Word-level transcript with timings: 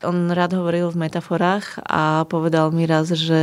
On 0.00 0.32
rád 0.32 0.56
hovoril 0.56 0.88
v 0.88 1.12
metaforách 1.12 1.76
a 1.84 2.24
povedal 2.24 2.72
mi 2.72 2.88
raz, 2.88 3.12
že 3.12 3.40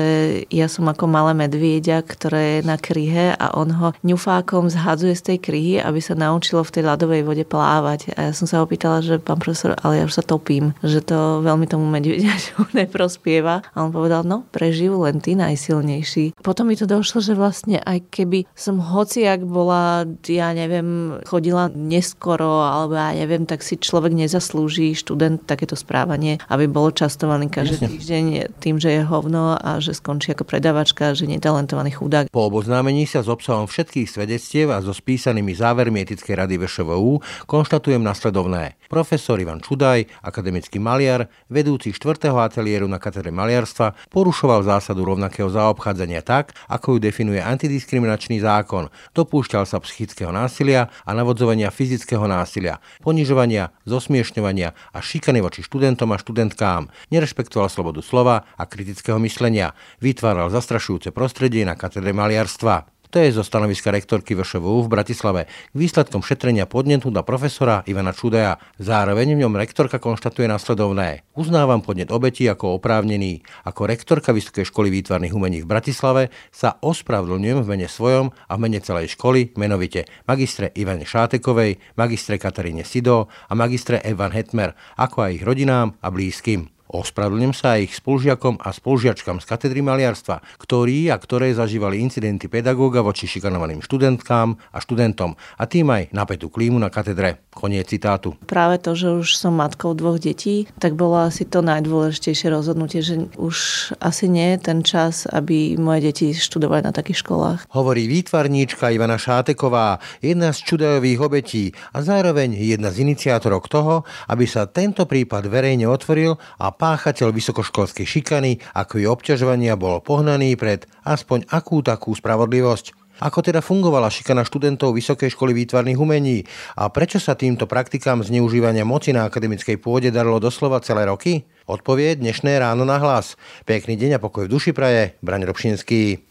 ja 0.50 0.66
som 0.66 0.90
ako 0.90 1.06
malé 1.06 1.38
medvieďa, 1.38 2.02
ktoré 2.02 2.42
je 2.58 2.60
na 2.66 2.82
kryhe 2.82 3.38
a 3.38 3.54
on 3.54 3.70
ho 3.78 3.94
ňufákom 4.02 4.66
zhadzuje 4.66 5.14
z 5.14 5.26
tej 5.34 5.38
kryhy, 5.38 5.74
aby 5.78 6.02
sa 6.02 6.18
naučilo 6.18 6.66
v 6.66 6.74
tej 6.74 6.84
ľadovej 6.90 7.22
vode 7.30 7.46
plávať. 7.46 8.10
A 8.18 8.30
ja 8.30 8.34
som 8.34 8.50
sa 8.50 8.66
opýtala, 8.66 9.06
že 9.06 9.22
pán 9.22 9.38
profesor, 9.38 9.78
ale 9.86 10.02
ja 10.02 10.04
už 10.10 10.18
sa 10.18 10.26
topím, 10.26 10.74
že 10.82 11.06
to 11.06 11.46
veľmi 11.46 11.70
tomu 11.70 11.86
medvieďaťu 11.94 12.74
neprospieva. 12.82 13.62
A 13.62 13.78
on 13.86 13.94
povedal, 13.94 14.26
no 14.26 14.42
prežijú 14.50 15.06
len 15.06 15.22
tí 15.22 15.38
najsilnejší. 15.38 16.42
Potom 16.42 16.74
mi 16.74 16.80
to 16.80 16.90
došlo, 16.90 17.22
že 17.22 17.38
vlastne 17.38 17.86
aj 17.86 18.10
keby 18.10 18.50
som 18.58 18.82
hociak 18.82 19.46
bola, 19.46 20.10
ja 20.26 20.58
neviem, 20.58 21.22
chodila 21.30 21.70
neskoro, 21.70 22.66
alebo 22.66 22.98
ja 22.98 23.14
neviem, 23.14 23.46
tak 23.46 23.62
si 23.62 23.78
človek 23.78 24.18
nezaslúži 24.18 24.98
študent 24.98 25.46
takéto 25.46 25.78
správanie 25.78 26.42
aby 26.48 26.66
bol 26.68 26.92
častovaný 26.92 27.52
každý 27.52 27.78
Jasne. 27.80 27.90
týždeň 27.92 28.26
tým, 28.60 28.76
že 28.80 28.90
je 28.98 29.02
hovno 29.04 29.60
a 29.60 29.80
že 29.84 29.96
skončí 29.96 30.32
ako 30.32 30.48
predavačka, 30.48 31.12
že 31.12 31.28
netalentovaný 31.28 31.96
chudák. 31.96 32.32
Po 32.32 32.48
oboznámení 32.48 33.04
sa 33.08 33.24
s 33.24 33.30
obsahom 33.30 33.68
všetkých 33.68 34.08
svedectiev 34.08 34.72
a 34.72 34.80
so 34.80 34.96
spísanými 34.96 35.52
závermi 35.52 36.04
etickej 36.08 36.36
rady 36.36 36.56
VŠVU 36.60 37.20
konštatujem 37.46 38.00
nasledovné. 38.00 38.80
Profesor 38.88 39.36
Ivan 39.36 39.60
Čudaj, 39.60 40.08
akademický 40.24 40.80
maliar, 40.80 41.28
vedúci 41.52 41.92
4. 41.92 42.32
ateliéru 42.32 42.88
na 42.88 43.04
katedre 43.04 43.36
maliarstva, 43.36 43.94
porušoval 44.08 44.64
zásadu 44.64 45.04
rovnakého 45.04 45.52
zaobchádzania 45.52 46.24
tak, 46.24 46.56
ako 46.72 46.96
ju 46.96 47.12
definuje 47.12 47.44
antidiskriminačný 47.44 48.40
zákon. 48.40 48.88
Dopúšťal 49.12 49.68
sa 49.68 49.84
psychického 49.84 50.32
násilia 50.32 50.88
a 51.04 51.12
navodzovania 51.12 51.68
fyzického 51.68 52.24
násilia, 52.32 52.80
ponižovania, 53.04 53.76
zosmiešňovania 53.84 54.72
a 54.96 54.98
šikany 55.04 55.44
voči 55.44 55.68
študentom 55.68 56.16
a 56.16 56.18
študentkám. 56.18 56.88
Nerešpektoval 57.12 57.68
slobodu 57.68 58.00
slova 58.00 58.48
a 58.56 58.64
kritického 58.64 59.20
myslenia. 59.20 59.76
Vytváral 60.00 60.48
zastrašujúce 60.48 61.12
prostredie 61.12 61.68
na 61.68 61.76
katedre 61.76 62.16
maliarstva. 62.16 62.97
To 63.08 63.24
je 63.24 63.32
zo 63.32 63.40
stanoviska 63.40 63.88
rektorky 63.88 64.36
VŠVU 64.36 64.84
v 64.84 64.92
Bratislave 64.92 65.42
k 65.48 65.76
výsledkom 65.76 66.20
šetrenia 66.20 66.68
podnetu 66.68 67.08
na 67.08 67.24
profesora 67.24 67.80
Ivana 67.88 68.12
Čudeja. 68.12 68.60
Zároveň 68.84 69.32
v 69.32 69.48
ňom 69.48 69.56
rektorka 69.56 69.96
konštatuje 69.96 70.44
nasledovné. 70.52 71.24
Uznávam 71.32 71.80
podnet 71.80 72.12
obeti 72.12 72.44
ako 72.52 72.76
oprávnený. 72.84 73.48
Ako 73.64 73.88
rektorka 73.88 74.36
Vysokej 74.36 74.68
školy 74.68 74.92
výtvarných 74.92 75.32
umení 75.32 75.64
v 75.64 75.72
Bratislave 75.72 76.36
sa 76.52 76.76
ospravedlňujem 76.84 77.64
v 77.64 77.70
mene 77.72 77.88
svojom 77.88 78.36
a 78.36 78.54
v 78.60 78.62
mene 78.68 78.84
celej 78.84 79.16
školy, 79.16 79.56
menovite 79.56 80.04
magistre 80.28 80.76
Ivane 80.76 81.08
Šátekovej, 81.08 81.80
magistre 81.96 82.36
Kataríne 82.36 82.84
Sido 82.84 83.32
a 83.48 83.54
magistre 83.56 84.04
Evan 84.04 84.36
Hetmer, 84.36 84.76
ako 85.00 85.32
aj 85.32 85.32
ich 85.32 85.48
rodinám 85.48 85.96
a 86.04 86.12
blízkym. 86.12 86.77
Ospravedlňujem 86.88 87.52
sa 87.52 87.76
aj 87.76 87.92
ich 87.92 87.94
spolužiakom 88.00 88.64
a 88.64 88.72
spolužiačkám 88.72 89.44
z 89.44 89.46
katedry 89.46 89.84
maliarstva, 89.84 90.40
ktorí 90.56 91.12
a 91.12 91.20
ktoré 91.20 91.52
zažívali 91.52 92.00
incidenty 92.00 92.48
pedagóga 92.48 93.04
voči 93.04 93.28
šikanovaným 93.28 93.84
študentkám 93.84 94.56
a 94.56 94.78
študentom 94.80 95.36
a 95.36 95.64
tým 95.68 95.92
aj 95.92 96.16
napätú 96.16 96.48
klímu 96.48 96.80
na 96.80 96.88
katedre. 96.88 97.44
Koniec 97.52 97.92
citátu. 97.92 98.38
Práve 98.46 98.78
to, 98.80 98.94
že 98.94 99.10
už 99.20 99.36
som 99.36 99.58
matkou 99.58 99.98
dvoch 99.98 100.22
detí, 100.22 100.70
tak 100.78 100.94
bolo 100.94 101.18
asi 101.18 101.44
to 101.44 101.66
najdôležitejšie 101.66 102.54
rozhodnutie, 102.54 103.02
že 103.02 103.28
už 103.36 103.90
asi 103.98 104.30
nie 104.30 104.56
je 104.56 104.60
ten 104.72 104.80
čas, 104.86 105.26
aby 105.28 105.74
moje 105.76 106.08
deti 106.08 106.32
študovali 106.38 106.86
na 106.86 106.94
takých 106.94 107.26
školách. 107.26 107.60
Hovorí 107.74 108.06
výtvarníčka 108.06 108.94
Ivana 108.94 109.18
Šáteková, 109.18 109.98
jedna 110.22 110.54
z 110.54 110.64
čudajových 110.64 111.20
obetí 111.20 111.66
a 111.92 112.06
zároveň 112.06 112.54
jedna 112.54 112.94
z 112.94 113.10
iniciátorov 113.10 113.66
toho, 113.68 114.06
aby 114.30 114.46
sa 114.46 114.70
tento 114.70 115.10
prípad 115.10 115.50
verejne 115.50 115.90
otvoril 115.90 116.38
a 116.62 116.77
páchateľ 116.78 117.34
vysokoškolskej 117.34 118.06
šikany, 118.06 118.62
ako 118.78 119.02
i 119.02 119.06
obťažovania, 119.10 119.76
bol 119.76 120.00
pohnaný 120.00 120.54
pred 120.56 120.86
aspoň 121.04 121.50
akú 121.50 121.82
takú 121.82 122.14
spravodlivosť. 122.14 123.08
Ako 123.18 123.42
teda 123.42 123.66
fungovala 123.66 124.14
šikana 124.14 124.46
študentov 124.46 124.94
Vysokej 124.94 125.34
školy 125.34 125.58
výtvarných 125.58 125.98
umení 125.98 126.46
a 126.78 126.86
prečo 126.94 127.18
sa 127.18 127.34
týmto 127.34 127.66
praktikám 127.66 128.22
zneužívania 128.22 128.86
moci 128.86 129.10
na 129.10 129.26
akademickej 129.26 129.82
pôde 129.82 130.14
darilo 130.14 130.38
doslova 130.38 130.78
celé 130.86 131.10
roky? 131.10 131.50
Odpovie 131.66 132.14
dnešné 132.14 132.62
ráno 132.62 132.86
na 132.86 133.02
hlas. 133.02 133.34
Pekný 133.66 133.98
deň 133.98 134.22
a 134.22 134.24
pokoj 134.24 134.46
v 134.46 134.54
duši 134.54 134.70
praje, 134.70 135.18
Braň 135.26 135.50
Robšinský. 135.50 136.30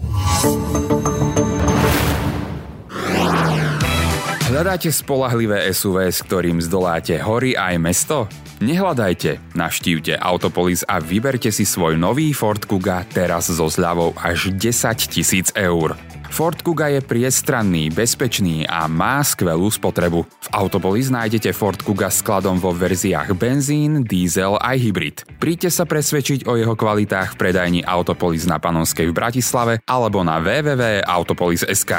Hľadáte 4.56 4.88
spolahlivé 4.88 5.68
SUV, 5.68 6.08
s 6.08 6.24
ktorým 6.24 6.64
zdoláte 6.64 7.12
hory 7.20 7.52
aj 7.52 7.76
mesto? 7.76 8.24
Nehľadajte, 8.64 9.52
navštívte 9.52 10.16
Autopolis 10.16 10.80
a 10.88 10.96
vyberte 10.96 11.52
si 11.52 11.68
svoj 11.68 12.00
nový 12.00 12.32
Ford 12.32 12.64
Kuga 12.64 13.04
teraz 13.04 13.52
so 13.52 13.68
zľavou 13.68 14.16
až 14.16 14.48
10 14.56 15.12
tisíc 15.12 15.52
eur. 15.52 15.92
Ford 16.32 16.56
Kuga 16.56 16.88
je 16.88 17.04
priestranný, 17.04 17.92
bezpečný 17.92 18.64
a 18.64 18.88
má 18.88 19.20
skvelú 19.20 19.68
spotrebu. 19.68 20.24
V 20.24 20.48
Autopolis 20.56 21.12
nájdete 21.12 21.52
Ford 21.52 21.76
Kuga 21.76 22.08
skladom 22.08 22.56
vo 22.56 22.72
verziách 22.72 23.36
benzín, 23.36 24.08
diesel 24.08 24.56
aj 24.56 24.76
hybrid. 24.80 25.16
Príďte 25.36 25.68
sa 25.68 25.84
presvedčiť 25.84 26.48
o 26.48 26.56
jeho 26.56 26.72
kvalitách 26.72 27.36
v 27.36 27.40
predajni 27.44 27.80
Autopolis 27.84 28.48
na 28.48 28.56
Panonskej 28.56 29.12
v 29.12 29.16
Bratislave 29.20 29.84
alebo 29.84 30.24
na 30.24 30.40
www.autopolis.sk. 30.40 31.92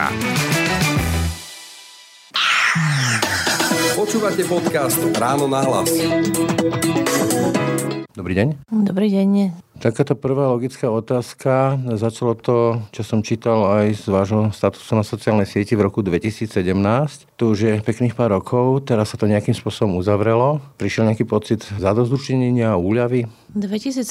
Počúvate 3.97 4.45
podcast 4.45 5.01
Ráno 5.17 5.49
na 5.49 5.65
hlas. 5.65 5.89
Dobrý 8.13 8.33
deň. 8.37 8.47
Dobrý 8.85 9.09
deň. 9.09 9.65
Takáto 9.77 10.17
prvá 10.17 10.49
logická 10.49 10.89
otázka. 10.89 11.77
Začalo 12.01 12.33
to, 12.33 12.81
čo 12.89 13.05
som 13.05 13.21
čítal 13.21 13.61
aj 13.77 14.01
z 14.01 14.05
vášho 14.09 14.41
statusu 14.49 14.97
na 14.97 15.05
sociálnej 15.05 15.45
sieti 15.45 15.77
v 15.77 15.85
roku 15.85 16.01
2017. 16.01 16.49
To 17.37 17.53
už 17.53 17.57
je 17.61 17.73
pekných 17.85 18.17
pár 18.17 18.33
rokov, 18.33 18.89
teraz 18.89 19.13
sa 19.13 19.21
to 19.21 19.29
nejakým 19.29 19.53
spôsobom 19.53 20.01
uzavrelo. 20.01 20.65
Prišiel 20.81 21.13
nejaký 21.13 21.29
pocit 21.29 21.61
zadozdučenenia, 21.77 22.73
úľavy? 22.73 23.29
2017 23.53 24.01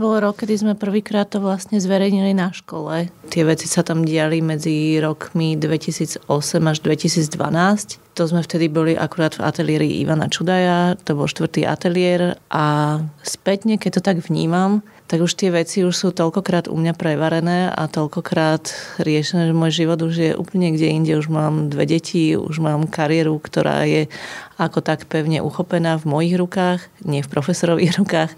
bol 0.00 0.16
rok, 0.24 0.40
kedy 0.40 0.56
sme 0.56 0.72
prvýkrát 0.72 1.28
to 1.28 1.44
vlastne 1.44 1.76
zverejnili 1.76 2.32
na 2.32 2.56
škole. 2.56 3.12
Tie 3.28 3.44
veci 3.44 3.68
sa 3.68 3.84
tam 3.84 4.08
diali 4.08 4.40
medzi 4.40 4.96
rokmi 5.04 5.60
2008 5.60 6.24
až 6.64 6.78
2012. 6.80 8.00
To 8.16 8.22
sme 8.24 8.40
vtedy 8.40 8.72
boli 8.72 8.96
akurát 8.96 9.36
v 9.36 9.44
ateliéri 9.44 10.00
Ivana 10.00 10.32
Čudaja, 10.32 10.96
to 11.04 11.12
bol 11.12 11.28
štvrtý 11.28 11.68
ateliér 11.68 12.40
a 12.48 12.98
spätne, 13.20 13.76
keď 13.76 14.00
to 14.00 14.02
tak 14.02 14.18
vnímam, 14.24 14.80
tak 15.10 15.26
už 15.26 15.34
tie 15.34 15.50
veci 15.50 15.82
už 15.82 15.90
sú 15.90 16.08
toľkokrát 16.14 16.70
u 16.70 16.78
mňa 16.78 16.94
prevarené 16.94 17.66
a 17.66 17.90
toľkokrát 17.90 18.70
riešené, 19.02 19.50
že 19.50 19.58
môj 19.58 19.82
život 19.82 19.98
už 20.06 20.14
je 20.14 20.30
úplne 20.38 20.70
kde 20.70 20.86
inde. 20.86 21.18
Už 21.18 21.26
mám 21.26 21.66
dve 21.66 21.82
deti, 21.82 22.38
už 22.38 22.62
mám 22.62 22.86
kariéru, 22.86 23.42
ktorá 23.42 23.82
je 23.90 24.06
ako 24.54 24.78
tak 24.78 25.10
pevne 25.10 25.42
uchopená 25.42 25.98
v 25.98 26.06
mojich 26.06 26.38
rukách, 26.38 26.86
nie 27.02 27.26
v 27.26 27.32
profesorových 27.32 27.92
rukách. 28.00 28.30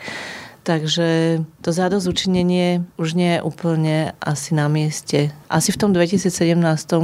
Takže 0.62 1.42
to 1.58 1.70
zadozučinenie 1.74 2.86
už 2.94 3.18
nie 3.18 3.38
je 3.38 3.40
úplne 3.42 4.14
asi 4.22 4.54
na 4.54 4.70
mieste. 4.70 5.34
Asi 5.50 5.74
v 5.74 5.80
tom 5.82 5.90
2017, 5.90 6.30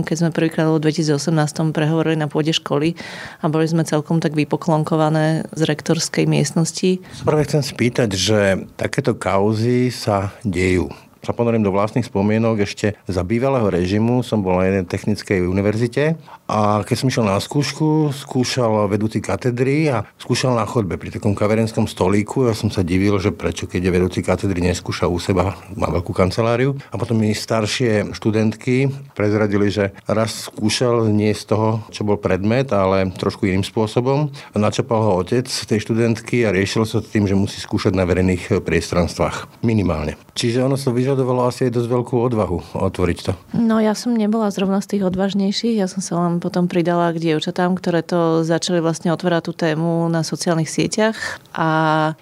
keď 0.06 0.16
sme 0.16 0.30
prvýkrát 0.30 0.70
v 0.70 0.78
2018 0.78 1.74
prehovorili 1.74 2.14
na 2.14 2.30
pôde 2.30 2.54
školy 2.54 2.94
a 3.42 3.50
boli 3.50 3.66
sme 3.66 3.82
celkom 3.82 4.22
tak 4.22 4.38
vypoklonkované 4.38 5.50
z 5.50 5.62
rektorskej 5.66 6.30
miestnosti. 6.30 7.02
Prvé 7.26 7.42
chcem 7.50 7.62
spýtať, 7.66 8.10
že 8.14 8.40
takéto 8.78 9.18
kauzy 9.18 9.90
sa 9.90 10.30
dejú 10.46 10.94
sa 11.22 11.32
ponorím 11.34 11.64
do 11.64 11.74
vlastných 11.74 12.06
spomienok, 12.06 12.62
ešte 12.64 12.98
za 13.06 13.22
bývalého 13.22 13.70
režimu 13.70 14.26
som 14.26 14.42
bol 14.42 14.58
na 14.58 14.66
jednej 14.66 14.86
technickej 14.90 15.46
univerzite 15.46 16.18
a 16.48 16.82
keď 16.82 16.96
som 16.96 17.08
išiel 17.12 17.26
na 17.28 17.38
skúšku, 17.38 18.10
skúšal 18.12 18.88
vedúci 18.90 19.20
katedry 19.22 19.92
a 19.92 20.08
skúšal 20.16 20.56
na 20.56 20.64
chodbe 20.64 20.96
pri 20.96 21.14
takom 21.14 21.36
kaverenskom 21.36 21.84
stolíku. 21.84 22.48
Ja 22.48 22.54
som 22.56 22.72
sa 22.72 22.80
divil, 22.82 23.20
že 23.20 23.30
prečo 23.30 23.68
keď 23.68 23.88
je 23.88 23.94
vedúci 23.94 24.20
katedry 24.24 24.64
neskúša 24.64 25.06
u 25.06 25.20
seba, 25.20 25.54
má 25.76 25.92
veľkú 25.92 26.16
kanceláriu. 26.16 26.74
A 26.90 26.96
potom 26.96 27.20
mi 27.20 27.36
staršie 27.36 28.16
študentky 28.16 28.88
prezradili, 29.12 29.68
že 29.68 29.92
raz 30.08 30.48
skúšal 30.48 31.12
nie 31.12 31.36
z 31.36 31.52
toho, 31.52 31.84
čo 31.92 32.02
bol 32.02 32.16
predmet, 32.16 32.72
ale 32.72 33.12
trošku 33.12 33.44
iným 33.44 33.66
spôsobom. 33.66 34.32
Načapal 34.56 35.00
ho 35.04 35.12
otec 35.20 35.46
tej 35.46 35.78
študentky 35.84 36.48
a 36.48 36.54
riešil 36.54 36.88
sa 36.88 37.04
tým, 37.04 37.28
že 37.28 37.36
musí 37.36 37.60
skúšať 37.60 37.92
na 37.92 38.08
verejných 38.08 38.64
priestranstvách. 38.64 39.62
Minimálne. 39.62 40.16
Čiže 40.32 40.64
ono 40.64 40.80
sa 40.80 40.88
so 40.88 40.96
vyžadovalo 41.08 41.48
asi 41.48 41.72
aj 41.72 41.72
dosť 41.72 41.88
veľkú 41.88 42.20
odvahu 42.20 42.58
otvoriť 42.76 43.18
to. 43.24 43.32
No 43.56 43.80
ja 43.80 43.96
som 43.96 44.12
nebola 44.12 44.52
zrovna 44.52 44.84
z 44.84 44.92
tých 44.92 45.08
odvážnejších, 45.08 45.80
ja 45.80 45.88
som 45.88 46.04
sa 46.04 46.20
len 46.20 46.36
potom 46.36 46.68
pridala 46.68 47.08
k 47.16 47.32
dievčatám, 47.32 47.72
ktoré 47.80 48.04
to 48.04 48.44
začali 48.44 48.84
vlastne 48.84 49.08
otvárať 49.16 49.48
tú 49.48 49.52
tému 49.56 50.12
na 50.12 50.20
sociálnych 50.20 50.68
sieťach 50.68 51.40
a 51.56 51.68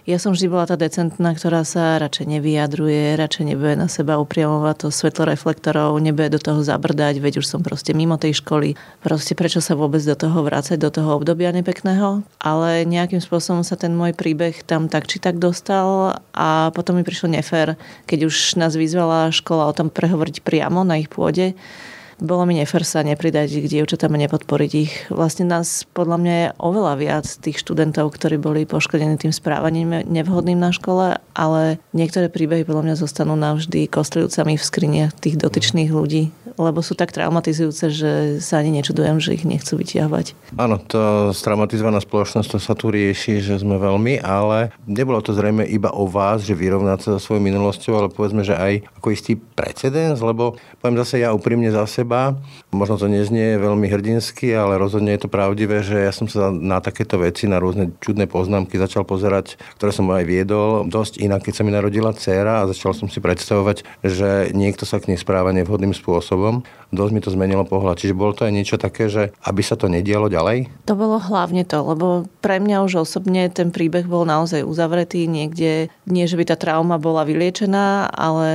ja 0.07 0.19
som 0.23 0.39
vždy 0.39 0.47
bola 0.47 0.71
tá 0.71 0.79
decentná, 0.79 1.35
ktorá 1.35 1.67
sa 1.67 1.99
radšej 1.99 2.39
nevyjadruje, 2.39 3.19
radšej 3.19 3.45
nebude 3.51 3.75
na 3.75 3.91
seba 3.91 4.23
upriamovať 4.23 4.87
to 4.87 4.95
svetlo 4.95 5.27
reflektorov, 5.27 5.99
nebude 5.99 6.39
do 6.39 6.39
toho 6.39 6.63
zabrdať, 6.63 7.19
veď 7.19 7.43
už 7.43 7.47
som 7.51 7.67
proste 7.67 7.91
mimo 7.91 8.15
tej 8.23 8.39
školy. 8.39 8.79
Proste 9.03 9.35
prečo 9.35 9.59
sa 9.59 9.75
vôbec 9.75 9.99
do 10.07 10.15
toho 10.15 10.47
vrácať, 10.47 10.79
do 10.79 10.95
toho 10.95 11.19
obdobia 11.19 11.51
nepekného. 11.51 12.23
Ale 12.39 12.87
nejakým 12.87 13.19
spôsobom 13.19 13.67
sa 13.67 13.75
ten 13.75 13.91
môj 13.99 14.15
príbeh 14.15 14.63
tam 14.63 14.87
tak 14.87 15.11
či 15.11 15.19
tak 15.19 15.43
dostal 15.43 16.23
a 16.31 16.71
potom 16.71 16.95
mi 16.95 17.03
prišlo 17.03 17.35
nefér, 17.35 17.75
keď 18.07 18.31
už 18.31 18.61
nás 18.61 18.76
vyzvala 18.77 19.33
škola 19.33 19.67
o 19.69 19.77
tom 19.77 19.89
prehovoriť 19.89 20.45
priamo 20.45 20.85
na 20.85 21.01
ich 21.01 21.09
pôde 21.09 21.57
bolo 22.17 22.49
mi 22.49 22.57
nefér 22.57 22.83
sa 22.83 23.05
nepridať 23.05 23.61
k 23.61 23.67
dievčatám 23.69 24.17
a 24.17 24.23
nepodporiť 24.25 24.73
ich. 24.77 24.93
Vlastne 25.13 25.45
nás 25.49 25.85
podľa 25.93 26.17
mňa 26.21 26.35
je 26.35 26.47
oveľa 26.61 26.95
viac 26.97 27.27
tých 27.29 27.61
študentov, 27.61 28.13
ktorí 28.17 28.41
boli 28.41 28.65
poškodení 28.65 29.21
tým 29.21 29.33
správaním 29.35 30.05
nevhodným 30.09 30.57
na 30.57 30.73
škole, 30.73 31.21
ale 31.37 31.63
niektoré 31.93 32.33
príbehy 32.33 32.65
podľa 32.65 32.93
mňa 32.93 32.95
zostanú 32.97 33.37
navždy 33.37 33.89
kostlivcami 33.93 34.57
v 34.57 34.65
skriniach 34.65 35.13
tých 35.19 35.37
dotyčných 35.37 35.93
ľudí, 35.93 36.33
lebo 36.57 36.81
sú 36.81 36.97
tak 36.97 37.13
traumatizujúce, 37.13 37.85
že 37.93 38.13
sa 38.41 38.65
ani 38.65 38.81
nečudujem, 38.81 39.21
že 39.21 39.37
ich 39.37 39.45
nechcú 39.45 39.77
vyťahovať. 39.77 40.57
Áno, 40.57 40.81
to 40.81 41.33
traumatizovaná 41.37 42.01
spoločnosť, 42.01 42.49
to 42.49 42.59
sa 42.63 42.73
tu 42.73 42.89
rieši, 42.89 43.45
že 43.45 43.61
sme 43.61 43.77
veľmi, 43.77 44.25
ale 44.25 44.73
nebolo 44.89 45.21
to 45.21 45.37
zrejme 45.37 45.69
iba 45.69 45.93
o 45.93 46.09
vás, 46.09 46.47
že 46.47 46.57
vyrovnať 46.57 46.99
sa 47.03 47.09
so 47.17 47.21
svojou 47.21 47.43
minulosťou, 47.45 47.93
ale 47.93 48.09
povedzme, 48.09 48.41
že 48.41 48.57
aj 48.57 48.89
ako 48.97 49.09
istý 49.13 49.37
precedens, 49.37 50.23
lebo 50.25 50.57
poviem 50.81 50.97
zase 51.03 51.21
ja 51.21 51.35
úprimne 51.37 51.69
za 51.69 51.85
seba, 51.85 52.06
seba. 52.07 52.39
Možno 52.71 52.95
to 53.03 53.11
neznie 53.11 53.59
veľmi 53.59 53.91
hrdinsky, 53.91 54.55
ale 54.55 54.79
rozhodne 54.79 55.11
je 55.19 55.27
to 55.27 55.33
pravdivé, 55.33 55.83
že 55.83 56.07
ja 56.07 56.15
som 56.15 56.31
sa 56.31 56.55
na 56.55 56.79
takéto 56.79 57.19
veci, 57.19 57.51
na 57.51 57.59
rôzne 57.59 57.91
čudné 57.99 58.31
poznámky 58.31 58.79
začal 58.79 59.03
pozerať, 59.03 59.59
ktoré 59.75 59.91
som 59.91 60.07
aj 60.15 60.23
viedol, 60.23 60.87
dosť 60.87 61.19
inak, 61.19 61.43
keď 61.43 61.55
sa 61.59 61.65
mi 61.67 61.75
narodila 61.75 62.15
dcéra 62.15 62.63
a 62.63 62.71
začal 62.71 62.95
som 62.95 63.11
si 63.11 63.19
predstavovať, 63.19 63.83
že 64.07 64.55
niekto 64.55 64.87
sa 64.87 65.03
k 65.03 65.11
nej 65.11 65.19
správa 65.19 65.51
nevhodným 65.51 65.91
spôsobom. 65.91 66.63
Dosť 66.95 67.13
mi 67.13 67.21
to 67.21 67.35
zmenilo 67.35 67.67
pohľad. 67.67 67.99
Čiže 67.99 68.15
bolo 68.15 68.33
to 68.37 68.47
aj 68.47 68.53
niečo 68.55 68.77
také, 68.79 69.11
že 69.11 69.35
aby 69.43 69.63
sa 69.63 69.75
to 69.75 69.91
nedialo 69.91 70.31
ďalej? 70.31 70.71
To 70.87 70.95
bolo 70.95 71.19
hlavne 71.19 71.67
to, 71.67 71.83
lebo 71.83 72.31
pre 72.39 72.63
mňa 72.63 72.87
už 72.87 73.03
osobne 73.03 73.51
ten 73.51 73.75
príbeh 73.75 74.07
bol 74.07 74.23
naozaj 74.23 74.63
uzavretý 74.63 75.27
niekde. 75.27 75.91
Nie, 76.07 76.31
že 76.31 76.39
by 76.39 76.55
tá 76.55 76.57
trauma 76.57 77.03
bola 77.03 77.27
vyliečená, 77.27 78.11
ale 78.15 78.47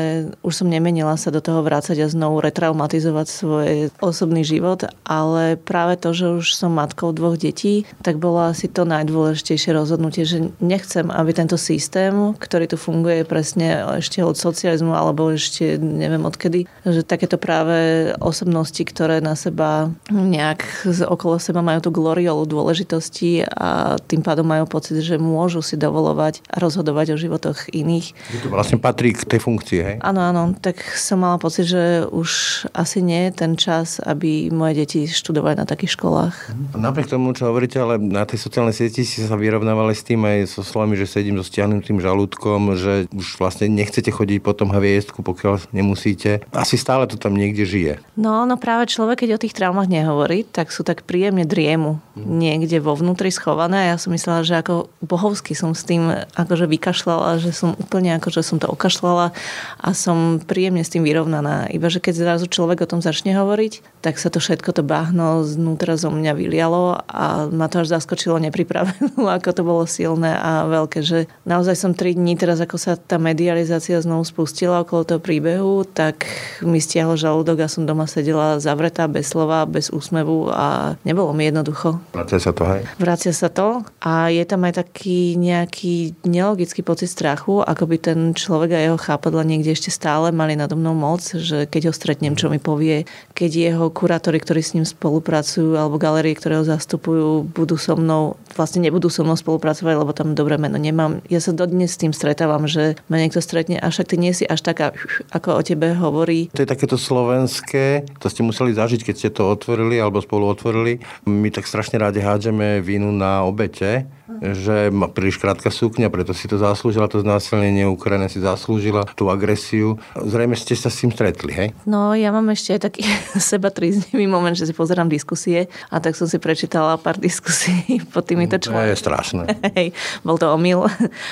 už 0.42 0.63
som 0.63 0.68
nemenila 0.72 1.19
sa 1.19 1.28
do 1.28 1.44
toho 1.44 1.60
vrácať 1.60 2.00
a 2.04 2.07
znovu 2.07 2.39
retraumatizovať 2.39 3.28
svoj 3.28 3.69
osobný 4.00 4.48
život, 4.48 4.88
ale 5.04 5.60
práve 5.60 6.00
to, 6.00 6.16
že 6.16 6.25
už 6.31 6.45
som 6.56 6.75
matkou 6.75 7.12
dvoch 7.12 7.36
detí, 7.36 7.84
tak 8.00 8.18
bolo 8.18 8.48
asi 8.48 8.72
to 8.72 8.88
najdôležitejšie 8.88 9.75
rozhodnutie, 9.75 10.24
že 10.24 10.51
nechcem, 10.63 11.12
aby 11.12 11.31
tento 11.36 11.60
systém, 11.60 12.34
ktorý 12.39 12.72
tu 12.72 12.77
funguje 12.80 13.27
presne 13.27 13.84
ešte 14.00 14.24
od 14.24 14.39
socializmu 14.39 14.95
alebo 14.95 15.31
ešte 15.36 15.75
neviem 15.77 16.24
odkedy, 16.24 16.66
že 16.88 17.04
takéto 17.04 17.36
práve 17.36 18.12
osobnosti, 18.22 18.82
ktoré 18.86 19.20
na 19.20 19.34
seba 19.34 19.90
nejak 20.08 20.88
okolo 21.10 21.42
seba 21.42 21.66
majú 21.66 21.84
tú 21.84 21.90
gloriolu 21.92 22.46
dôležitosti 22.46 23.44
a 23.50 23.98
tým 23.98 24.22
pádom 24.22 24.46
majú 24.46 24.70
pocit, 24.70 25.02
že 25.02 25.18
môžu 25.18 25.60
si 25.66 25.76
dovolovať 25.76 26.46
a 26.48 26.62
rozhodovať 26.62 27.14
o 27.14 27.22
životoch 27.22 27.74
iných. 27.74 28.14
To 28.46 28.54
vlastne 28.54 28.78
patrí 28.78 29.18
k 29.18 29.26
tej 29.26 29.42
funkcii, 29.42 29.80
hej? 29.82 29.96
Áno, 30.06 30.22
áno, 30.22 30.54
tak 30.58 30.80
som 30.96 31.26
mala 31.26 31.42
pocit, 31.42 31.66
že 31.68 32.06
už 32.08 32.64
asi 32.72 33.02
nie 33.02 33.34
ten 33.34 33.58
čas, 33.58 33.98
aby 34.00 34.54
moje 34.54 34.86
deti 34.86 35.00
študovali 35.10 35.58
na 35.58 35.66
takých 35.66 35.98
školách. 35.98 36.54
Napriek 36.78 37.10
tomu, 37.10 37.34
čo 37.34 37.50
hovoríte, 37.50 37.82
ale 37.82 37.98
na 37.98 38.24
tej 38.24 38.38
sociálnej 38.38 38.78
sieti 38.78 39.02
si 39.02 39.26
sa 39.26 39.34
vyrovnávali 39.34 39.98
s 39.98 40.06
tým 40.06 40.22
aj 40.22 40.54
so 40.54 40.62
slovami, 40.62 40.94
že 40.96 41.10
sedím 41.10 41.42
so 41.42 41.46
stiahnutým 41.46 41.98
žalúdkom, 41.98 42.78
že 42.78 43.10
už 43.10 43.42
vlastne 43.42 43.68
nechcete 43.72 44.14
chodiť 44.14 44.40
po 44.44 44.54
tom 44.54 44.70
hviezdku, 44.70 45.26
pokiaľ 45.26 45.74
nemusíte. 45.74 46.46
Asi 46.54 46.78
stále 46.78 47.10
to 47.10 47.18
tam 47.18 47.34
niekde 47.34 47.66
žije. 47.66 47.94
No, 48.22 48.46
no 48.46 48.54
práve 48.62 48.86
človek, 48.86 49.26
keď 49.26 49.30
o 49.34 49.42
tých 49.42 49.58
traumách 49.58 49.90
nehovorí, 49.90 50.46
tak 50.46 50.70
sú 50.70 50.86
tak 50.86 51.02
príjemne 51.10 51.42
driemu 51.42 51.98
niekde 52.14 52.78
vo 52.78 52.94
vnútri 52.94 53.34
schované 53.34 53.88
a 53.88 53.90
ja 53.96 53.98
som 53.98 54.14
myslela, 54.14 54.46
že 54.46 54.62
ako 54.62 54.94
bohovsky 55.02 55.58
som 55.58 55.74
s 55.74 55.82
tým 55.82 56.12
akože 56.38 56.70
vykašľala, 56.70 57.42
že 57.42 57.50
som 57.50 57.74
úplne 57.74 58.14
akože 58.22 58.46
som 58.46 58.62
to 58.62 58.70
okašľala 58.70 59.34
a 59.82 59.90
som 59.98 60.38
príjemne 60.38 60.86
s 60.86 60.94
tým 60.94 61.02
vyrovnaná. 61.02 61.72
Iba, 61.74 61.90
že 61.90 62.04
keď 62.04 62.14
zrazu 62.22 62.46
človek 62.46 62.86
o 62.86 62.90
tom 62.94 63.02
začne 63.02 63.34
hovoriť, 63.34 64.04
tak 64.06 64.22
sa 64.22 64.30
to 64.30 64.38
všetko 64.38 64.70
to 64.70 64.84
bahno 64.86 65.42
znútra 65.42 65.98
zo 65.98 66.14
mňa 66.14 66.38
vylialo 66.38 67.02
a 67.08 67.48
ma 67.50 67.72
to 67.74 67.82
až 67.82 67.96
zaskočilo 67.96 68.38
nepripravenú, 68.44 69.18
ako 69.42 69.50
to 69.56 69.62
bolo 69.66 69.84
silné 69.88 70.36
a 70.36 70.70
veľké, 70.70 71.00
že 71.02 71.26
naozaj 71.50 71.74
som 71.80 71.98
tri 71.98 72.14
dní 72.14 72.38
teraz, 72.38 72.60
ako 72.60 72.76
sa 72.76 73.00
tá 73.00 73.16
medializácia 73.18 73.98
znovu 74.04 74.28
spustila 74.28 74.84
okolo 74.84 75.08
toho 75.08 75.24
príbehu, 75.24 75.88
tak 75.88 76.28
mi 76.60 76.84
stiahol 76.84 77.16
žalúdok 77.16 77.64
a 77.64 77.72
som 77.72 77.88
doma 77.88 78.11
sedela 78.12 78.60
zavretá, 78.60 79.08
bez 79.08 79.31
slova, 79.31 79.63
bez 79.63 79.88
úsmevu 79.88 80.52
a 80.52 81.00
nebolo 81.08 81.31
mi 81.31 81.48
jednoducho. 81.48 82.04
Vracia 82.12 82.44
sa 82.44 82.52
to, 82.52 82.68
hej? 82.68 82.84
Vracia 83.00 83.31
sa 83.31 83.48
to 83.48 83.88
a 84.04 84.28
je 84.28 84.44
tam 84.44 84.68
aj 84.68 84.84
taký 84.84 85.40
nejaký 85.40 86.19
nelogický 86.28 86.84
pocit 86.84 87.08
strachu, 87.08 87.63
ako 87.63 87.84
by 87.88 87.98
ten 88.02 88.19
človek 88.36 88.75
a 88.75 88.84
jeho 88.84 89.00
chápadla 89.00 89.48
niekde 89.48 89.72
ešte 89.72 89.88
stále 89.88 90.36
mali 90.36 90.60
nado 90.60 90.75
mnou 90.75 90.92
moc, 90.92 91.24
že 91.24 91.63
keď 91.69 91.88
ho 91.88 91.94
stretnem, 91.94 92.36
čo 92.36 92.52
mi 92.52 92.60
povie, 92.60 93.08
keď 93.38 93.52
jeho 93.72 93.86
kurátori, 93.94 94.42
ktorí 94.42 94.62
s 94.66 94.74
ním 94.74 94.84
spolupracujú, 94.84 95.78
alebo 95.78 96.02
galerie, 96.02 96.34
ktoré 96.34 96.58
ho 96.58 96.66
zastupujú, 96.66 97.46
budú 97.54 97.78
so 97.78 97.94
mnou, 97.94 98.36
vlastne 98.58 98.81
nebudú 98.81 99.08
so 99.13 99.22
mnou 99.22 99.38
spolupracovať, 99.38 99.94
lebo 99.94 100.12
tam 100.16 100.34
dobré 100.34 100.58
meno 100.58 100.81
nemám. 100.81 101.22
Ja 101.30 101.38
sa 101.38 101.54
dodnes 101.54 101.94
s 101.94 102.02
tým 102.02 102.16
stretávam, 102.16 102.66
že 102.66 102.98
ma 103.06 103.22
niekto 103.22 103.44
stretne, 103.44 103.78
a 103.78 103.92
však 103.94 104.10
ty 104.10 104.16
nie 104.18 104.34
si 104.34 104.50
až 104.50 104.66
taká, 104.66 104.96
ako 105.30 105.60
o 105.60 105.62
tebe 105.62 105.94
hovorí. 105.94 106.50
To 106.56 106.63
je 106.63 106.69
takéto 106.69 106.96
slovenské, 106.96 107.91
to 108.22 108.28
ste 108.32 108.42
museli 108.42 108.72
zažiť, 108.72 109.02
keď 109.04 109.16
ste 109.16 109.30
to 109.34 109.52
otvorili 109.52 110.00
alebo 110.00 110.24
spolu 110.24 110.48
otvorili. 110.48 111.04
My 111.28 111.52
tak 111.52 111.68
strašne 111.68 112.00
rádi 112.00 112.24
hádžeme 112.24 112.80
vínu 112.80 113.12
na 113.12 113.44
obete, 113.44 114.08
že 114.39 114.94
má 114.94 115.12
príliš 115.12 115.42
krátka 115.42 115.68
sukňa, 115.68 116.07
preto 116.13 116.31
si 116.31 116.48
to 116.48 116.56
zaslúžila, 116.56 117.12
to 117.12 117.19
znásilnenie 117.19 117.89
Ukrajina 117.89 118.31
si 118.31 118.39
zaslúžila 118.39 119.04
tú 119.18 119.28
agresiu. 119.28 120.00
Zrejme 120.16 120.56
ste 120.56 120.78
sa 120.78 120.88
s 120.88 121.04
tým 121.04 121.12
stretli, 121.12 121.51
hej? 121.51 121.68
No, 121.83 122.16
ja 122.16 122.31
mám 122.31 122.48
ešte 122.54 122.78
aj 122.78 122.81
taký 122.88 123.04
seba 123.51 123.74
tríznivý 123.74 124.30
moment, 124.30 124.56
že 124.56 124.69
si 124.69 124.74
pozerám 124.75 125.12
diskusie 125.12 125.68
a 125.92 126.00
tak 126.00 126.16
som 126.16 126.30
si 126.30 126.38
prečítala 126.38 126.95
pár 127.01 127.18
diskusí 127.18 127.74
pod 128.13 128.30
týmito 128.30 128.62
článkami. 128.62 128.88
To 128.88 128.92
je 128.94 128.98
strašné. 129.01 129.44
Hej, 129.78 129.98
bol 130.22 130.38
to 130.38 130.48
omyl. 130.54 130.86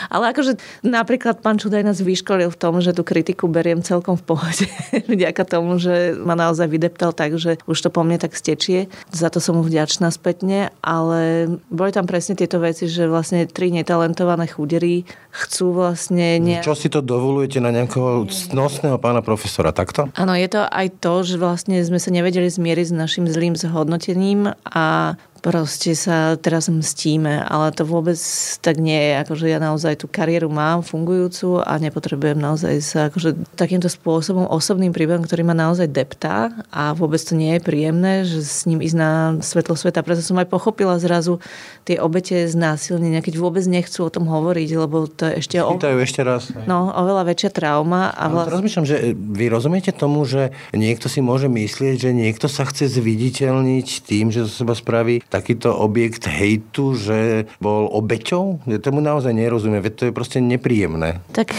Ale 0.09 0.33
akože 0.33 0.57
napríklad 0.81 1.45
pán 1.45 1.61
Čudaj 1.61 1.85
nás 1.85 2.01
vyškolil 2.01 2.49
v 2.49 2.57
tom, 2.57 2.81
že 2.81 2.91
tú 2.91 3.05
kritiku 3.05 3.45
beriem 3.45 3.85
celkom 3.85 4.17
v 4.17 4.23
pohode. 4.33 4.65
Vďaka 5.13 5.43
tomu, 5.45 5.77
že 5.77 6.17
ma 6.17 6.33
naozaj 6.33 6.65
vydeptal 6.65 7.13
tak, 7.13 7.37
že 7.37 7.61
už 7.69 7.77
to 7.77 7.89
po 7.93 8.01
mne 8.01 8.17
tak 8.17 8.33
stečie. 8.33 8.89
Za 9.13 9.29
to 9.29 9.37
som 9.37 9.59
mu 9.59 9.63
vďačná 9.63 10.09
spätne, 10.09 10.73
ale 10.81 11.51
boli 11.69 11.93
tam 11.93 12.09
presne 12.09 12.33
tieto 12.33 12.57
veci, 12.57 12.88
že 12.89 13.05
vlastne 13.05 13.45
tri 13.45 13.69
netalentované 13.69 14.49
chudery 14.49 15.05
chcú 15.29 15.77
vlastne... 15.77 16.41
Ne... 16.41 16.59
Čo 16.65 16.73
si 16.73 16.89
to 16.89 17.05
dovolujete 17.05 17.61
na 17.61 17.69
nejakého 17.69 18.25
cnostného 18.25 18.97
pána 18.97 19.21
profesora, 19.21 19.69
takto? 19.69 20.09
Áno, 20.17 20.33
je 20.33 20.49
to 20.49 20.65
aj 20.65 20.87
to, 20.97 21.21
že 21.21 21.37
vlastne 21.37 21.77
sme 21.85 22.01
sa 22.01 22.09
nevedeli 22.09 22.49
zmieriť 22.49 22.89
s 22.89 22.95
našim 22.95 23.25
zlým 23.29 23.53
zhodnotením 23.53 24.51
a 24.65 25.15
proste 25.39 25.95
sa 25.95 26.35
teraz 26.35 26.67
mstíme, 26.67 27.41
ale 27.47 27.71
to 27.71 27.87
vôbec 27.87 28.19
tak 28.59 28.77
nie 28.77 28.99
je. 28.99 29.13
Akože 29.23 29.45
ja 29.47 29.57
naozaj 29.57 30.03
tú 30.03 30.07
kariéru 30.11 30.51
mám 30.51 30.83
fungujúcu 30.83 31.63
a 31.63 31.79
nepotrebujem 31.79 32.37
naozaj 32.37 32.75
sa 32.83 32.99
akože 33.07 33.55
takýmto 33.55 33.87
spôsobom 33.87 34.45
osobným 34.51 34.91
príbehom, 34.91 35.23
ktorý 35.23 35.47
ma 35.47 35.55
naozaj 35.55 35.87
deptá 35.87 36.51
a 36.69 36.91
vôbec 36.91 37.23
to 37.23 37.33
nie 37.33 37.57
je 37.57 37.61
príjemné, 37.63 38.27
že 38.27 38.43
s 38.43 38.67
ním 38.67 38.83
ísť 38.83 38.97
na 38.99 39.11
svetlo 39.39 39.79
sveta. 39.79 40.03
Preto 40.03 40.19
som 40.19 40.35
aj 40.37 40.51
pochopila 40.51 40.99
zrazu 40.99 41.39
tie 41.87 41.97
obete 41.97 42.45
znásilnenia, 42.45 43.23
keď 43.23 43.39
vôbec 43.39 43.63
nechcú 43.65 44.05
o 44.05 44.13
tom 44.13 44.27
hovoriť, 44.27 44.69
lebo 44.75 45.07
to 45.07 45.31
je 45.31 45.33
ešte... 45.39 45.55
O... 45.63 45.79
ešte 45.79 46.21
raz. 46.21 46.51
No, 46.67 46.91
oveľa 46.91 47.23
väčšia 47.31 47.49
trauma. 47.55 48.11
A 48.11 48.27
vlast... 48.27 48.51
rozmýšľam, 48.51 48.85
že 48.85 49.15
vy 49.15 49.45
rozumiete 49.47 49.95
tomu, 49.95 50.27
že 50.27 50.51
niekto 50.75 51.07
si 51.07 51.23
môže 51.23 51.47
myslieť, 51.47 51.95
že 51.97 52.11
niekto 52.11 52.51
sa 52.51 52.67
chce 52.67 52.91
zviditeľniť 52.99 53.87
tým, 54.03 54.29
že 54.29 54.45
zo 54.45 54.51
seba 54.65 54.75
spraví 54.75 55.23
takýto 55.29 55.71
objekt 55.71 56.25
hejtu, 56.25 56.97
že 56.97 57.19
bol 57.61 57.85
obeťou? 57.93 58.65
Ja 58.65 58.81
tomu 58.81 58.99
naozaj 58.99 59.31
nerozumiem, 59.31 59.81
veď 59.81 59.93
to 59.93 60.03
je 60.09 60.13
proste 60.13 60.37
nepríjemné. 60.41 61.21
Tak 61.31 61.53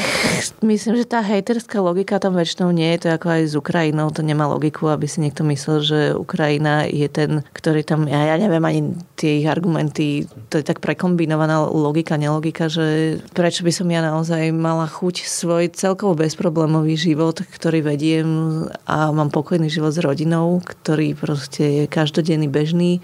myslím, 0.66 0.98
že 0.98 1.06
tá 1.06 1.22
hejterská 1.22 1.78
logika 1.78 2.18
tam 2.18 2.34
väčšinou 2.34 2.74
nie 2.74 2.98
je 2.98 3.06
to 3.06 3.08
ako 3.14 3.26
aj 3.30 3.42
s 3.46 3.54
Ukrajinou. 3.54 4.10
To 4.10 4.26
nemá 4.26 4.50
logiku, 4.50 4.90
aby 4.90 5.06
si 5.06 5.22
niekto 5.22 5.46
myslel, 5.46 5.78
že 5.80 5.98
Ukrajina 6.18 6.84
je 6.90 7.06
ten, 7.06 7.46
ktorý 7.54 7.86
tam, 7.86 8.10
ja, 8.10 8.34
ja 8.34 8.36
neviem 8.36 8.62
ani 8.66 8.80
tie 9.14 9.40
ich 9.40 9.46
argumenty, 9.46 10.26
to 10.50 10.58
je 10.58 10.64
tak 10.66 10.82
prekombinovaná 10.82 11.62
logika, 11.70 12.18
nelogika, 12.18 12.66
že 12.66 13.18
prečo 13.30 13.62
by 13.62 13.72
som 13.72 13.86
ja 13.86 14.02
naozaj 14.02 14.50
mala 14.50 14.90
chuť 14.90 15.22
svoj 15.22 15.70
celkovo 15.70 16.18
bezproblémový 16.18 16.98
život, 16.98 17.38
ktorý 17.38 17.86
vediem 17.86 18.26
a 18.84 19.14
mám 19.14 19.30
pokojný 19.30 19.70
život 19.70 19.94
s 19.94 20.02
rodinou, 20.02 20.58
ktorý 20.64 21.14
proste 21.14 21.64
je 21.64 21.84
každodenný, 21.86 22.50
bežný, 22.50 22.98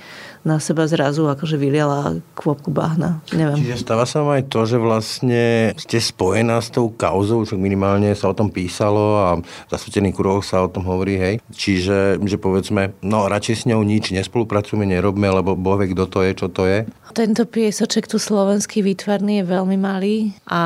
na 0.47 0.63
seba 0.63 0.87
zrazu 0.87 1.27
akože 1.27 1.59
vyliala 1.59 2.23
kvopku 2.39 2.71
bahna. 2.71 3.19
Neviem. 3.35 3.67
Čiže 3.67 3.83
stáva 3.83 4.07
sa 4.07 4.23
vám 4.23 4.39
aj 4.39 4.45
to, 4.47 4.61
že 4.63 4.79
vlastne 4.79 5.75
ste 5.75 5.99
spojená 5.99 6.63
s 6.63 6.71
tou 6.71 6.95
kauzou, 6.95 7.43
čo 7.43 7.59
minimálne 7.59 8.15
sa 8.15 8.31
o 8.31 8.39
tom 8.39 8.55
písalo 8.55 9.19
a 9.19 9.29
v 9.43 9.69
zasvetených 9.75 10.15
kruhoch 10.15 10.47
sa 10.47 10.63
o 10.63 10.71
tom 10.71 10.87
hovorí, 10.87 11.19
hej. 11.19 11.35
Čiže, 11.51 12.23
že 12.23 12.39
povedzme, 12.39 12.95
no 13.03 13.27
radšej 13.27 13.55
s 13.59 13.65
ňou 13.67 13.83
nič 13.83 14.15
nespolupracujeme, 14.15 14.87
nerobme, 14.87 15.27
lebo 15.27 15.59
boh 15.59 15.83
vie, 15.83 15.91
kto 15.91 16.07
to 16.07 16.19
je, 16.23 16.33
čo 16.39 16.47
to 16.47 16.63
je. 16.63 16.87
Tento 17.11 17.43
piesoček 17.43 18.07
tu 18.07 18.23
slovenský 18.23 18.87
výtvarný 18.87 19.43
je 19.43 19.51
veľmi 19.51 19.77
malý 19.81 20.31
a 20.47 20.63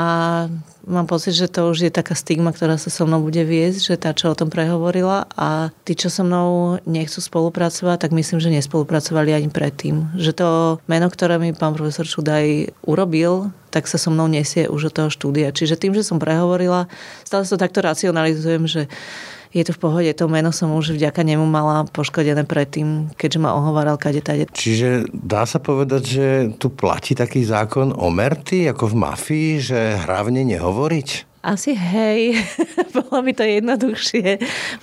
mám 0.87 1.07
pocit, 1.07 1.37
že 1.37 1.51
to 1.51 1.69
už 1.69 1.89
je 1.89 1.93
taká 1.93 2.17
stigma, 2.17 2.53
ktorá 2.53 2.81
sa 2.81 2.89
so 2.89 3.05
mnou 3.05 3.21
bude 3.21 3.41
viesť, 3.43 3.81
že 3.93 3.95
tá, 4.01 4.11
čo 4.17 4.33
o 4.33 4.39
tom 4.39 4.49
prehovorila 4.49 5.29
a 5.37 5.75
tí, 5.85 5.93
čo 5.93 6.09
so 6.09 6.25
mnou 6.25 6.81
nechcú 6.89 7.21
spolupracovať, 7.21 8.07
tak 8.07 8.11
myslím, 8.17 8.39
že 8.41 8.55
nespolupracovali 8.55 9.37
ani 9.37 9.49
predtým. 9.53 10.17
Že 10.17 10.33
to 10.33 10.49
meno, 10.89 11.09
ktoré 11.13 11.37
mi 11.37 11.53
pán 11.53 11.77
profesor 11.77 12.09
Čudaj 12.09 12.73
urobil, 12.87 13.53
tak 13.71 13.87
sa 13.87 14.01
so 14.01 14.11
mnou 14.11 14.27
nesie 14.27 14.67
už 14.67 14.91
od 14.91 14.95
toho 14.97 15.11
štúdia. 15.13 15.55
Čiže 15.55 15.79
tým, 15.79 15.93
že 15.95 16.03
som 16.03 16.19
prehovorila, 16.19 16.91
stále 17.23 17.47
sa 17.47 17.55
to 17.55 17.63
takto 17.63 17.81
racionalizujem, 17.85 18.67
že 18.67 18.83
je 19.51 19.63
to 19.67 19.73
v 19.75 19.83
pohode, 19.83 20.11
to 20.15 20.31
meno 20.31 20.55
som 20.55 20.71
už 20.71 20.95
vďaka 20.95 21.27
nemu 21.27 21.43
mala 21.43 21.83
poškodené 21.91 22.47
predtým, 22.47 23.11
keďže 23.19 23.43
ma 23.43 23.59
ohováral 23.59 23.99
kade 23.99 24.23
tade. 24.23 24.47
Čiže 24.47 25.11
dá 25.11 25.43
sa 25.43 25.59
povedať, 25.59 26.03
že 26.07 26.27
tu 26.63 26.71
platí 26.71 27.19
taký 27.19 27.43
zákon 27.43 27.91
o 27.91 28.09
merty, 28.15 28.71
ako 28.71 28.95
v 28.95 28.99
mafii, 29.03 29.51
že 29.59 29.81
hravne 30.07 30.47
nehovoriť? 30.47 31.31
Asi 31.41 31.73
hej, 31.73 32.37
bolo 32.95 33.25
by 33.25 33.33
to 33.33 33.45
jednoduchšie. 33.49 34.29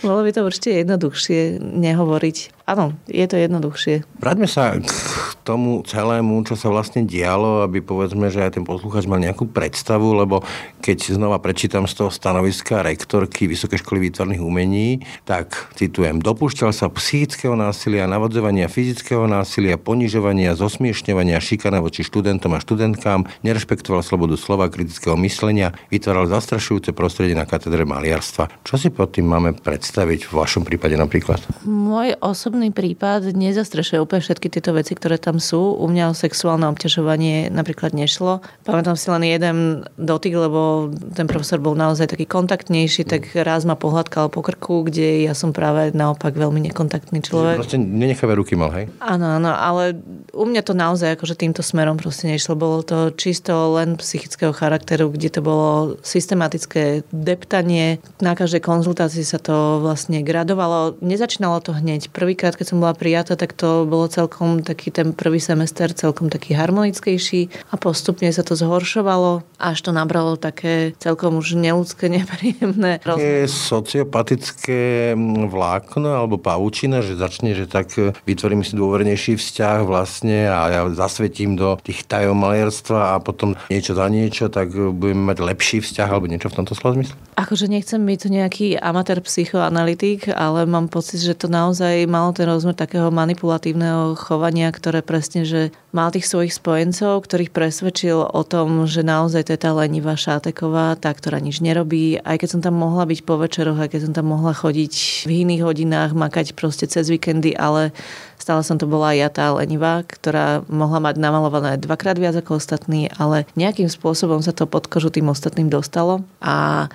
Bolo 0.02 0.26
by 0.26 0.32
to 0.34 0.42
určite 0.42 0.84
jednoduchšie 0.84 1.62
nehovoriť. 1.62 2.57
Áno, 2.68 2.92
je 3.08 3.24
to 3.24 3.40
jednoduchšie. 3.40 4.04
Vráťme 4.20 4.44
sa 4.44 4.76
k 4.76 5.32
tomu 5.48 5.80
celému, 5.88 6.44
čo 6.44 6.60
sa 6.60 6.68
vlastne 6.68 7.08
dialo, 7.08 7.64
aby 7.64 7.80
povedzme, 7.80 8.28
že 8.28 8.44
aj 8.44 8.60
ten 8.60 8.68
poslucháč 8.68 9.08
mal 9.08 9.24
nejakú 9.24 9.48
predstavu, 9.48 10.12
lebo 10.20 10.44
keď 10.84 11.16
znova 11.16 11.40
prečítam 11.40 11.88
z 11.88 11.96
toho 11.96 12.12
stanoviska 12.12 12.84
rektorky 12.84 13.48
Vysokej 13.48 13.80
školy 13.80 14.12
výtvarných 14.12 14.44
umení, 14.44 15.00
tak 15.24 15.72
citujem, 15.80 16.20
dopúšťal 16.20 16.76
sa 16.76 16.92
psychického 16.92 17.56
násilia, 17.56 18.04
navodzovania 18.04 18.68
fyzického 18.68 19.24
násilia, 19.32 19.80
ponižovania, 19.80 20.52
zosmiešňovania, 20.60 21.40
šikana 21.40 21.80
voči 21.80 22.04
študentom 22.04 22.52
a 22.52 22.60
študentkám, 22.60 23.32
nerešpektoval 23.48 24.04
slobodu 24.04 24.36
slova, 24.36 24.68
kritického 24.68 25.16
myslenia, 25.24 25.72
vytváral 25.88 26.28
zastrašujúce 26.28 26.92
prostredie 26.92 27.32
na 27.32 27.48
katedre 27.48 27.88
maliarstva. 27.88 28.52
Čo 28.68 28.76
si 28.76 28.92
pod 28.92 29.16
tým 29.16 29.32
máme 29.32 29.56
predstaviť 29.56 30.28
v 30.28 30.34
vašom 30.36 30.68
prípade 30.68 31.00
napríklad? 31.00 31.40
Môj 31.64 32.20
osobný 32.20 32.57
prípad 32.74 33.34
nezastrešuje 33.38 34.02
úplne 34.02 34.22
všetky 34.26 34.48
tieto 34.50 34.74
veci, 34.74 34.98
ktoré 34.98 35.22
tam 35.22 35.38
sú. 35.38 35.78
U 35.78 35.86
mňa 35.86 36.12
o 36.12 36.18
sexuálne 36.18 36.66
obťažovanie 36.72 37.54
napríklad 37.54 37.94
nešlo. 37.94 38.42
Pamätám 38.66 38.98
si 38.98 39.08
len 39.12 39.24
jeden 39.26 39.58
dotyk, 39.98 40.34
lebo 40.34 40.90
ten 41.14 41.26
profesor 41.26 41.58
bol 41.62 41.78
naozaj 41.78 42.14
taký 42.14 42.24
kontaktnejší, 42.30 43.04
tak 43.04 43.30
raz 43.34 43.68
ma 43.68 43.76
pohľadkal 43.76 44.32
po 44.32 44.40
krku, 44.46 44.88
kde 44.88 45.28
ja 45.28 45.34
som 45.34 45.52
práve 45.52 45.92
naopak 45.92 46.38
veľmi 46.38 46.64
nekontaktný 46.72 47.20
človek. 47.26 47.58
Proste 47.60 47.82
nenechavé 47.82 48.38
ruky 48.38 48.56
mal, 48.56 48.72
hej? 48.72 48.88
Áno, 49.04 49.42
áno, 49.42 49.52
ale 49.52 49.98
u 50.32 50.46
mňa 50.48 50.62
to 50.64 50.78
naozaj 50.78 51.18
akože 51.18 51.36
týmto 51.36 51.66
smerom 51.66 51.98
proste 51.98 52.32
nešlo. 52.32 52.56
Bolo 52.56 52.86
to 52.86 53.12
čisto 53.12 53.76
len 53.76 54.00
psychického 54.00 54.56
charakteru, 54.56 55.12
kde 55.12 55.30
to 55.34 55.42
bolo 55.44 55.98
systematické 56.06 57.04
deptanie. 57.12 58.00
Na 58.24 58.38
každej 58.38 58.64
konzultácii 58.64 59.26
sa 59.26 59.42
to 59.42 59.84
vlastne 59.84 60.24
gradovalo. 60.24 60.96
Nezačínalo 61.04 61.60
to 61.60 61.76
hneď. 61.76 62.14
Prvýkrát, 62.14 62.47
keď 62.54 62.68
som 62.72 62.78
bola 62.80 62.94
prijatá, 62.94 63.34
tak 63.34 63.58
to 63.58 63.84
bolo 63.84 64.08
celkom 64.08 64.62
taký 64.62 64.94
ten 64.94 65.12
prvý 65.12 65.42
semester 65.42 65.90
celkom 65.92 66.30
taký 66.30 66.54
harmonickejší 66.54 67.74
a 67.74 67.76
postupne 67.76 68.30
sa 68.30 68.46
to 68.46 68.54
zhoršovalo, 68.54 69.44
až 69.58 69.78
to 69.82 69.92
nabralo 69.92 70.38
také 70.38 70.94
celkom 71.02 71.42
už 71.42 71.58
neludské, 71.58 72.08
nepríjemné. 72.22 73.02
Je 73.18 73.50
sociopatické 73.50 75.14
vlákno 75.50 76.14
alebo 76.14 76.38
pavučina, 76.38 77.02
že 77.02 77.18
začne, 77.18 77.58
že 77.58 77.66
tak 77.66 77.90
vytvorím 78.24 78.62
si 78.62 78.78
dôvernejší 78.78 79.42
vzťah 79.42 79.82
vlastne 79.82 80.46
a 80.46 80.70
ja 80.70 80.82
zasvetím 80.94 81.58
do 81.58 81.82
tých 81.82 82.06
tajov 82.06 82.38
malierstva 82.38 83.18
a 83.18 83.24
potom 83.24 83.58
niečo 83.74 83.98
za 83.98 84.06
niečo, 84.06 84.54
tak 84.54 84.70
budeme 84.72 85.34
mať 85.34 85.38
lepší 85.42 85.82
vzťah 85.82 86.08
alebo 86.08 86.30
niečo 86.30 86.54
v 86.54 86.58
tomto 86.62 86.78
slova 86.78 87.02
zmysle? 87.02 87.18
Akože 87.34 87.66
nechcem 87.66 88.02
byť 88.06 88.22
nejaký 88.30 88.68
amatér 88.78 89.18
psychoanalytik, 89.26 90.30
ale 90.30 90.70
mám 90.70 90.92
pocit, 90.92 91.18
že 91.22 91.34
to 91.34 91.50
naozaj 91.50 92.06
malo 92.06 92.37
ten 92.38 92.46
rozmer 92.46 92.78
takého 92.78 93.10
manipulatívneho 93.10 94.14
chovania, 94.14 94.70
ktoré 94.70 95.02
presne, 95.02 95.42
že 95.42 95.74
mal 95.90 96.14
tých 96.14 96.30
svojich 96.30 96.54
spojencov, 96.54 97.26
ktorých 97.26 97.50
presvedčil 97.50 98.22
o 98.22 98.42
tom, 98.46 98.86
že 98.86 99.02
naozaj 99.02 99.50
to 99.50 99.58
je 99.58 99.62
tá 99.66 99.74
lenivá 99.74 100.14
Šáteková, 100.14 100.94
tá, 101.02 101.10
ktorá 101.10 101.42
nič 101.42 101.66
nerobí. 101.66 102.22
Aj 102.22 102.38
keď 102.38 102.50
som 102.54 102.62
tam 102.62 102.78
mohla 102.78 103.10
byť 103.10 103.26
po 103.26 103.42
večeroch, 103.42 103.82
aj 103.82 103.98
keď 103.98 104.02
som 104.06 104.14
tam 104.14 104.30
mohla 104.30 104.54
chodiť 104.54 105.26
v 105.26 105.32
iných 105.50 105.66
hodinách, 105.66 106.14
makať 106.14 106.54
proste 106.54 106.86
cez 106.86 107.10
víkendy, 107.10 107.58
ale 107.58 107.90
Stále 108.38 108.64
som 108.64 108.80
to 108.80 108.88
bola 108.88 109.12
ja 109.12 109.28
tá 109.28 109.52
lenivá, 109.52 110.08
ktorá 110.08 110.64
mohla 110.72 111.04
mať 111.04 111.20
namalované 111.20 111.76
dvakrát 111.82 112.16
viac 112.16 112.38
ako 112.38 112.62
ostatní, 112.62 113.12
ale 113.18 113.44
nejakým 113.60 113.92
spôsobom 113.92 114.40
sa 114.40 114.56
to 114.56 114.70
pod 114.70 114.88
kožu 114.88 115.12
tým 115.12 115.28
ostatným 115.28 115.68
dostalo 115.68 116.24
a 116.40 116.88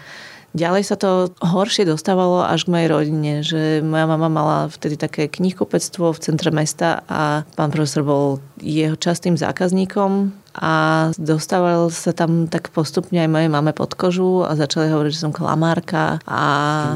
Ďalej 0.52 0.82
sa 0.84 0.96
to 1.00 1.32
horšie 1.40 1.88
dostávalo 1.88 2.44
až 2.44 2.68
k 2.68 2.72
mojej 2.76 2.88
rodine, 2.92 3.32
že 3.40 3.80
moja 3.80 4.04
mama 4.04 4.28
mala 4.28 4.58
vtedy 4.68 5.00
také 5.00 5.24
knihkupectvo 5.24 6.12
v 6.12 6.22
centre 6.22 6.52
mesta 6.52 7.00
a 7.08 7.48
pán 7.56 7.72
profesor 7.72 8.04
bol 8.04 8.36
jeho 8.62 8.96
častým 8.96 9.34
zákazníkom 9.34 10.42
a 10.52 11.08
dostával 11.16 11.88
sa 11.88 12.12
tam 12.12 12.44
tak 12.44 12.68
postupne 12.76 13.24
aj 13.24 13.30
mojej 13.30 13.48
mame 13.48 13.72
pod 13.72 13.96
kožu 13.96 14.44
a 14.44 14.52
začali 14.52 14.92
hovoriť, 14.92 15.12
že 15.12 15.24
som 15.24 15.32
klamárka. 15.32 16.20
A... 16.28 16.42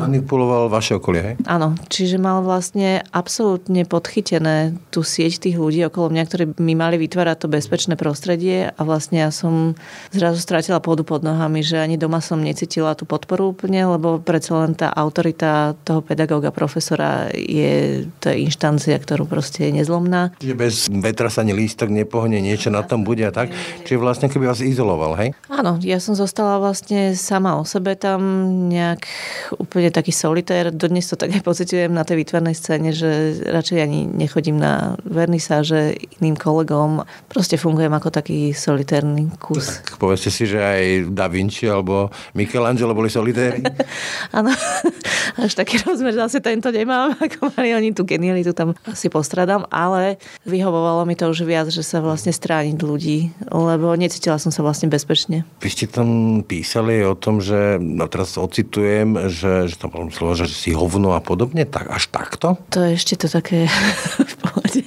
Manipuloval 0.04 0.68
vaše 0.68 0.96
okolie, 0.96 1.22
hej? 1.24 1.34
Áno, 1.48 1.72
čiže 1.88 2.20
mal 2.20 2.44
vlastne 2.44 3.00
absolútne 3.16 3.88
podchytené 3.88 4.76
tú 4.92 5.00
sieť 5.00 5.48
tých 5.48 5.56
ľudí 5.56 5.80
okolo 5.88 6.12
mňa, 6.12 6.22
ktorí 6.28 6.44
mi 6.60 6.76
mali 6.76 7.00
vytvárať 7.00 7.36
to 7.44 7.48
bezpečné 7.48 7.94
prostredie 7.96 8.68
a 8.68 8.80
vlastne 8.84 9.24
ja 9.24 9.32
som 9.32 9.72
zrazu 10.12 10.36
stratila 10.36 10.80
pôdu 10.84 11.00
pod 11.00 11.24
nohami, 11.24 11.64
že 11.64 11.80
ani 11.80 11.96
doma 11.96 12.20
som 12.20 12.44
necítila 12.44 12.92
tú 12.92 13.08
podporu 13.08 13.56
úplne, 13.56 13.88
lebo 13.88 14.20
predsa 14.20 14.68
len 14.68 14.76
tá 14.76 14.92
autorita 14.92 15.72
toho 15.88 16.04
pedagóga, 16.04 16.52
profesora 16.52 17.32
je, 17.32 18.04
to 18.20 18.28
je 18.28 18.44
inštancia, 18.44 19.00
ktorú 19.00 19.24
proste 19.24 19.72
je 19.72 19.80
nezlomná. 19.80 20.36
Čiže 20.36 20.54
bez 20.56 20.74
vetra 20.92 21.32
sa 21.32 21.40
ani 21.40 21.55
lístok 21.56 21.88
nepohne, 21.88 22.36
niečo 22.44 22.68
na 22.68 22.84
tom 22.84 23.00
bude 23.00 23.24
a 23.24 23.32
tak? 23.32 23.48
Čiže 23.88 23.96
vlastne 23.96 24.28
keby 24.28 24.52
vás 24.52 24.60
izoloval, 24.60 25.16
hej? 25.16 25.32
Áno, 25.48 25.80
ja 25.80 25.96
som 25.96 26.12
zostala 26.12 26.60
vlastne 26.60 27.16
sama 27.16 27.56
o 27.56 27.64
sebe 27.64 27.96
tam 27.96 28.20
nejak 28.68 29.08
úplne 29.56 29.88
taký 29.88 30.12
solitér. 30.12 30.68
Dodnes 30.68 31.08
to 31.08 31.16
tak 31.16 31.32
aj 31.32 31.40
pocitujem 31.40 31.88
na 31.88 32.04
tej 32.04 32.20
výtvarnej 32.20 32.52
scéne, 32.52 32.92
že 32.92 33.40
radšej 33.48 33.78
ani 33.80 34.04
nechodím 34.04 34.60
na 34.60 35.00
vernisáže 35.08 35.96
iným 36.20 36.36
kolegom. 36.36 37.08
Proste 37.32 37.56
fungujem 37.56 37.94
ako 37.96 38.12
taký 38.12 38.52
solitérny 38.52 39.32
kus. 39.40 39.80
Tak 39.80 39.96
povedzte 39.96 40.28
si, 40.28 40.44
že 40.44 40.60
aj 40.60 40.82
Da 41.14 41.30
Vinci 41.32 41.64
alebo 41.64 42.12
Michelangelo 42.36 42.92
boli 42.92 43.08
solitéri. 43.08 43.64
Áno, 44.36 44.52
až 45.44 45.52
taký 45.56 45.80
rozmer 45.80 46.12
zase 46.12 46.42
tento 46.42 46.68
nemám, 46.68 47.14
ako 47.16 47.54
mali 47.54 47.72
oni 47.72 47.94
tú 47.94 48.02
genialitu 48.02 48.52
tam 48.52 48.74
asi 48.84 49.08
postradám, 49.08 49.64
ale 49.70 50.20
vyhovovalo 50.44 51.06
mi 51.06 51.14
to 51.14 51.30
už 51.30 51.45
viac, 51.46 51.70
že 51.70 51.86
sa 51.86 52.02
vlastne 52.02 52.34
strániť 52.34 52.78
ľudí 52.82 53.18
lebo 53.50 53.94
necítila 53.94 54.36
som 54.36 54.50
sa 54.52 54.60
vlastne 54.60 54.90
bezpečne. 54.90 55.46
Vy 55.62 55.68
ste 55.70 55.86
tam 55.88 56.40
písali 56.44 57.00
o 57.06 57.14
tom, 57.16 57.40
že, 57.40 57.78
no 57.80 58.10
teraz 58.10 58.36
ocitujem, 58.36 59.30
že, 59.30 59.70
že 59.70 59.76
tam 59.78 59.92
bolo 59.92 60.12
slovo, 60.12 60.36
že 60.36 60.50
si 60.50 60.74
hovno 60.74 61.14
a 61.16 61.20
podobne, 61.22 61.64
tak 61.64 61.88
až 61.88 62.10
takto? 62.10 62.60
To 62.74 62.78
je 62.84 62.98
ešte 62.98 63.14
to 63.16 63.26
také 63.30 63.70
v 64.32 64.34
pohode. 64.42 64.84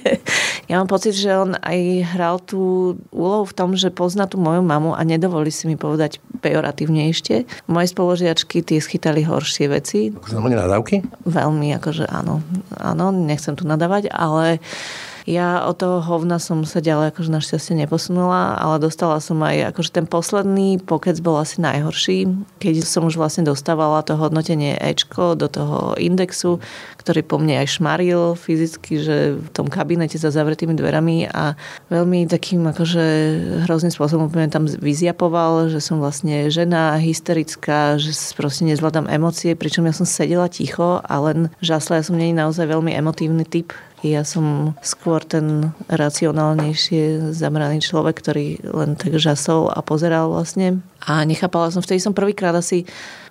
Ja 0.70 0.78
mám 0.78 0.86
pocit, 0.86 1.18
že 1.18 1.34
on 1.34 1.58
aj 1.58 1.78
hral 2.14 2.38
tú 2.38 2.94
úlohu 3.10 3.42
v 3.48 3.56
tom, 3.56 3.74
že 3.74 3.90
pozná 3.90 4.30
tú 4.30 4.38
moju 4.38 4.62
mamu 4.62 4.94
a 4.94 5.02
nedovolí 5.02 5.50
si 5.50 5.66
mi 5.66 5.74
povedať 5.74 6.22
pejoratívne 6.40 7.10
ešte. 7.10 7.44
Moje 7.66 7.90
spoložiačky 7.90 8.62
tie 8.62 8.78
schytali 8.78 9.26
horšie 9.26 9.66
veci. 9.66 10.14
Akože 10.14 10.38
nadávky? 10.38 11.02
Veľmi, 11.26 11.74
akože 11.82 12.06
áno. 12.06 12.44
Áno, 12.78 13.10
nechcem 13.10 13.58
tu 13.58 13.66
nadávať, 13.66 14.14
ale 14.14 14.62
Ja 15.30 15.62
od 15.62 15.78
toho 15.78 16.02
hovna 16.02 16.42
som 16.42 16.66
sa 16.66 16.82
ďalej 16.82 17.14
akože 17.14 17.30
našťastie 17.30 17.78
neposunula, 17.78 18.58
ale 18.58 18.82
dostala 18.82 19.22
som 19.22 19.38
aj, 19.46 19.70
akože 19.70 19.94
ten 19.94 20.02
posledný 20.10 20.82
pokec 20.82 21.14
bol 21.22 21.38
asi 21.38 21.62
najhorší, 21.62 22.26
keď 22.58 22.82
som 22.82 23.06
už 23.06 23.14
vlastne 23.14 23.46
dostávala 23.46 24.02
to 24.02 24.18
hodnotenie 24.18 24.74
Ečko 24.74 25.38
do 25.38 25.46
toho 25.46 25.94
indexu, 26.02 26.58
ktorý 26.98 27.22
po 27.22 27.38
mne 27.38 27.62
aj 27.62 27.78
šmaril 27.78 28.34
fyzicky, 28.34 28.98
že 28.98 29.16
v 29.38 29.48
tom 29.54 29.70
kabinete 29.70 30.18
za 30.18 30.34
zavretými 30.34 30.74
dverami 30.74 31.30
a 31.30 31.54
veľmi 31.94 32.26
takým 32.26 32.66
akože 32.66 33.04
hrozným 33.70 33.94
spôsobom 33.94 34.26
úplne 34.26 34.50
tam 34.50 34.66
vyziapoval, 34.66 35.70
že 35.70 35.78
som 35.78 36.02
vlastne 36.02 36.50
žena, 36.50 36.98
hysterická, 36.98 38.02
že 38.02 38.10
proste 38.34 38.66
nezvládam 38.66 39.06
emócie, 39.06 39.54
pričom 39.54 39.86
ja 39.86 39.94
som 39.94 40.10
sedela 40.10 40.50
ticho 40.50 40.98
a 40.98 41.14
len 41.22 41.54
žasla, 41.62 42.02
ja 42.02 42.04
som 42.10 42.18
nie 42.18 42.34
naozaj 42.34 42.66
veľmi 42.66 42.90
emotívny 42.98 43.46
typ, 43.46 43.70
ja 44.00 44.24
som 44.24 44.72
skôr 44.80 45.20
ten 45.20 45.76
racionálnejšie 45.92 47.32
zamraný 47.36 47.84
človek, 47.84 48.16
ktorý 48.16 48.46
len 48.72 48.96
tak 48.96 49.20
žasol 49.20 49.68
a 49.68 49.84
pozeral 49.84 50.32
vlastne. 50.32 50.80
A 51.04 51.20
nechápala 51.28 51.68
som, 51.68 51.84
vtedy 51.84 52.00
som 52.00 52.16
prvýkrát 52.16 52.56
asi 52.56 52.88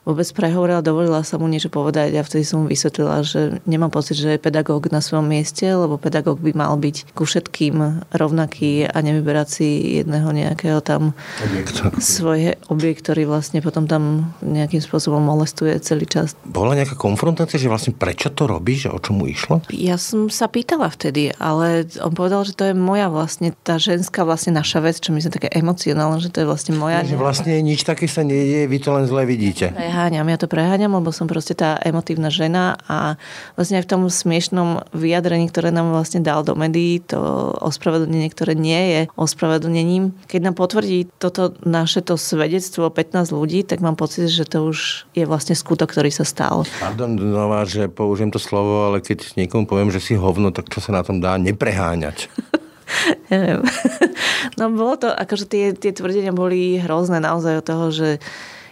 vôbec 0.07 0.27
prehovorila, 0.31 0.85
dovolila 0.85 1.21
sa 1.23 1.35
mu 1.37 1.47
niečo 1.49 1.67
povedať 1.71 2.15
a 2.15 2.25
vtedy 2.25 2.43
som 2.47 2.63
mu 2.63 2.65
vysvetlila, 2.71 3.23
že 3.23 3.59
nemám 3.67 3.91
pocit, 3.91 4.19
že 4.19 4.35
je 4.35 4.39
pedagóg 4.41 4.91
na 4.91 5.03
svojom 5.03 5.27
mieste, 5.27 5.65
lebo 5.65 5.99
pedagóg 5.99 6.39
by 6.43 6.51
mal 6.55 6.75
byť 6.75 7.15
ku 7.15 7.23
všetkým 7.23 8.05
rovnaký 8.13 8.87
a 8.87 8.97
nevyberať 8.99 9.47
si 9.47 9.67
jedného 10.03 10.29
nejakého 10.31 10.79
tam 10.83 11.15
objekt. 11.41 11.81
svoj 11.99 12.59
objekt, 12.71 13.07
ktorý 13.07 13.27
vlastne 13.27 13.63
potom 13.63 13.85
tam 13.89 14.33
nejakým 14.43 14.83
spôsobom 14.83 15.19
molestuje 15.23 15.75
celý 15.81 16.05
čas. 16.05 16.35
Bola 16.45 16.75
nejaká 16.75 16.95
konfrontácia, 16.99 17.59
že 17.59 17.71
vlastne 17.71 17.95
prečo 17.95 18.31
to 18.31 18.45
robíš, 18.45 18.91
o 18.91 18.99
čom 18.99 19.23
mu 19.23 19.25
išlo? 19.29 19.63
Ja 19.73 19.99
som 19.99 20.27
sa 20.31 20.49
pýtala 20.49 20.89
vtedy, 20.89 21.33
ale 21.37 21.87
on 22.03 22.13
povedal, 22.13 22.45
že 22.45 22.55
to 22.55 22.69
je 22.69 22.75
moja 22.75 23.07
vlastne, 23.11 23.53
tá 23.63 23.79
ženská 23.81 24.23
vlastne 24.23 24.55
naša 24.55 24.83
vec, 24.83 25.01
čo 25.01 25.13
my 25.15 25.19
sme 25.23 25.31
také 25.33 25.49
emocionálne, 25.53 26.21
že 26.21 26.29
to 26.31 26.43
je 26.43 26.47
vlastne 26.47 26.73
moja. 26.77 27.01
Že 27.05 27.17
vlastne 27.19 27.53
nič 27.61 27.85
také 27.85 28.05
sa 28.05 28.21
nedieje, 28.25 28.69
vy 28.69 28.77
to 28.77 28.89
len 28.93 29.05
zle 29.05 29.23
vidíte. 29.25 29.71
Ja 29.73 29.88
preháňam. 29.89 30.29
Ja 30.29 30.37
to 30.37 30.45
preháňam, 30.45 31.01
lebo 31.01 31.09
som 31.09 31.25
proste 31.25 31.57
tá 31.57 31.81
emotívna 31.81 32.29
žena 32.29 32.77
a 32.85 33.17
vlastne 33.57 33.81
aj 33.81 33.89
v 33.89 33.91
tom 33.97 34.01
smiešnom 34.05 34.85
vyjadrení, 34.93 35.49
ktoré 35.49 35.73
nám 35.73 35.89
vlastne 35.89 36.21
dal 36.21 36.45
do 36.45 36.53
médií, 36.53 37.01
to 37.01 37.17
ospravedlnenie, 37.57 38.29
ktoré 38.29 38.53
nie 38.53 38.77
je 38.77 39.01
ospravedlnením. 39.17 40.13
Keď 40.29 40.41
nám 40.45 40.53
potvrdí 40.61 41.09
toto 41.17 41.57
naše 41.65 42.05
to 42.05 42.21
svedectvo 42.21 42.93
15 42.93 43.33
ľudí, 43.33 43.65
tak 43.65 43.81
mám 43.81 43.97
pocit, 43.97 44.29
že 44.29 44.45
to 44.45 44.69
už 44.69 45.09
je 45.17 45.25
vlastne 45.25 45.57
skutok, 45.57 45.89
ktorý 45.89 46.13
sa 46.13 46.21
stal. 46.21 46.69
Pardon, 46.77 47.17
znova, 47.17 47.65
že 47.65 47.89
použijem 47.89 48.29
to 48.29 48.37
slovo, 48.37 48.93
ale 48.93 49.01
keď 49.01 49.33
niekomu 49.41 49.65
poviem, 49.65 49.89
že 49.89 50.05
si 50.05 50.13
hovno, 50.13 50.53
tak 50.53 50.69
čo 50.69 50.85
sa 50.85 50.93
na 50.93 51.01
tom 51.01 51.17
dá 51.17 51.33
nepreháňať? 51.41 52.29
Neviem. 53.33 53.65
No 54.57 54.67
bolo 54.71 54.99
to, 54.99 55.07
akože 55.07 55.45
tie, 55.47 55.65
tie 55.71 55.95
tvrdenia 55.95 56.35
boli 56.35 56.79
hrozné 56.83 57.23
naozaj 57.23 57.63
od 57.63 57.65
toho, 57.67 57.85
že 57.95 58.09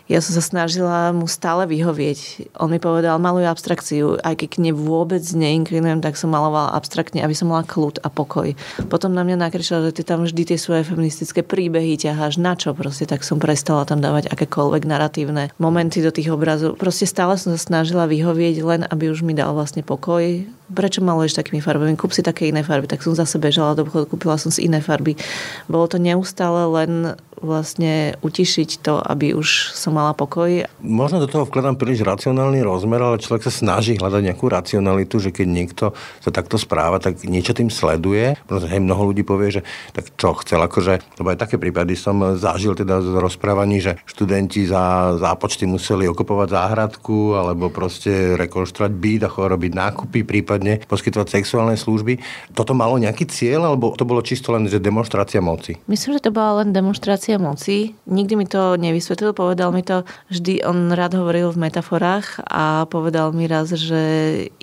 ja 0.07 0.23
som 0.23 0.31
sa 0.31 0.43
snažila 0.43 1.11
mu 1.11 1.27
stále 1.27 1.67
vyhovieť. 1.67 2.51
On 2.63 2.71
mi 2.71 2.79
povedal, 2.79 3.19
maluj 3.19 3.43
abstrakciu. 3.51 4.15
Aj 4.23 4.39
keď 4.39 4.47
k 4.55 4.61
nej 4.63 4.73
vôbec 4.73 5.19
neinklinujem, 5.19 5.99
tak 5.99 6.15
som 6.15 6.31
malovala 6.31 6.71
abstraktne, 6.71 7.19
aby 7.19 7.35
som 7.35 7.51
mala 7.51 7.67
kľud 7.67 7.99
a 8.01 8.07
pokoj. 8.07 8.55
Potom 8.87 9.11
na 9.11 9.27
mňa 9.27 9.35
nakričal, 9.35 9.83
že 9.83 9.99
ty 9.99 10.07
tam 10.07 10.23
vždy 10.23 10.55
tie 10.55 10.57
svoje 10.59 10.87
feministické 10.87 11.43
príbehy 11.43 11.99
ťaháš. 11.99 12.39
Na 12.39 12.55
čo 12.55 12.71
proste? 12.71 13.03
Tak 13.03 13.27
som 13.27 13.35
prestala 13.35 13.83
tam 13.83 13.99
dávať 13.99 14.31
akékoľvek 14.31 14.87
narratívne 14.87 15.51
momenty 15.59 15.99
do 15.99 16.15
tých 16.15 16.31
obrazov. 16.31 16.79
Proste 16.79 17.03
stále 17.03 17.35
som 17.35 17.51
sa 17.51 17.59
snažila 17.59 18.07
vyhovieť, 18.07 18.55
len 18.63 18.81
aby 18.87 19.11
už 19.11 19.27
mi 19.27 19.35
dal 19.35 19.51
vlastne 19.51 19.83
pokoj. 19.83 20.23
Prečo 20.67 20.99
maluješ 20.99 21.39
takými 21.39 21.59
farbami? 21.63 21.99
Kúp 21.99 22.15
si 22.15 22.23
také 22.23 22.47
iné 22.47 22.63
farby. 22.63 22.87
Tak 22.87 23.03
som 23.03 23.15
zase 23.15 23.39
bežala 23.39 23.75
do 23.75 23.83
obchodu, 23.87 24.07
kúpila 24.07 24.39
som 24.39 24.51
si 24.51 24.67
iné 24.67 24.79
farby. 24.79 25.19
Bolo 25.67 25.87
to 25.87 25.99
neustále 25.99 26.63
len 26.67 27.15
vlastne 27.41 28.17
utišiť 28.21 28.69
to, 28.81 29.01
aby 29.01 29.33
už 29.37 29.73
som 29.73 29.97
mala 29.97 30.13
pokoj. 30.17 30.65
Možno 30.81 31.21
do 31.21 31.29
toho 31.29 31.45
vkladám 31.45 31.77
príliš 31.77 32.05
racionálny 32.05 32.61
rozmer, 32.61 33.01
ale 33.01 33.21
človek 33.21 33.47
sa 33.47 33.53
snaží 33.53 33.97
hľadať 33.97 34.21
nejakú 34.21 34.45
racionalitu, 34.47 35.19
že 35.21 35.33
keď 35.33 35.47
niekto 35.47 35.85
sa 36.21 36.29
takto 36.29 36.61
správa, 36.61 37.01
tak 37.01 37.25
niečo 37.25 37.57
tým 37.57 37.73
sleduje. 37.73 38.37
Pretože 38.45 38.69
hej, 38.71 38.81
mnoho 38.81 39.13
ľudí 39.13 39.21
povie, 39.25 39.59
že 39.59 39.61
tak 39.91 40.13
čo 40.15 40.37
chcel, 40.39 40.61
akože, 40.63 41.19
lebo 41.19 41.27
aj 41.33 41.41
také 41.41 41.55
prípady 41.59 41.97
som 41.97 42.37
zažil 42.37 42.77
teda 42.77 43.01
z 43.01 43.17
rozprávaní, 43.17 43.81
že 43.81 43.97
študenti 44.05 44.69
za 44.69 45.17
zápočty 45.17 45.67
museli 45.67 46.07
okupovať 46.07 46.47
záhradku 46.53 47.35
alebo 47.35 47.67
proste 47.73 48.37
rekonštruovať 48.39 48.93
byt 48.93 49.21
a 49.27 49.29
robiť 49.33 49.71
nákupy, 49.75 50.23
prípadne 50.23 50.79
poskytovať 50.87 51.27
sexuálne 51.41 51.75
služby. 51.75 52.19
Toto 52.53 52.71
malo 52.71 52.95
nejaký 52.95 53.27
cieľ, 53.27 53.73
alebo 53.73 53.91
to 53.97 54.07
bolo 54.07 54.23
čisto 54.23 54.55
len 54.55 54.69
že 54.71 54.79
demonstrácia 54.79 55.43
moci? 55.43 55.75
Myslím, 55.91 56.15
že 56.15 56.29
to 56.29 56.31
bola 56.31 56.63
len 56.63 56.71
demonstrácia 56.71 57.26
koncentrácia 57.27 57.43
moci. 57.43 57.91
Nikdy 58.07 58.33
mi 58.39 58.45
to 58.47 58.79
nevysvetlil, 58.79 59.35
povedal 59.35 59.75
mi 59.75 59.83
to, 59.83 60.07
vždy 60.31 60.63
on 60.63 60.95
rád 60.95 61.19
hovoril 61.19 61.51
v 61.51 61.67
metaforách 61.67 62.39
a 62.47 62.87
povedal 62.87 63.35
mi 63.35 63.51
raz, 63.51 63.75
že 63.75 63.99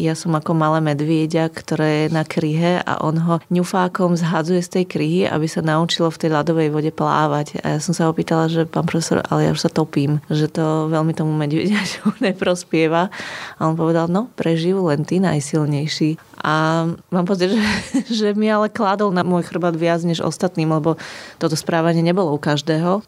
ja 0.01 0.17
som 0.17 0.33
ako 0.33 0.57
malé 0.57 0.81
medvieďa, 0.81 1.53
ktoré 1.53 2.09
je 2.09 2.17
na 2.17 2.25
kryhe 2.25 2.81
a 2.81 3.05
on 3.05 3.21
ho 3.21 3.35
ňufákom 3.53 4.17
zhadzuje 4.17 4.65
z 4.65 4.73
tej 4.81 4.85
kryhy, 4.89 5.21
aby 5.29 5.45
sa 5.45 5.61
naučilo 5.61 6.09
v 6.09 6.21
tej 6.25 6.31
ľadovej 6.33 6.69
vode 6.73 6.89
plávať. 6.89 7.61
A 7.61 7.77
ja 7.77 7.81
som 7.85 7.93
sa 7.93 8.09
opýtala, 8.09 8.49
že 8.49 8.65
pán 8.65 8.89
profesor, 8.89 9.21
ale 9.29 9.45
ja 9.45 9.51
už 9.53 9.69
sa 9.69 9.71
topím, 9.73 10.25
že 10.33 10.49
to 10.49 10.89
veľmi 10.89 11.13
tomu 11.13 11.37
medvieďaťu 11.37 12.17
neprospieva. 12.33 13.13
A 13.59 13.69
on 13.69 13.77
povedal, 13.77 14.09
no 14.09 14.33
prežijú 14.41 14.89
len 14.89 15.05
tí 15.05 15.21
najsilnejší. 15.21 16.17
A 16.45 16.85
mám 17.13 17.27
pocit, 17.29 17.53
že, 17.53 17.61
že 18.25 18.27
mi 18.33 18.49
ale 18.49 18.73
kládol 18.73 19.13
na 19.13 19.21
môj 19.21 19.45
chrbát 19.49 19.77
viac 19.77 20.01
než 20.05 20.25
ostatným, 20.25 20.73
lebo 20.73 20.97
toto 21.37 21.57
správanie 21.57 22.01
nebolo 22.01 22.33
u. 22.33 22.41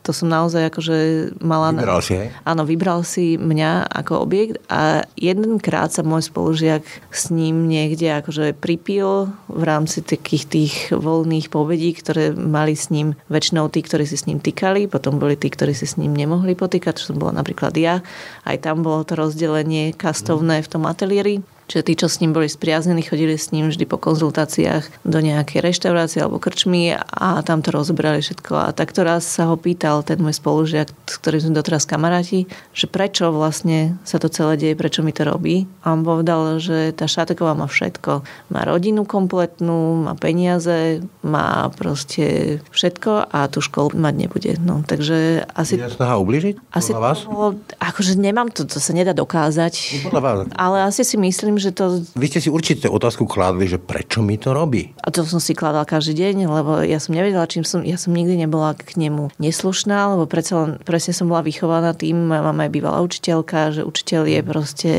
To 0.02 0.10
som 0.10 0.26
naozaj 0.26 0.72
akože 0.72 0.96
mala... 1.38 1.70
Vybral 1.70 2.02
si, 2.02 2.14
hej? 2.18 2.28
Áno, 2.42 2.66
vybral 2.66 3.00
si 3.06 3.38
mňa 3.38 3.86
ako 3.86 4.26
objekt 4.26 4.58
a 4.66 5.06
jedenkrát 5.14 5.94
sa 5.94 6.02
môj 6.02 6.26
spolužiak 6.26 6.82
s 7.12 7.30
ním 7.30 7.70
niekde 7.70 8.10
akože 8.18 8.56
pripil 8.58 9.30
v 9.46 9.62
rámci 9.62 10.02
takých 10.02 10.44
tých 10.48 10.74
voľných 10.90 11.52
povedí, 11.52 11.94
ktoré 11.94 12.34
mali 12.34 12.74
s 12.74 12.90
ním 12.90 13.14
väčšinou 13.30 13.70
tí, 13.70 13.82
ktorí 13.84 14.08
si 14.08 14.16
s 14.18 14.26
ním 14.26 14.42
týkali, 14.42 14.90
potom 14.90 15.22
boli 15.22 15.38
tí, 15.38 15.52
ktorí 15.52 15.76
si 15.76 15.86
s 15.86 15.98
ním 16.00 16.16
nemohli 16.16 16.58
potýkať, 16.58 16.98
čo 16.98 17.14
som 17.14 17.20
bola 17.20 17.38
napríklad 17.38 17.76
ja. 17.76 18.02
Aj 18.42 18.56
tam 18.58 18.82
bolo 18.82 19.04
to 19.06 19.14
rozdelenie 19.14 19.92
kastovné 19.94 20.64
v 20.64 20.70
tom 20.70 20.88
ateliéri. 20.88 21.44
Čiže 21.66 21.82
tí, 21.82 21.92
čo 21.98 22.06
s 22.06 22.22
ním 22.22 22.30
boli 22.30 22.46
spriaznení, 22.46 23.02
chodili 23.02 23.34
s 23.34 23.50
ním 23.50 23.74
vždy 23.74 23.90
po 23.90 23.98
konzultáciách 23.98 25.02
do 25.02 25.18
nejakej 25.18 25.66
reštaurácie 25.66 26.22
alebo 26.22 26.38
krčmy 26.38 26.94
a 26.94 27.42
tam 27.42 27.58
to 27.58 27.74
rozbrali 27.74 28.22
všetko. 28.22 28.70
A 28.70 28.74
takto 28.74 29.02
raz 29.02 29.26
sa 29.26 29.50
ho 29.50 29.58
pýtal 29.58 30.06
ten 30.06 30.22
môj 30.22 30.38
spolužiak, 30.38 30.86
s 31.10 31.14
ktorým 31.18 31.42
sme 31.42 31.58
doteraz 31.58 31.82
kamaráti, 31.82 32.46
že 32.70 32.86
prečo 32.86 33.34
vlastne 33.34 33.98
sa 34.06 34.22
to 34.22 34.30
celé 34.30 34.54
deje, 34.54 34.78
prečo 34.78 35.02
mi 35.02 35.10
to 35.10 35.26
robí. 35.26 35.66
A 35.82 35.90
on 35.90 36.06
povedal, 36.06 36.62
že 36.62 36.94
tá 36.94 37.10
Šateková 37.10 37.58
má 37.58 37.66
všetko. 37.66 38.22
Má 38.54 38.60
rodinu 38.62 39.02
kompletnú, 39.02 40.06
má 40.06 40.14
peniaze, 40.14 41.02
má 41.26 41.66
proste 41.74 42.58
všetko 42.70 43.34
a 43.34 43.50
tú 43.50 43.58
školu 43.58 43.98
mať 43.98 44.14
nebude. 44.14 44.52
No, 44.62 44.86
takže 44.86 45.42
asi... 45.50 45.82
Je 45.82 45.90
snaha 45.90 46.14
ubližiť? 46.22 46.62
Asi 46.70 46.94
vás? 46.94 47.26
To, 47.26 47.58
akože 47.82 48.14
nemám 48.14 48.54
to, 48.54 48.62
to 48.62 48.78
sa 48.78 48.94
nedá 48.94 49.10
dokázať. 49.10 50.06
vás. 50.14 50.46
Ale 50.54 50.86
asi 50.86 51.02
si 51.02 51.18
myslím, 51.18 51.55
myslím, 51.56 51.72
že 51.72 51.72
to... 51.72 51.84
Vy 52.12 52.26
ste 52.28 52.40
si 52.44 52.50
určite 52.52 52.86
otázku 52.92 53.24
kládli, 53.24 53.64
že 53.64 53.80
prečo 53.80 54.20
mi 54.20 54.36
to 54.36 54.52
robí? 54.52 54.92
A 55.00 55.08
to 55.08 55.24
som 55.24 55.40
si 55.40 55.56
kladal 55.56 55.88
každý 55.88 56.20
deň, 56.20 56.44
lebo 56.44 56.84
ja 56.84 57.00
som 57.00 57.16
nevedela, 57.16 57.48
čím 57.48 57.64
som... 57.64 57.80
Ja 57.80 57.96
som 57.96 58.12
nikdy 58.12 58.36
nebola 58.36 58.76
k 58.76 59.00
nemu 59.00 59.32
neslušná, 59.40 60.12
lebo 60.12 60.28
predsa 60.28 60.60
len, 60.60 60.70
presne 60.84 61.16
som 61.16 61.32
bola 61.32 61.40
vychovaná 61.40 61.96
tým, 61.96 62.28
moja 62.28 62.44
mama 62.44 62.68
je 62.68 62.74
bývalá 62.76 63.00
učiteľka, 63.00 63.72
že 63.72 63.82
učiteľ 63.88 64.22
je 64.28 64.40
proste 64.44 64.90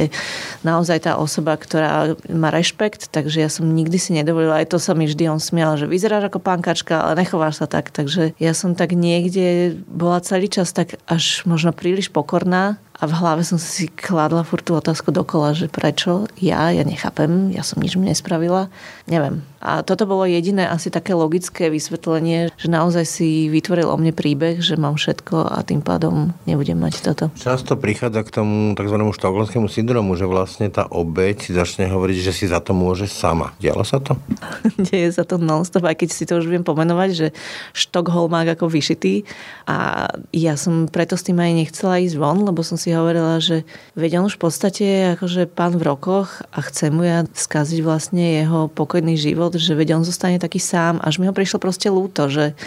naozaj 0.65 1.05
tá 1.05 1.21
osoba, 1.21 1.53
ktorá 1.53 2.17
má 2.33 2.49
rešpekt, 2.49 3.13
takže 3.13 3.45
ja 3.45 3.49
som 3.53 3.69
nikdy 3.69 4.01
si 4.01 4.17
nedovolila, 4.17 4.65
aj 4.65 4.73
to 4.73 4.81
sa 4.81 4.97
mi 4.97 5.05
vždy 5.05 5.29
on 5.29 5.37
smial, 5.37 5.77
že 5.77 5.85
vyzeráš 5.85 6.33
ako 6.33 6.41
pánkačka, 6.41 7.05
ale 7.05 7.21
nechováš 7.21 7.61
sa 7.61 7.67
tak, 7.69 7.93
takže 7.93 8.33
ja 8.41 8.53
som 8.57 8.73
tak 8.73 8.97
niekde 8.97 9.77
bola 9.85 10.23
celý 10.25 10.49
čas 10.49 10.73
tak 10.73 10.97
až 11.05 11.45
možno 11.45 11.75
príliš 11.75 12.09
pokorná 12.09 12.81
a 12.97 13.03
v 13.05 13.13
hlave 13.13 13.45
som 13.45 13.61
si 13.61 13.85
kladla 13.87 14.41
furt 14.41 14.65
tú 14.65 14.73
otázku 14.73 15.13
dokola, 15.13 15.53
že 15.53 15.69
prečo 15.69 16.25
ja, 16.41 16.73
ja 16.73 16.81
nechápem, 16.81 17.53
ja 17.53 17.61
som 17.61 17.77
nič 17.77 17.93
nespravila, 17.93 18.73
neviem. 19.05 19.45
A 19.67 19.83
toto 19.83 20.07
bolo 20.07 20.23
jediné 20.23 20.63
asi 20.63 20.87
také 20.87 21.11
logické 21.11 21.67
vysvetlenie, 21.67 22.55
že 22.55 22.71
naozaj 22.71 23.03
si 23.03 23.51
vytvoril 23.51 23.91
o 23.91 23.99
mne 23.99 24.15
príbeh, 24.15 24.63
že 24.63 24.79
mám 24.79 24.95
všetko 24.95 25.43
a 25.43 25.59
tým 25.67 25.83
pádom 25.83 26.31
nebudem 26.47 26.79
mať 26.79 27.03
toto. 27.03 27.27
Často 27.35 27.75
prichádza 27.75 28.23
k 28.23 28.31
tomu 28.31 28.71
tzv. 28.79 28.95
štokholmskému 28.95 29.67
syndromu, 29.67 30.15
že 30.15 30.23
vlastne 30.23 30.71
tá 30.71 30.87
obeď 30.87 31.43
si 31.43 31.51
začne 31.51 31.91
hovoriť, 31.91 32.17
že 32.23 32.31
si 32.31 32.45
za 32.47 32.63
to 32.63 32.71
môže 32.71 33.11
sama. 33.11 33.51
Dialo 33.59 33.83
sa 33.83 33.99
to? 33.99 34.15
Deje 34.87 35.11
sa 35.11 35.27
to 35.27 35.35
non-stop, 35.35 35.83
aj 35.83 35.99
keď 35.99 36.09
si 36.15 36.23
to 36.23 36.39
už 36.39 36.47
viem 36.47 36.63
pomenovať, 36.63 37.09
že 37.11 37.27
Štokholmák 37.75 38.55
ako 38.55 38.71
vyšitý. 38.71 39.27
A 39.67 40.07
ja 40.31 40.55
som 40.55 40.87
preto 40.87 41.19
s 41.19 41.27
tým 41.27 41.43
aj 41.43 41.51
nechcela 41.51 41.99
ísť 41.99 42.15
von, 42.15 42.39
lebo 42.39 42.63
som 42.63 42.79
si 42.79 42.95
hovorila, 42.95 43.43
že 43.43 43.67
veď 43.99 44.23
on 44.23 44.31
už 44.31 44.39
v 44.39 44.43
podstate 44.47 44.83
je 44.87 45.03
akože 45.19 45.51
pán 45.51 45.75
v 45.75 45.83
rokoch 45.91 46.39
a 46.55 46.63
chce 46.63 46.87
mu 46.87 47.03
ja 47.03 47.27
skaziť 47.27 47.83
vlastne 47.83 48.23
jeho 48.23 48.71
pokojný 48.71 49.19
život, 49.19 49.56
že 49.59 49.73
veď 49.73 49.99
on 49.99 50.03
zostane 50.05 50.37
taký 50.37 50.61
sám, 50.61 51.01
až 51.03 51.19
mi 51.19 51.27
ho 51.27 51.33
prišlo 51.35 51.57
proste 51.59 51.91
lúto, 51.91 52.29
že 52.29 52.57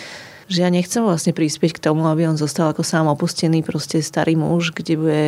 že 0.50 0.66
ja 0.66 0.70
nechcem 0.74 1.06
vlastne 1.06 1.30
prispieť 1.30 1.78
k 1.78 1.84
tomu, 1.86 2.10
aby 2.10 2.26
on 2.26 2.34
zostal 2.34 2.74
ako 2.74 2.82
sám 2.82 3.06
opustený 3.06 3.62
proste 3.62 4.02
starý 4.02 4.34
muž, 4.34 4.74
kde 4.74 4.94
bude 4.98 5.26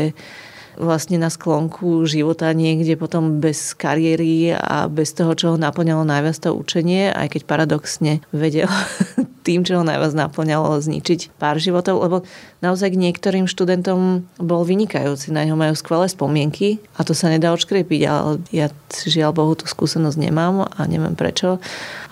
vlastne 0.74 1.20
na 1.20 1.28
sklonku 1.28 2.02
života 2.08 2.50
niekde 2.50 2.96
potom 2.96 3.38
bez 3.38 3.76
kariéry 3.76 4.56
a 4.56 4.88
bez 4.88 5.12
toho, 5.12 5.36
čo 5.36 5.54
ho 5.54 5.56
naplňalo 5.60 6.02
najviac 6.02 6.42
to 6.42 6.50
učenie, 6.56 7.12
aj 7.12 7.38
keď 7.38 7.42
paradoxne 7.44 8.12
vedel 8.32 8.66
tým, 9.46 9.62
čo 9.62 9.78
ho 9.78 9.84
najviac 9.84 10.16
naplňalo 10.16 10.80
zničiť 10.80 11.36
pár 11.36 11.60
životov, 11.60 12.02
lebo 12.02 12.16
naozaj 12.62 12.94
k 12.94 13.02
niektorým 13.10 13.50
študentom 13.50 14.22
bol 14.38 14.62
vynikajúci, 14.62 15.34
na 15.34 15.42
ňo 15.42 15.58
majú 15.58 15.74
skvelé 15.74 16.06
spomienky 16.06 16.78
a 16.94 17.02
to 17.02 17.12
sa 17.12 17.26
nedá 17.28 17.50
odškrepiť, 17.50 18.00
ale 18.06 18.38
ja 18.54 18.70
žiaľ 18.94 19.34
Bohu 19.34 19.52
tú 19.58 19.66
skúsenosť 19.66 20.16
nemám 20.16 20.70
a 20.70 20.80
neviem 20.86 21.18
prečo, 21.18 21.58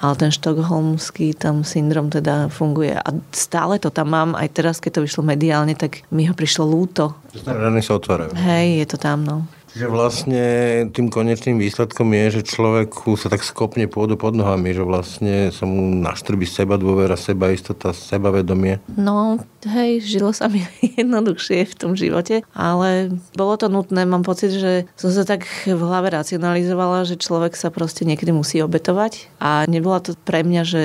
ale 0.03 0.15
ten 0.19 0.35
štokholmský 0.35 1.39
tam 1.39 1.63
syndrom 1.63 2.11
teda 2.11 2.51
funguje 2.51 2.99
a 2.99 3.09
stále 3.31 3.79
to 3.79 3.95
tam 3.95 4.11
mám, 4.11 4.31
aj 4.35 4.51
teraz, 4.51 4.77
keď 4.83 5.01
to 5.01 5.05
vyšlo 5.07 5.23
mediálne, 5.23 5.79
tak 5.79 6.03
mi 6.11 6.27
ho 6.27 6.35
prišlo 6.35 6.67
lúto. 6.67 7.15
Rany 7.47 7.79
sa 7.79 7.95
otvárajú. 7.97 8.35
Hej, 8.35 8.83
je 8.83 8.87
to 8.91 8.99
tam, 8.99 9.23
no. 9.23 9.47
Čiže 9.71 9.87
vlastne 9.87 10.45
tým 10.91 11.07
konečným 11.15 11.63
výsledkom 11.63 12.11
je, 12.11 12.43
že 12.43 12.51
človeku 12.51 13.15
sa 13.15 13.31
tak 13.31 13.47
skopne 13.47 13.87
pôdu 13.87 14.19
pod 14.19 14.35
nohami, 14.35 14.75
že 14.75 14.83
vlastne 14.83 15.55
sa 15.55 15.63
mu 15.63 15.95
naštrbí 16.03 16.43
seba 16.43 16.75
dôvera, 16.75 17.15
seba 17.15 17.55
istota, 17.55 17.95
sebavedomie. 17.95 18.83
No, 18.99 19.39
hej, 19.63 20.03
žilo 20.03 20.35
sa 20.35 20.51
mi 20.51 20.67
jednoduchšie 20.99 21.71
v 21.71 21.75
tom 21.79 21.95
živote, 21.95 22.43
ale 22.51 23.15
bolo 23.39 23.55
to 23.55 23.71
nutné. 23.71 24.03
Mám 24.03 24.27
pocit, 24.27 24.51
že 24.51 24.91
som 24.99 25.15
sa 25.15 25.23
tak 25.23 25.47
v 25.71 25.79
hlave 25.79 26.11
racionalizovala, 26.11 27.07
že 27.07 27.15
človek 27.15 27.55
sa 27.55 27.71
proste 27.71 28.03
niekedy 28.03 28.35
musí 28.35 28.59
obetovať 28.59 29.31
a 29.39 29.71
nebola 29.71 30.03
to 30.03 30.19
pre 30.19 30.43
mňa, 30.43 30.63
že 30.67 30.83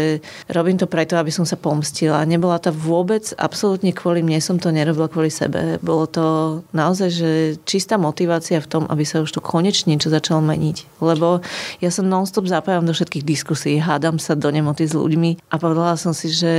robím 0.54 0.78
to 0.78 0.86
preto, 0.86 1.18
aby 1.18 1.34
som 1.34 1.48
sa 1.48 1.58
pomstila. 1.58 2.22
Nebola 2.22 2.62
to 2.62 2.70
vôbec 2.70 3.34
absolútne 3.42 3.90
kvôli 3.98 4.22
mne, 4.22 4.38
som 4.38 4.62
to 4.62 4.70
nerobila 4.70 5.10
kvôli 5.10 5.34
sebe. 5.34 5.82
Bolo 5.82 6.06
to 6.06 6.26
naozaj, 6.70 7.10
že 7.10 7.32
čistá 7.66 7.98
motivácia 7.98 8.62
v 8.62 8.70
tom, 8.70 8.75
tom, 8.76 8.84
aby 8.92 9.08
sa 9.08 9.24
už 9.24 9.32
to 9.32 9.40
konečne 9.40 9.96
niečo 9.96 10.12
začalo 10.12 10.44
meniť. 10.44 11.00
Lebo 11.00 11.40
ja 11.80 11.88
som 11.88 12.12
non-stop 12.12 12.52
zapájam 12.52 12.84
do 12.84 12.92
všetkých 12.92 13.24
diskusí, 13.24 13.80
hádam 13.80 14.20
sa 14.20 14.36
do 14.36 14.52
nemoty 14.52 14.84
s 14.84 14.92
ľuďmi 14.92 15.48
a 15.48 15.56
povedala 15.56 15.96
som 15.96 16.12
si, 16.12 16.28
že 16.28 16.52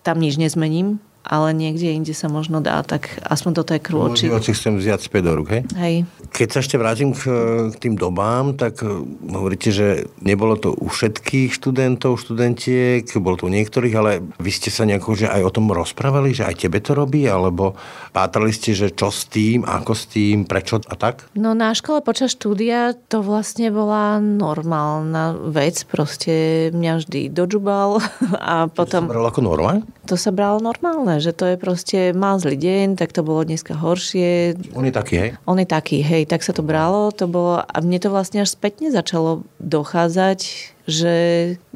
tam 0.00 0.16
nič 0.16 0.40
nezmením, 0.40 0.96
ale 1.22 1.54
niekde 1.54 1.94
inde 1.94 2.14
sa 2.14 2.26
možno 2.26 2.58
dá, 2.58 2.82
tak 2.82 3.22
aspoň 3.22 3.50
toto 3.62 3.72
je 3.72 3.80
krôčik. 3.80 4.28
Možno 4.34 4.42
si 4.42 4.52
chcem 4.58 4.74
vziať 4.74 5.00
späť 5.06 5.22
do 5.30 5.32
rúk, 5.38 5.48
hej? 5.54 5.62
Hej. 5.78 5.94
Keď 6.34 6.48
sa 6.50 6.58
ešte 6.60 6.76
vrátim 6.76 7.14
k, 7.14 7.22
k 7.70 7.76
tým 7.78 7.94
dobám, 7.94 8.58
tak 8.58 8.82
e, 8.82 8.90
hovoríte, 9.30 9.70
že 9.70 10.10
nebolo 10.18 10.58
to 10.58 10.74
u 10.74 10.90
všetkých 10.90 11.54
študentov, 11.54 12.18
študentiek, 12.18 13.06
bolo 13.22 13.38
to 13.38 13.46
u 13.46 13.54
niektorých, 13.54 13.94
ale 13.94 14.10
vy 14.42 14.50
ste 14.50 14.68
sa 14.74 14.82
nejako 14.82 15.14
že 15.14 15.28
aj 15.28 15.42
o 15.44 15.54
tom 15.54 15.70
rozprávali, 15.70 16.34
že 16.34 16.48
aj 16.48 16.66
tebe 16.66 16.82
to 16.82 16.96
robí, 16.96 17.28
alebo 17.28 17.78
pátrali 18.10 18.50
ste, 18.50 18.74
že 18.74 18.90
čo 18.90 19.12
s 19.12 19.28
tým, 19.30 19.62
ako 19.62 19.92
s 19.94 20.10
tým, 20.10 20.48
prečo 20.48 20.82
a 20.88 20.94
tak? 20.98 21.28
No 21.38 21.54
na 21.54 21.76
škole 21.76 22.02
počas 22.02 22.34
štúdia 22.34 22.96
to 23.06 23.22
vlastne 23.22 23.70
bola 23.70 24.18
normálna 24.18 25.36
vec, 25.36 25.84
proste 25.86 26.68
mňa 26.74 26.92
vždy 27.04 27.20
dožubal 27.30 28.02
a 28.40 28.66
potom... 28.66 29.06
To 29.06 29.12
sa 29.12 29.14
bralo 29.14 29.28
ako 29.28 29.40
norma? 29.44 29.72
To 30.08 30.16
sa 30.18 30.30
bralo 30.34 30.58
normálne 30.58 31.11
normálne, 31.12 31.28
že 31.28 31.36
to 31.36 31.44
je 31.52 31.56
proste, 31.60 31.98
mal 32.16 32.40
zlý 32.40 32.56
deň, 32.56 32.86
tak 32.96 33.12
to 33.12 33.20
bolo 33.20 33.44
dneska 33.44 33.76
horšie. 33.76 34.56
On 34.72 34.84
je 34.84 34.94
taký, 34.94 35.14
hej? 35.20 35.30
On 35.44 35.58
je 35.60 35.68
taký, 35.68 36.00
hej, 36.00 36.24
tak 36.24 36.40
sa 36.40 36.56
to 36.56 36.64
bralo, 36.64 37.12
to 37.12 37.28
bolo, 37.28 37.60
a 37.60 37.76
mne 37.84 38.00
to 38.00 38.08
vlastne 38.08 38.40
až 38.40 38.56
spätne 38.56 38.88
začalo 38.88 39.44
dochádzať, 39.60 40.40
že 40.88 41.14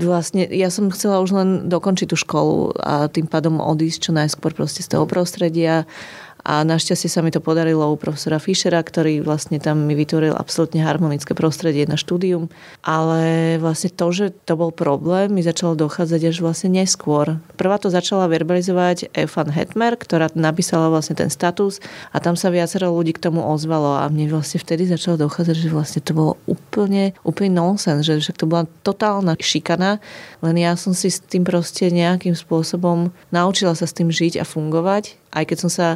vlastne 0.00 0.48
ja 0.48 0.72
som 0.72 0.88
chcela 0.88 1.20
už 1.20 1.30
len 1.36 1.48
dokončiť 1.68 2.08
tú 2.10 2.16
školu 2.16 2.74
a 2.80 3.12
tým 3.12 3.28
pádom 3.28 3.60
odísť 3.60 4.08
čo 4.08 4.12
najskôr 4.16 4.56
proste 4.56 4.80
z 4.80 4.96
toho 4.96 5.04
prostredia 5.04 5.84
a 6.46 6.62
našťastie 6.62 7.10
sa 7.10 7.26
mi 7.26 7.34
to 7.34 7.42
podarilo 7.42 7.90
u 7.90 7.98
profesora 7.98 8.38
Fischera, 8.38 8.78
ktorý 8.78 9.18
vlastne 9.18 9.58
tam 9.58 9.82
mi 9.82 9.98
vytvoril 9.98 10.30
absolútne 10.30 10.78
harmonické 10.78 11.34
prostredie 11.34 11.90
na 11.90 11.98
štúdium. 11.98 12.46
Ale 12.86 13.58
vlastne 13.58 13.90
to, 13.90 14.06
že 14.14 14.30
to 14.46 14.54
bol 14.54 14.70
problém, 14.70 15.34
mi 15.34 15.42
začalo 15.42 15.74
dochádzať 15.74 16.30
až 16.30 16.36
vlastne 16.38 16.70
neskôr. 16.70 17.42
Prvá 17.58 17.82
to 17.82 17.90
začala 17.90 18.30
verbalizovať 18.30 19.10
Efan 19.10 19.50
Hetmer, 19.50 19.98
ktorá 19.98 20.30
napísala 20.38 20.86
vlastne 20.86 21.18
ten 21.18 21.34
status 21.34 21.82
a 22.14 22.22
tam 22.22 22.38
sa 22.38 22.54
viacero 22.54 22.94
ľudí 22.94 23.18
k 23.18 23.26
tomu 23.26 23.42
ozvalo 23.42 23.98
a 23.98 24.06
mne 24.06 24.30
vlastne 24.30 24.62
vtedy 24.62 24.86
začalo 24.86 25.18
dochádzať, 25.26 25.56
že 25.58 25.74
vlastne 25.74 25.98
to 25.98 26.14
bolo 26.14 26.38
úplne, 26.46 27.10
úplne 27.26 27.58
nonsens, 27.58 28.06
že 28.06 28.22
však 28.22 28.38
to 28.38 28.46
bola 28.46 28.70
totálna 28.86 29.34
šikana, 29.34 29.98
len 30.46 30.54
ja 30.62 30.78
som 30.78 30.94
si 30.94 31.10
s 31.10 31.18
tým 31.18 31.42
proste 31.42 31.90
nejakým 31.90 32.38
spôsobom 32.38 33.10
naučila 33.34 33.74
sa 33.74 33.90
s 33.90 33.96
tým 33.98 34.14
žiť 34.14 34.38
a 34.38 34.46
fungovať 34.46 35.25
aj 35.32 35.44
keď 35.52 35.56
som 35.66 35.70
sa 35.70 35.86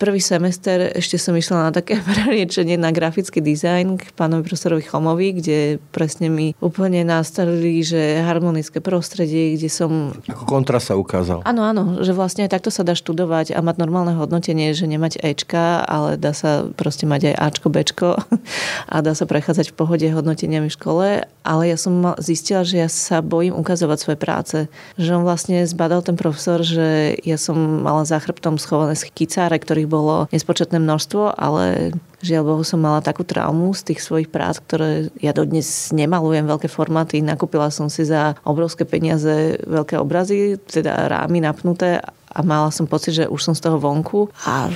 prvý 0.00 0.18
semester 0.18 0.92
ešte 0.96 1.20
som 1.20 1.36
išla 1.36 1.68
na 1.68 1.70
také 1.70 2.00
preliečenie 2.10 2.80
na 2.80 2.90
grafický 2.90 3.44
dizajn 3.44 4.00
k 4.00 4.10
pánovi 4.16 4.46
profesorovi 4.46 4.84
Chomovi, 4.86 5.28
kde 5.36 5.58
presne 5.92 6.32
mi 6.32 6.52
úplne 6.58 7.04
nastavili, 7.04 7.84
že 7.84 8.22
harmonické 8.24 8.80
prostredie, 8.80 9.56
kde 9.56 9.68
som... 9.68 10.16
Ako 10.26 10.44
kontrast 10.48 10.90
sa 10.90 10.96
ukázal. 10.96 11.44
Áno, 11.44 11.62
áno, 11.64 12.00
že 12.00 12.16
vlastne 12.16 12.46
aj 12.48 12.56
takto 12.58 12.72
sa 12.72 12.86
dá 12.86 12.96
študovať 12.96 13.52
a 13.54 13.60
mať 13.60 13.76
normálne 13.80 14.16
hodnotenie, 14.16 14.72
že 14.72 14.88
nemať 14.88 15.20
Ečka, 15.20 15.84
ale 15.84 16.16
dá 16.16 16.32
sa 16.32 16.66
proste 16.74 17.04
mať 17.04 17.32
aj 17.32 17.34
Ačko, 17.36 17.68
Bčko 17.68 18.10
a 18.94 18.96
dá 19.04 19.12
sa 19.12 19.24
prechádzať 19.28 19.72
v 19.72 19.76
pohode 19.76 20.06
hodnoteniami 20.08 20.68
v 20.68 20.76
škole, 20.76 21.06
ale 21.44 21.62
ja 21.68 21.76
som 21.80 22.14
zistila, 22.20 22.62
že 22.64 22.84
ja 22.84 22.88
sa 22.88 23.24
bojím 23.24 23.56
ukazovať 23.56 23.98
svoje 23.98 24.18
práce. 24.20 24.56
Že 25.00 25.20
on 25.20 25.24
vlastne 25.24 25.64
zbadal 25.64 26.04
ten 26.04 26.16
profesor, 26.16 26.60
že 26.60 27.16
ja 27.24 27.40
som 27.40 27.56
mala 27.84 28.04
za 28.04 28.20
chrbtom 28.20 28.60
schované 28.60 28.89
skicáre, 28.94 29.56
ktorých 29.58 29.88
bolo 29.90 30.26
nespočetné 30.30 30.78
množstvo, 30.78 31.34
ale 31.34 31.94
žiaľ 32.20 32.42
Bohu 32.54 32.64
som 32.64 32.80
mala 32.82 33.00
takú 33.00 33.24
traumu 33.24 33.72
z 33.72 33.92
tých 33.92 34.00
svojich 34.04 34.28
prác, 34.28 34.60
ktoré 34.60 35.08
ja 35.18 35.32
dodnes 35.32 35.90
nemalujem 35.90 36.44
veľké 36.44 36.68
formáty. 36.68 37.24
Nakúpila 37.24 37.72
som 37.72 37.88
si 37.88 38.04
za 38.04 38.36
obrovské 38.44 38.84
peniaze 38.84 39.60
veľké 39.64 39.96
obrazy, 39.96 40.60
teda 40.60 41.08
rámy 41.08 41.40
napnuté 41.40 42.04
a 42.30 42.40
mala 42.46 42.70
som 42.70 42.86
pocit, 42.86 43.18
že 43.18 43.24
už 43.26 43.40
som 43.40 43.54
z 43.56 43.64
toho 43.66 43.82
vonku 43.82 44.30
a 44.46 44.70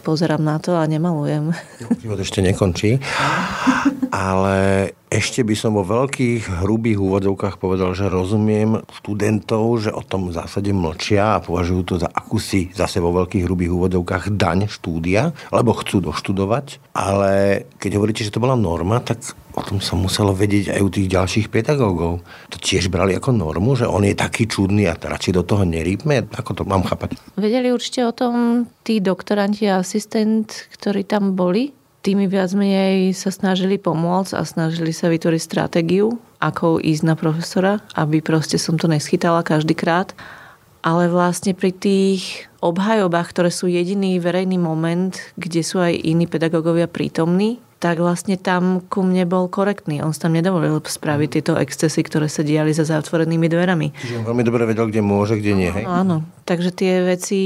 pozerám 0.00 0.40
na 0.40 0.56
to 0.56 0.78
a 0.78 0.86
nemalujem. 0.88 1.52
Život 2.00 2.18
ešte 2.22 2.40
nekončí, 2.40 3.02
ale 4.08 4.88
ešte 5.10 5.42
by 5.42 5.54
som 5.58 5.74
vo 5.74 5.82
veľkých, 5.82 6.62
hrubých 6.62 7.02
úvodzovkách 7.02 7.58
povedal, 7.58 7.98
že 7.98 8.06
rozumiem 8.06 8.86
študentov, 9.02 9.82
že 9.82 9.90
o 9.90 10.06
tom 10.06 10.30
v 10.30 10.38
zásade 10.38 10.70
mlčia 10.70 11.36
a 11.36 11.42
považujú 11.42 11.82
to 11.82 11.94
za 11.98 12.06
akúsi 12.06 12.70
zase 12.70 13.02
vo 13.02 13.10
veľkých, 13.10 13.42
hrubých 13.42 13.74
úvodzovkách 13.74 14.38
daň 14.38 14.70
štúdia, 14.70 15.34
lebo 15.50 15.74
chcú 15.74 15.98
doštudovať. 15.98 16.94
Ale 16.94 17.66
keď 17.82 17.90
hovoríte, 17.98 18.22
že 18.22 18.30
to 18.30 18.38
bola 18.38 18.54
norma, 18.54 19.02
tak 19.02 19.18
o 19.58 19.62
tom 19.66 19.82
sa 19.82 19.98
muselo 19.98 20.30
vedieť 20.30 20.78
aj 20.78 20.80
u 20.80 20.88
tých 20.94 21.10
ďalších 21.10 21.46
pedagógov. 21.50 22.22
To 22.54 22.56
tiež 22.62 22.86
brali 22.86 23.18
ako 23.18 23.34
normu, 23.34 23.74
že 23.74 23.90
on 23.90 24.06
je 24.06 24.14
taký 24.14 24.46
čudný 24.46 24.86
a 24.86 24.94
radšej 24.94 25.34
do 25.34 25.42
toho 25.42 25.66
nerýpme? 25.66 26.30
Ako 26.38 26.54
to 26.54 26.62
mám 26.62 26.86
chápať? 26.86 27.18
Vedeli 27.34 27.74
určite 27.74 28.06
o 28.06 28.14
tom 28.14 28.66
tí 28.86 29.02
doktoranti 29.02 29.66
a 29.66 29.82
asistent, 29.82 30.70
ktorí 30.78 31.02
tam 31.02 31.34
boli? 31.34 31.79
Tými 32.00 32.26
viac 32.28 32.52
menej 32.56 33.12
sa 33.12 33.28
snažili 33.28 33.76
pomôcť 33.76 34.32
a 34.36 34.42
snažili 34.44 34.92
sa 34.92 35.12
vytvoriť 35.12 35.40
stratégiu, 35.40 36.16
ako 36.40 36.80
ísť 36.80 37.02
na 37.04 37.14
profesora, 37.16 37.72
aby 37.96 38.24
proste 38.24 38.56
som 38.56 38.80
to 38.80 38.88
neschytala 38.88 39.44
každý 39.44 39.76
krát. 39.76 40.16
Ale 40.80 41.12
vlastne 41.12 41.52
pri 41.52 41.76
tých 41.76 42.48
obhajobách, 42.64 43.36
ktoré 43.36 43.52
sú 43.52 43.68
jediný 43.68 44.16
verejný 44.16 44.56
moment, 44.56 45.12
kde 45.36 45.60
sú 45.60 45.76
aj 45.76 45.92
iní 45.92 46.24
pedagógovia 46.24 46.88
prítomní, 46.88 47.60
tak 47.80 47.96
vlastne 47.96 48.36
tam 48.36 48.84
ku 48.92 49.00
mne 49.00 49.24
bol 49.24 49.48
korektný. 49.48 50.04
On 50.04 50.12
sa 50.12 50.28
tam 50.28 50.36
nedovolil 50.36 50.84
spraviť 50.84 51.28
tieto 51.32 51.56
excesy, 51.56 52.04
ktoré 52.04 52.28
sa 52.28 52.44
diali 52.44 52.76
za 52.76 52.84
zatvorenými 52.84 53.48
dverami. 53.48 53.96
Čiže 53.96 54.20
on 54.20 54.28
veľmi 54.28 54.44
dobre 54.44 54.68
vedel, 54.68 54.92
kde 54.92 55.00
môže, 55.00 55.40
kde 55.40 55.56
nie. 55.56 55.72
Hej? 55.72 55.88
Áno, 55.88 56.20
takže 56.44 56.76
tie 56.76 57.00
veci 57.08 57.40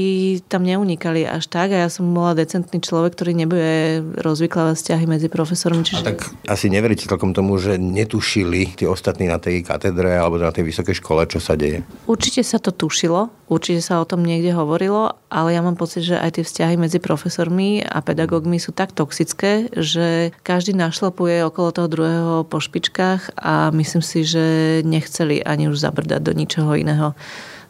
tam 0.51 0.67
neunikali 0.67 1.23
až 1.23 1.47
tak 1.47 1.71
a 1.71 1.87
ja 1.87 1.89
som 1.89 2.11
bola 2.11 2.35
decentný 2.35 2.83
človek, 2.83 3.15
ktorý 3.15 3.31
nebude 3.31 4.03
rozvyklávať 4.19 4.75
vzťahy 4.75 5.05
medzi 5.07 5.31
profesorom. 5.31 5.87
Čiže... 5.87 6.03
A 6.03 6.09
tak 6.11 6.27
asi 6.51 6.67
neveríte 6.67 7.07
celkom 7.07 7.31
tomu, 7.31 7.55
že 7.55 7.79
netušili 7.79 8.75
tí 8.75 8.83
ostatní 8.83 9.31
na 9.31 9.39
tej 9.39 9.63
katedre 9.63 10.19
alebo 10.19 10.35
na 10.35 10.51
tej 10.51 10.67
vysokej 10.67 10.99
škole, 10.99 11.23
čo 11.31 11.39
sa 11.39 11.55
deje? 11.55 11.87
Určite 12.11 12.43
sa 12.43 12.59
to 12.59 12.75
tušilo, 12.75 13.31
určite 13.47 13.79
sa 13.79 14.03
o 14.03 14.05
tom 14.05 14.27
niekde 14.27 14.51
hovorilo, 14.51 15.15
ale 15.31 15.55
ja 15.55 15.63
mám 15.63 15.79
pocit, 15.79 16.03
že 16.03 16.19
aj 16.19 16.39
tie 16.39 16.43
vzťahy 16.43 16.75
medzi 16.75 16.99
profesormi 16.99 17.87
a 17.87 18.03
pedagógmi 18.03 18.59
sú 18.59 18.75
tak 18.75 18.91
toxické, 18.91 19.71
že 19.71 20.24
každý 20.45 20.77
našlapuje 20.77 21.43
okolo 21.45 21.69
toho 21.75 21.87
druhého 21.91 22.33
po 22.47 22.57
špičkách 22.63 23.35
a 23.37 23.69
myslím 23.75 24.01
si, 24.01 24.23
že 24.23 24.45
nechceli 24.87 25.43
ani 25.43 25.67
už 25.67 25.81
zabrdať 25.81 26.21
do 26.21 26.31
ničoho 26.31 26.73
iného 26.77 27.13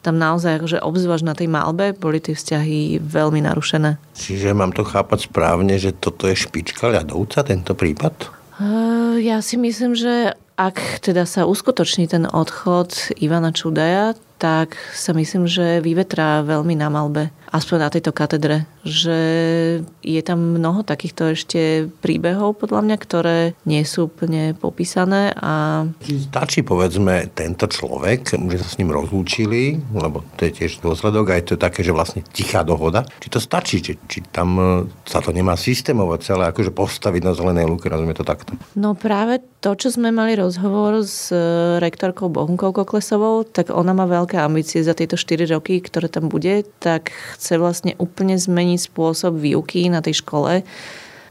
tam 0.05 0.21
naozaj, 0.21 0.61
akože 0.61 0.85
obzvlášť 0.85 1.25
na 1.25 1.33
tej 1.33 1.49
malbe, 1.49 1.97
boli 1.97 2.21
tie 2.21 2.37
vzťahy 2.37 3.01
veľmi 3.01 3.41
narušené. 3.41 3.97
Čiže 4.13 4.53
mám 4.53 4.69
to 4.69 4.85
chápať 4.85 5.25
správne, 5.25 5.81
že 5.81 5.97
toto 5.97 6.29
je 6.29 6.37
špička 6.37 6.93
ľadovca, 6.93 7.41
tento 7.41 7.73
prípad? 7.73 8.29
Uh, 8.61 9.17
ja 9.17 9.41
si 9.41 9.57
myslím, 9.57 9.97
že 9.97 10.37
ak 10.55 11.03
teda 11.03 11.25
sa 11.25 11.49
uskutoční 11.49 12.07
ten 12.07 12.23
odchod 12.29 13.17
Ivana 13.19 13.51
Čudaja, 13.51 14.15
tak 14.39 14.77
sa 14.95 15.11
myslím, 15.11 15.49
že 15.49 15.83
vyvetrá 15.83 16.45
veľmi 16.45 16.77
na 16.79 16.87
malbe, 16.87 17.33
aspoň 17.55 17.77
na 17.79 17.89
tejto 17.89 18.11
katedre. 18.11 18.67
Že 18.83 19.17
je 20.03 20.21
tam 20.21 20.59
mnoho 20.59 20.83
takýchto 20.83 21.31
ešte 21.31 21.87
príbehov, 22.03 22.59
podľa 22.59 22.81
mňa, 22.83 22.97
ktoré 22.99 23.37
nie 23.63 23.81
sú 23.87 24.11
úplne 24.11 24.51
popísané. 24.53 25.31
A... 25.39 25.87
Stačí, 26.03 26.61
povedzme, 26.61 27.31
tento 27.31 27.71
človek, 27.71 28.35
že 28.35 28.59
sa 28.59 28.67
s 28.67 28.77
ním 28.77 28.91
rozlúčili, 28.91 29.79
lebo 29.95 30.27
to 30.35 30.51
je 30.51 30.51
tiež 30.51 30.83
dôsledok, 30.83 31.31
to 31.47 31.55
je 31.55 31.61
také, 31.61 31.81
že 31.81 31.95
vlastne 31.95 32.21
tichá 32.35 32.61
dohoda. 32.67 33.07
Či 33.23 33.27
to 33.31 33.39
stačí, 33.39 33.79
či, 33.79 33.95
či 34.09 34.19
tam 34.27 34.49
e, 34.57 34.65
sa 35.07 35.23
to 35.23 35.31
nemá 35.31 35.55
systémovať 35.55 36.19
celé, 36.21 36.43
akože 36.51 36.75
postaviť 36.75 37.21
na 37.23 37.33
zelenej 37.37 37.65
lúke, 37.69 37.87
rozumie 37.87 38.17
to 38.17 38.27
takto? 38.27 38.57
No 38.75 38.97
práve 38.97 39.39
to, 39.61 39.77
čo 39.77 39.93
sme 39.93 40.09
mali 40.09 40.33
rozhovor 40.33 41.05
s 41.05 41.29
e, 41.29 41.37
rektorkou 41.77 42.29
Bohunkou 42.29 42.73
Koklesovou, 42.73 43.45
tak 43.45 43.69
ona 43.69 43.93
má 43.93 44.09
veľké 44.09 44.41
ambície 44.41 44.81
za 44.81 44.97
tieto 44.97 45.17
4 45.17 45.45
roky, 45.53 45.81
ktoré 45.81 46.09
tam 46.09 46.27
bude, 46.29 46.65
tak 46.81 47.13
chce 47.37 47.44
vlastne 47.61 47.93
úplne 48.01 48.33
zmeniť 48.33 48.89
spôsob 48.89 49.37
výuky 49.37 49.87
na 49.93 50.01
tej 50.01 50.25
škole 50.25 50.65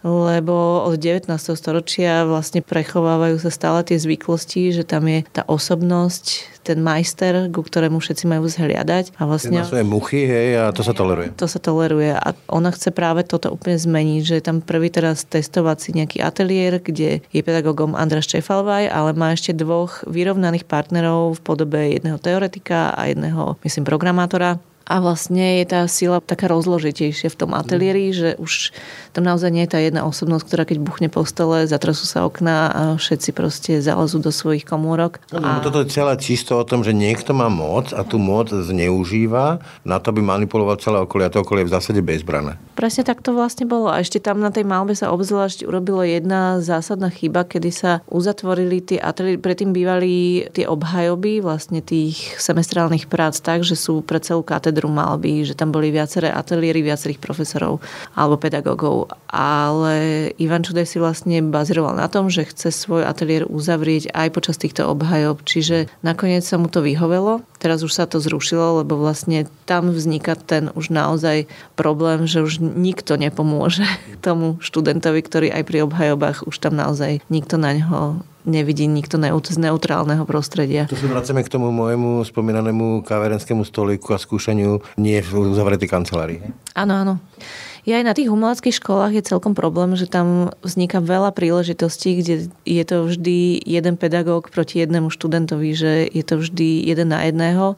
lebo 0.05 0.85
od 0.85 1.01
19. 1.01 1.33
storočia 1.33 2.29
vlastne 2.29 2.61
prechovávajú 2.61 3.41
sa 3.41 3.49
stále 3.49 3.81
tie 3.89 3.97
zvyklosti, 3.97 4.69
že 4.77 4.85
tam 4.85 5.09
je 5.09 5.25
tá 5.33 5.49
osobnosť, 5.49 6.61
ten 6.61 6.85
majster, 6.85 7.49
ku 7.49 7.65
ktorému 7.65 8.05
všetci 8.05 8.29
majú 8.29 8.45
zhliadať. 8.45 9.17
A 9.17 9.25
vlastne... 9.25 9.65
svoje 9.65 9.89
muchy, 9.89 10.29
hej, 10.29 10.61
a 10.61 10.77
to 10.77 10.85
sa 10.85 10.93
toleruje. 10.93 11.33
To 11.41 11.49
sa 11.49 11.57
toleruje. 11.57 12.13
A 12.13 12.37
ona 12.53 12.69
chce 12.69 12.93
práve 12.93 13.25
toto 13.25 13.49
úplne 13.49 13.81
zmeniť, 13.81 14.21
že 14.21 14.35
je 14.37 14.45
tam 14.45 14.61
prvý 14.61 14.93
teraz 14.93 15.25
testovací 15.25 15.97
nejaký 15.97 16.21
ateliér, 16.21 16.85
kde 16.85 17.25
je 17.25 17.41
pedagógom 17.41 17.97
Andra 17.97 18.21
Štefalvaj, 18.21 18.93
ale 18.93 19.17
má 19.17 19.33
ešte 19.33 19.57
dvoch 19.57 20.05
vyrovnaných 20.05 20.69
partnerov 20.69 21.41
v 21.41 21.45
podobe 21.45 21.81
jedného 21.97 22.21
teoretika 22.21 22.93
a 22.93 23.09
jedného, 23.09 23.57
myslím, 23.65 23.89
programátora 23.89 24.61
a 24.85 25.01
vlastne 25.01 25.65
je 25.65 25.67
tá 25.67 25.81
sila 25.89 26.21
taká 26.21 26.45
rozložitejšia 26.53 27.33
v 27.33 27.39
tom 27.41 27.57
ateliéri, 27.57 28.13
mm. 28.13 28.15
že 28.15 28.29
už 28.37 28.53
tam 29.17 29.25
naozaj 29.25 29.49
nie 29.49 29.65
je 29.65 29.73
tá 29.73 29.81
jedna 29.81 30.05
osobnosť, 30.05 30.45
ktorá 30.45 30.63
keď 30.69 30.79
buchne 30.85 31.09
po 31.09 31.25
stole, 31.25 31.65
zatrasú 31.65 32.05
sa 32.05 32.29
okná 32.29 32.57
a 32.69 32.83
všetci 33.01 33.31
proste 33.33 33.73
zalezú 33.81 34.21
do 34.21 34.29
svojich 34.29 34.69
komórok. 34.69 35.25
No, 35.33 35.41
a... 35.41 35.65
Toto 35.65 35.81
je 35.81 35.89
celé 35.89 36.13
čisto 36.21 36.61
o 36.61 36.69
tom, 36.69 36.85
že 36.85 36.93
niekto 36.93 37.33
má 37.33 37.49
moc 37.49 37.97
a 37.97 38.05
tú 38.05 38.21
moc 38.21 38.53
zneužíva 38.53 39.65
na 39.89 39.97
to, 39.97 40.13
aby 40.13 40.21
manipuloval 40.21 40.77
celé 40.77 41.01
okolie 41.01 41.27
a 41.27 41.33
to 41.33 41.41
okolie 41.41 41.65
je 41.65 41.73
v 41.73 41.75
zásade 41.81 42.01
bezbrané. 42.05 42.61
Presne 42.77 43.09
tak 43.09 43.25
to 43.25 43.33
vlastne 43.33 43.65
bolo. 43.65 43.89
A 43.89 44.05
ešte 44.05 44.21
tam 44.21 44.45
na 44.45 44.53
tej 44.53 44.69
malbe 44.69 44.93
sa 44.93 45.09
obzvlášť 45.15 45.65
urobilo 45.65 46.05
jedna 46.05 46.61
zásadná 46.61 47.09
chyba, 47.09 47.49
kedy 47.49 47.71
sa 47.73 47.93
uzatvorili 48.13 48.85
tie 48.85 49.01
ateliéry. 49.01 49.41
Predtým 49.41 49.71
bývali 49.73 50.45
tie 50.53 50.69
obhajoby 50.69 51.41
vlastne 51.41 51.81
tých 51.81 52.37
semestrálnych 52.37 53.09
prác 53.09 53.41
tak, 53.41 53.65
že 53.65 53.79
sú 53.79 54.05
pre 54.05 54.21
celú 54.21 54.45
katedru 54.45 54.74
katedru 54.75 54.91
malby, 54.91 55.47
že 55.47 55.55
tam 55.55 55.71
boli 55.71 55.95
viaceré 55.95 56.35
ateliéry 56.35 56.83
viacerých 56.83 57.23
profesorov 57.23 57.79
alebo 58.19 58.35
pedagógov. 58.35 59.07
Ale 59.31 60.29
Ivan 60.43 60.67
Čudej 60.67 60.91
si 60.91 60.99
vlastne 60.99 61.39
bazíroval 61.47 61.95
na 61.95 62.11
tom, 62.11 62.27
že 62.27 62.43
chce 62.43 62.75
svoj 62.75 63.07
ateliér 63.07 63.47
uzavrieť 63.47 64.11
aj 64.11 64.35
počas 64.35 64.59
týchto 64.59 64.91
obhajob. 64.91 65.47
Čiže 65.47 65.87
nakoniec 66.03 66.43
sa 66.43 66.59
mu 66.59 66.67
to 66.67 66.83
vyhovelo. 66.83 67.47
Teraz 67.63 67.87
už 67.87 67.95
sa 67.95 68.11
to 68.11 68.19
zrušilo, 68.19 68.83
lebo 68.83 68.99
vlastne 68.99 69.47
tam 69.63 69.95
vzniká 69.95 70.35
ten 70.35 70.75
už 70.75 70.91
naozaj 70.91 71.47
problém, 71.79 72.27
že 72.27 72.43
už 72.43 72.59
nikto 72.59 73.15
nepomôže 73.15 73.87
tomu 74.27 74.59
študentovi, 74.59 75.23
ktorý 75.23 75.49
aj 75.55 75.63
pri 75.63 75.87
obhajobách 75.87 76.51
už 76.51 76.59
tam 76.59 76.75
naozaj 76.75 77.23
nikto 77.31 77.55
na 77.55 77.79
ňo 77.79 78.27
nevidí 78.45 78.85
nikto 78.87 79.17
z 79.21 79.59
neutrálneho 79.59 80.25
prostredia. 80.29 80.85
Tu 80.89 80.97
sa 80.97 81.09
vracame 81.09 81.45
k 81.45 81.53
tomu 81.53 81.73
môjmu 81.73 82.25
spomínanému 82.29 83.03
kaverenskému 83.05 83.65
stoliku 83.65 84.13
a 84.15 84.19
skúšaniu 84.21 84.85
nie 85.01 85.19
v 85.21 85.31
uzavretej 85.53 85.89
kancelárii. 85.89 86.39
Áno, 86.77 86.95
áno. 86.95 87.15
Ja 87.85 88.01
aj 88.01 88.05
na 88.09 88.17
tých 88.17 88.33
umeleckých 88.33 88.81
školách 88.81 89.13
je 89.13 89.29
celkom 89.29 89.53
problém, 89.53 89.93
že 89.93 90.09
tam 90.09 90.49
vzniká 90.65 91.05
veľa 91.05 91.37
príležitostí, 91.37 92.17
kde 92.17 92.35
je 92.65 92.85
to 92.89 93.05
vždy 93.05 93.61
jeden 93.61 94.01
pedagóg 94.01 94.49
proti 94.49 94.81
jednému 94.81 95.13
študentovi, 95.13 95.77
že 95.77 96.09
je 96.09 96.25
to 96.25 96.41
vždy 96.41 96.81
jeden 96.81 97.13
na 97.13 97.29
jedného 97.29 97.77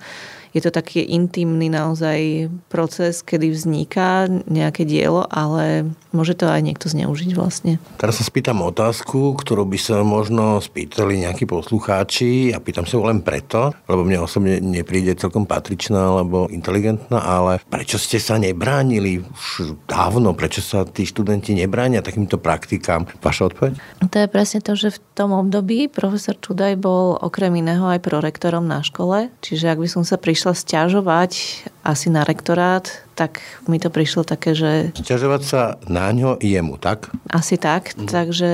je 0.56 0.64
to 0.64 0.72
taký 0.72 1.04
intimný 1.04 1.68
naozaj 1.68 2.48
proces, 2.72 3.20
kedy 3.20 3.52
vzniká 3.52 4.24
nejaké 4.48 4.88
dielo, 4.88 5.28
ale 5.28 5.92
môže 6.16 6.32
to 6.32 6.48
aj 6.48 6.64
niekto 6.64 6.88
zneužiť 6.88 7.36
vlastne. 7.36 7.76
Teraz 8.00 8.16
sa 8.16 8.24
spýtam 8.24 8.64
otázku, 8.64 9.36
ktorú 9.36 9.68
by 9.68 9.76
sa 9.76 10.00
možno 10.00 10.64
spýtali 10.64 11.28
nejakí 11.28 11.44
poslucháči 11.44 12.56
a 12.56 12.58
pýtam 12.64 12.88
sa 12.88 12.96
len 13.04 13.20
preto, 13.20 13.76
lebo 13.84 14.00
mne 14.00 14.24
osobne 14.24 14.56
nepríde 14.56 15.12
celkom 15.20 15.44
patričná 15.44 16.16
alebo 16.16 16.48
inteligentná, 16.48 17.20
ale 17.20 17.60
prečo 17.68 18.00
ste 18.00 18.16
sa 18.16 18.40
nebránili 18.40 19.20
už 19.20 19.76
dávno, 19.84 20.32
prečo 20.32 20.64
sa 20.64 20.88
tí 20.88 21.04
študenti 21.04 21.52
nebránia 21.52 22.00
takýmto 22.00 22.40
praktikám? 22.40 23.04
Vaša 23.20 23.52
odpoveď? 23.52 23.72
To 24.08 24.16
je 24.16 24.28
presne 24.32 24.64
to, 24.64 24.72
že 24.72 24.96
v 24.96 24.98
tom 25.12 25.36
období 25.36 25.92
profesor 25.92 26.32
Čudaj 26.38 26.78
bol 26.80 27.18
okrem 27.18 27.52
iného 27.58 27.84
aj 27.90 28.00
prorektorom 28.00 28.64
na 28.64 28.80
škole, 28.80 29.28
čiže 29.42 29.68
ak 29.74 29.82
by 29.82 29.88
som 29.90 30.06
sa 30.06 30.16
prišla 30.16 30.45
išla 30.46 30.54
stiažovať 30.54 31.32
asi 31.86 32.10
na 32.10 32.26
rektorát, 32.26 33.06
tak 33.16 33.40
mi 33.64 33.80
to 33.80 33.88
prišlo 33.88 34.28
také, 34.28 34.52
že... 34.52 34.92
Stiažovať 34.92 35.42
sa 35.46 35.60
na 35.88 36.12
ňo 36.12 36.36
jemu, 36.36 36.76
tak? 36.76 37.08
Asi 37.32 37.56
tak, 37.56 37.96
mhm. 37.96 38.10
takže 38.12 38.50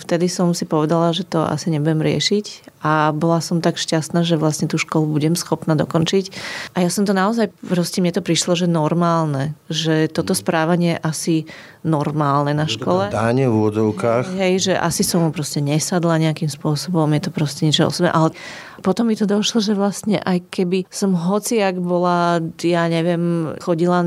vtedy 0.00 0.32
som 0.32 0.56
si 0.56 0.64
povedala, 0.64 1.12
že 1.12 1.28
to 1.28 1.44
asi 1.44 1.68
nebudem 1.68 2.00
riešiť 2.00 2.78
a 2.80 3.10
bola 3.12 3.42
som 3.42 3.60
tak 3.60 3.76
šťastná, 3.76 4.24
že 4.24 4.40
vlastne 4.40 4.70
tú 4.70 4.80
školu 4.80 5.10
budem 5.10 5.34
schopná 5.36 5.76
dokončiť. 5.76 6.32
A 6.78 6.86
ja 6.86 6.88
som 6.88 7.04
to 7.04 7.12
naozaj, 7.12 7.52
proste 7.66 8.00
mne 8.00 8.14
to 8.16 8.24
prišlo, 8.24 8.54
že 8.56 8.70
normálne, 8.70 9.52
že 9.68 10.08
toto 10.08 10.32
mhm. 10.32 10.40
správanie 10.40 10.92
asi 11.02 11.44
normálne 11.84 12.56
na 12.56 12.66
škole. 12.66 13.12
Dáne 13.12 13.46
v 13.46 13.54
úvodzovkách. 13.54 14.34
Hej, 14.34 14.72
že 14.72 14.74
asi 14.74 15.06
som 15.06 15.22
mu 15.22 15.30
proste 15.30 15.62
nesadla 15.62 16.18
nejakým 16.18 16.50
spôsobom, 16.50 17.06
je 17.14 17.22
to 17.22 17.30
proste 17.30 17.62
niečo 17.68 17.86
osobné, 17.86 18.10
ale 18.10 18.34
potom 18.82 19.10
mi 19.10 19.18
to 19.18 19.26
došlo, 19.26 19.58
že 19.58 19.74
vlastne 19.74 20.22
aj 20.22 20.54
keby 20.54 20.86
som 20.90 21.14
hociak 21.14 21.78
bola, 21.82 22.38
ja 22.70 22.86
neviem, 22.86 23.54
chodila 23.58 24.04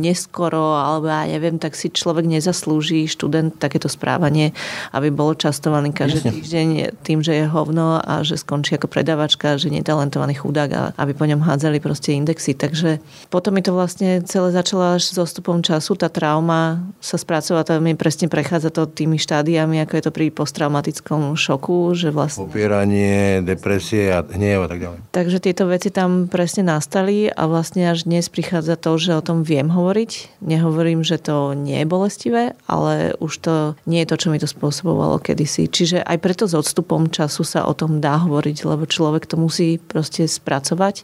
neskoro, 0.00 0.76
alebo 0.76 1.08
ja 1.08 1.28
neviem, 1.28 1.60
tak 1.60 1.76
si 1.76 1.92
človek 1.92 2.24
nezaslúži 2.24 3.04
študent 3.06 3.60
takéto 3.60 3.90
správanie, 3.90 4.56
aby 4.96 5.12
bol 5.12 5.34
častovaný 5.34 5.92
každý 5.92 6.24
Jasne. 6.24 6.32
týždeň 6.34 6.68
tým, 7.02 7.20
že 7.20 7.32
je 7.38 7.44
hovno 7.46 8.00
a 8.00 8.22
že 8.24 8.40
skončí 8.40 8.76
ako 8.76 8.88
predavačka, 8.88 9.60
že 9.60 9.72
nie 9.72 9.80
je 9.82 9.90
talentovaný 9.90 10.38
chudák 10.38 10.70
a 10.72 10.82
aby 10.96 11.12
po 11.12 11.24
ňom 11.26 11.42
hádzali 11.42 11.78
proste 11.82 12.14
indexy. 12.14 12.54
Takže 12.54 13.02
potom 13.28 13.54
mi 13.54 13.62
to 13.64 13.74
vlastne 13.74 14.22
celé 14.24 14.52
začalo 14.54 14.96
až 14.96 15.12
s 15.12 15.16
ostupom 15.18 15.60
času, 15.60 15.98
tá 15.98 16.08
trauma 16.08 16.82
sa 17.02 17.18
spracovať, 17.18 17.64
to 17.68 17.72
mi 17.82 17.98
presne 17.98 18.30
prechádza 18.30 18.70
to 18.70 18.86
tými 18.86 19.18
štádiami, 19.18 19.82
ako 19.82 19.92
je 19.98 20.02
to 20.06 20.12
pri 20.14 20.30
posttraumatickom 20.30 21.34
šoku, 21.34 21.92
že 21.98 22.14
vlastne... 22.14 22.46
Popieranie, 22.46 23.42
depresie 23.42 24.14
a 24.14 24.22
hnev 24.22 24.64
a 24.64 24.68
tak 24.70 24.78
ďalej. 24.78 24.98
Takže 25.10 25.38
tieto 25.42 25.64
veci 25.66 25.88
tam 25.90 26.30
presne 26.30 26.62
nastali 26.66 27.26
a 27.32 27.42
vlastne 27.50 27.90
až 27.90 27.97
dnes 28.04 28.28
prichádza 28.28 28.76
to, 28.76 28.98
že 29.00 29.16
o 29.16 29.22
tom 29.24 29.42
viem 29.42 29.72
hovoriť. 29.72 30.42
Nehovorím, 30.44 31.02
že 31.02 31.16
to 31.18 31.56
nie 31.56 31.82
je 31.82 31.86
bolestivé, 31.88 32.44
ale 32.68 33.16
už 33.18 33.32
to 33.40 33.54
nie 33.88 34.04
je 34.04 34.10
to, 34.12 34.16
čo 34.20 34.28
mi 34.28 34.38
to 34.38 34.46
spôsobovalo 34.46 35.18
kedysi. 35.18 35.66
Čiže 35.66 36.04
aj 36.04 36.18
preto 36.20 36.44
s 36.44 36.54
odstupom 36.54 37.08
času 37.08 37.42
sa 37.42 37.64
o 37.64 37.72
tom 37.72 37.98
dá 37.98 38.20
hovoriť, 38.20 38.68
lebo 38.68 38.84
človek 38.84 39.24
to 39.24 39.40
musí 39.40 39.80
proste 39.80 40.28
spracovať 40.28 41.02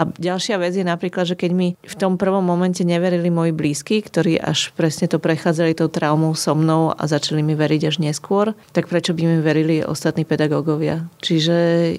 a 0.00 0.08
ďalšia 0.08 0.56
vec 0.56 0.72
je 0.72 0.80
napríklad, 0.80 1.28
že 1.28 1.36
keď 1.36 1.50
mi 1.52 1.68
v 1.76 1.94
tom 2.00 2.16
prvom 2.16 2.40
momente 2.40 2.80
neverili 2.88 3.28
moji 3.28 3.52
blízky, 3.52 4.00
ktorí 4.00 4.40
až 4.40 4.72
presne 4.72 5.12
to 5.12 5.20
prechádzali 5.20 5.76
tou 5.76 5.92
traumou 5.92 6.32
so 6.32 6.56
mnou 6.56 6.96
a 6.96 7.04
začali 7.04 7.44
mi 7.44 7.52
veriť 7.52 7.92
až 7.92 8.00
neskôr, 8.00 8.56
tak 8.72 8.88
prečo 8.88 9.12
by 9.12 9.28
mi 9.28 9.38
verili 9.44 9.84
ostatní 9.84 10.24
pedagógovia? 10.24 11.04
Čiže 11.20 11.56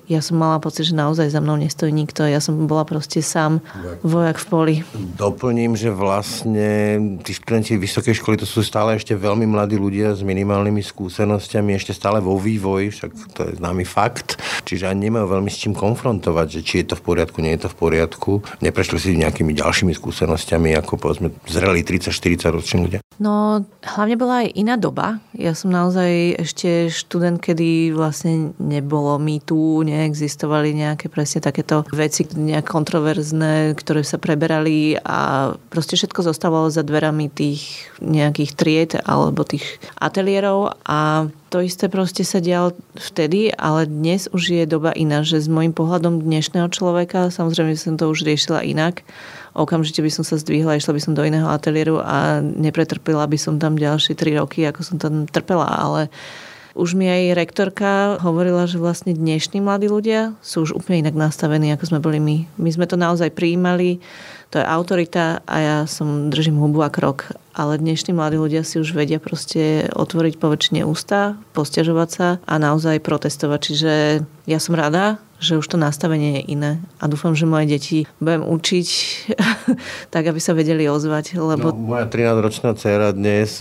ja 0.09 0.17
som 0.25 0.41
mala 0.41 0.57
pocit, 0.57 0.89
že 0.89 0.97
naozaj 0.97 1.29
za 1.29 1.45
mnou 1.45 1.61
nestojí 1.61 1.93
nikto. 1.93 2.25
Ja 2.25 2.41
som 2.41 2.65
bola 2.65 2.89
proste 2.89 3.21
sám 3.21 3.61
vojak 4.01 4.41
v 4.41 4.45
poli. 4.49 4.75
Doplním, 5.21 5.77
že 5.77 5.93
vlastne 5.93 6.97
tí 7.21 7.37
študenti 7.37 7.77
vysokej 7.77 8.17
školy 8.17 8.41
to 8.41 8.49
sú 8.49 8.65
stále 8.65 8.97
ešte 8.97 9.13
veľmi 9.13 9.45
mladí 9.45 9.77
ľudia 9.77 10.17
s 10.17 10.25
minimálnymi 10.25 10.81
skúsenostiami, 10.81 11.77
ešte 11.77 11.93
stále 11.93 12.17
vo 12.17 12.41
vývoji, 12.41 12.89
však 12.89 13.11
to 13.37 13.39
je 13.45 13.51
známy 13.61 13.85
fakt. 13.85 14.41
Čiže 14.65 14.89
ani 14.89 15.13
nemajú 15.13 15.37
veľmi 15.37 15.53
s 15.53 15.61
čím 15.61 15.77
konfrontovať, 15.77 16.47
že 16.49 16.61
či 16.65 16.73
je 16.81 16.85
to 16.89 16.95
v 16.97 17.05
poriadku, 17.05 17.45
nie 17.45 17.53
je 17.53 17.69
to 17.69 17.69
v 17.69 17.77
poriadku 17.77 17.90
poriadku. 17.91 18.39
Neprešli 18.63 18.97
si 19.03 19.19
nejakými 19.19 19.51
ďalšími 19.51 19.91
skúsenostiami, 19.91 20.71
ako 20.79 20.95
povedzme 20.95 21.35
zreli 21.43 21.83
30-40 21.83 22.55
roční 22.55 22.77
ľudia? 22.87 22.99
No, 23.19 23.67
hlavne 23.83 24.15
bola 24.15 24.47
aj 24.47 24.55
iná 24.55 24.79
doba. 24.79 25.19
Ja 25.35 25.51
som 25.51 25.75
naozaj 25.75 26.39
ešte 26.39 26.87
študent, 26.87 27.43
kedy 27.43 27.91
vlastne 27.91 28.55
nebolo 28.55 29.19
tu, 29.43 29.83
neexistovali 29.83 30.71
nejaké 30.71 31.11
presne 31.11 31.43
takéto 31.43 31.83
veci, 31.91 32.23
nejak 32.23 32.63
kontroverzné, 32.63 33.75
ktoré 33.75 34.07
sa 34.07 34.15
preberali 34.15 34.95
a 35.03 35.51
proste 35.67 35.99
všetko 35.99 36.23
zostávalo 36.23 36.71
za 36.71 36.87
dverami 36.87 37.27
tých 37.27 37.91
nejakých 37.99 38.51
tried 38.55 38.91
alebo 39.03 39.43
tých 39.43 39.83
ateliérov 39.99 40.79
a 40.87 41.27
to 41.51 41.59
isté 41.59 41.91
proste 41.91 42.23
sa 42.23 42.39
dialo 42.39 42.71
vtedy, 42.95 43.51
ale 43.51 43.83
dnes 43.83 44.31
už 44.31 44.55
je 44.55 44.63
doba 44.63 44.95
iná, 44.95 45.19
že 45.19 45.43
s 45.43 45.51
môjim 45.51 45.75
pohľadom 45.75 46.23
dnešného 46.23 46.71
človeka, 46.71 47.27
samozrejme 47.27 47.75
som 47.75 47.99
to 47.99 48.07
už 48.07 48.23
riešila 48.23 48.63
inak, 48.63 49.03
okamžite 49.51 49.99
by 49.99 50.07
som 50.07 50.23
sa 50.23 50.39
zdvihla, 50.39 50.79
išla 50.79 50.95
by 50.95 51.01
som 51.03 51.11
do 51.11 51.27
iného 51.27 51.51
ateliéru 51.51 51.99
a 51.99 52.39
nepretrpela 52.39 53.27
by 53.27 53.35
som 53.35 53.59
tam 53.59 53.75
ďalšie 53.75 54.15
3 54.15 54.39
roky, 54.39 54.63
ako 54.63 54.79
som 54.79 54.95
tam 54.95 55.27
trpela, 55.27 55.67
ale 55.67 56.07
už 56.73 56.95
mi 56.95 57.07
aj 57.07 57.35
rektorka 57.35 58.17
hovorila, 58.23 58.63
že 58.67 58.79
vlastne 58.79 59.11
dnešní 59.11 59.59
mladí 59.59 59.91
ľudia 59.91 60.35
sú 60.39 60.63
už 60.63 60.77
úplne 60.77 61.03
inak 61.07 61.15
nastavení, 61.15 61.71
ako 61.75 61.91
sme 61.91 61.99
boli 61.99 62.19
my. 62.23 62.37
My 62.55 62.69
sme 62.71 62.85
to 62.87 62.95
naozaj 62.95 63.35
prijímali, 63.35 63.99
to 64.51 64.59
je 64.59 64.67
autorita 64.67 65.39
a 65.47 65.55
ja 65.63 65.77
som 65.87 66.27
držím 66.27 66.59
hubu 66.59 66.83
a 66.83 66.91
krok. 66.91 67.31
Ale 67.51 67.79
dnešní 67.79 68.15
mladí 68.15 68.35
ľudia 68.39 68.63
si 68.63 68.79
už 68.79 68.95
vedia 68.95 69.19
proste 69.19 69.87
otvoriť 69.91 70.39
poväčšine 70.39 70.83
ústa, 70.87 71.39
posťažovať 71.55 72.09
sa 72.11 72.27
a 72.43 72.53
naozaj 72.59 73.03
protestovať. 73.03 73.59
Čiže 73.59 73.93
ja 74.47 74.59
som 74.59 74.75
rada, 74.75 75.19
že 75.39 75.55
už 75.55 75.67
to 75.71 75.79
nastavenie 75.79 76.39
je 76.39 76.53
iné. 76.53 76.71
A 76.99 77.07
dúfam, 77.07 77.31
že 77.31 77.49
moje 77.49 77.67
deti 77.71 77.99
budem 78.19 78.43
učiť 78.43 78.87
tak, 80.13 80.23
aby 80.27 80.39
sa 80.43 80.51
vedeli 80.51 80.87
ozvať. 80.87 81.39
Lebo... 81.39 81.71
No, 81.71 81.95
moja 81.95 82.07
13-ročná 82.07 82.75
dcera 82.75 83.15
dnes 83.15 83.59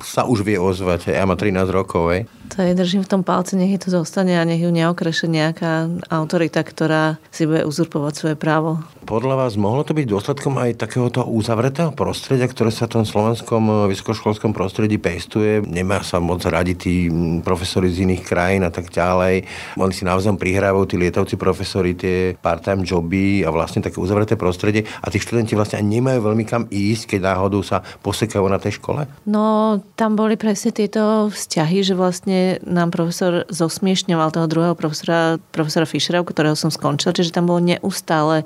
sa 0.00 0.22
už 0.24 0.40
vie 0.40 0.56
ozvať. 0.56 1.12
Ja 1.12 1.28
má 1.28 1.36
13 1.36 1.68
rokov. 1.68 2.16
Hej. 2.16 2.39
To 2.50 2.66
je, 2.66 2.74
držím 2.74 3.06
v 3.06 3.10
tom 3.14 3.22
palce, 3.22 3.54
nech 3.54 3.78
to 3.78 3.94
zostane 3.94 4.34
a 4.34 4.42
nech 4.42 4.58
ju 4.58 4.74
neokreše 4.74 5.30
nejaká 5.30 5.86
autorita, 6.10 6.66
ktorá 6.66 7.22
si 7.30 7.46
bude 7.46 7.62
uzurpovať 7.62 8.12
svoje 8.12 8.36
právo. 8.36 8.82
Podľa 9.06 9.34
vás 9.38 9.54
mohlo 9.54 9.86
to 9.86 9.94
byť 9.94 10.06
dôsledkom 10.06 10.58
aj 10.58 10.82
takéhoto 10.82 11.22
uzavretého 11.26 11.94
prostredia, 11.94 12.50
ktoré 12.50 12.74
sa 12.74 12.90
v 12.90 13.00
tom 13.00 13.04
slovenskom 13.06 13.86
vysokoškolskom 13.86 14.50
prostredí 14.50 14.98
pestuje? 14.98 15.62
Nemá 15.62 16.02
sa 16.02 16.18
moc 16.18 16.42
radi 16.42 16.74
tí 16.74 16.94
profesori 17.42 17.90
z 17.90 18.06
iných 18.06 18.22
krajín 18.26 18.66
a 18.66 18.70
tak 18.74 18.90
ďalej. 18.90 19.46
Oni 19.78 19.94
si 19.94 20.02
navzájom 20.02 20.38
prihrávajú 20.38 20.84
tí 20.90 20.96
lietavci 20.98 21.38
profesori 21.38 21.94
tie 21.94 22.34
part-time 22.34 22.82
joby 22.82 23.46
a 23.46 23.54
vlastne 23.54 23.82
také 23.82 24.02
uzavreté 24.02 24.34
prostredie 24.34 24.86
a 25.02 25.06
tí 25.06 25.22
študenti 25.22 25.54
vlastne 25.54 25.78
ani 25.78 26.02
nemajú 26.02 26.30
veľmi 26.30 26.44
kam 26.46 26.66
ísť, 26.66 27.14
keď 27.14 27.20
náhodou 27.34 27.62
sa 27.62 27.82
posekajú 28.02 28.46
na 28.50 28.58
tej 28.58 28.82
škole? 28.82 29.06
No, 29.26 29.78
tam 29.94 30.18
boli 30.18 30.34
presne 30.34 30.74
tieto 30.74 31.30
vzťahy, 31.30 31.78
že 31.82 31.94
vlastne 31.94 32.39
nám 32.66 32.92
profesor 32.94 33.46
zosmiešňoval 33.48 34.34
toho 34.34 34.46
druhého 34.46 34.76
profesora, 34.78 35.40
profesora 35.50 35.86
Fischera, 35.88 36.22
ktorého 36.22 36.56
som 36.56 36.72
skončila, 36.72 37.16
čiže 37.16 37.34
tam 37.34 37.48
bolo 37.50 37.60
neustále 37.62 38.44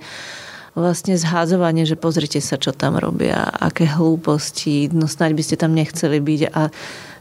vlastne 0.74 1.14
zhádzovanie, 1.14 1.87
že 1.87 1.94
pozrite 1.94 2.42
sa, 2.42 2.59
čo 2.59 2.74
tam 2.74 2.98
robia, 2.98 3.46
aké 3.46 3.87
hlúposti, 3.87 4.90
no 4.90 5.07
snáď 5.07 5.38
by 5.38 5.42
ste 5.46 5.57
tam 5.57 5.70
nechceli 5.70 6.18
byť 6.18 6.40
a 6.50 6.62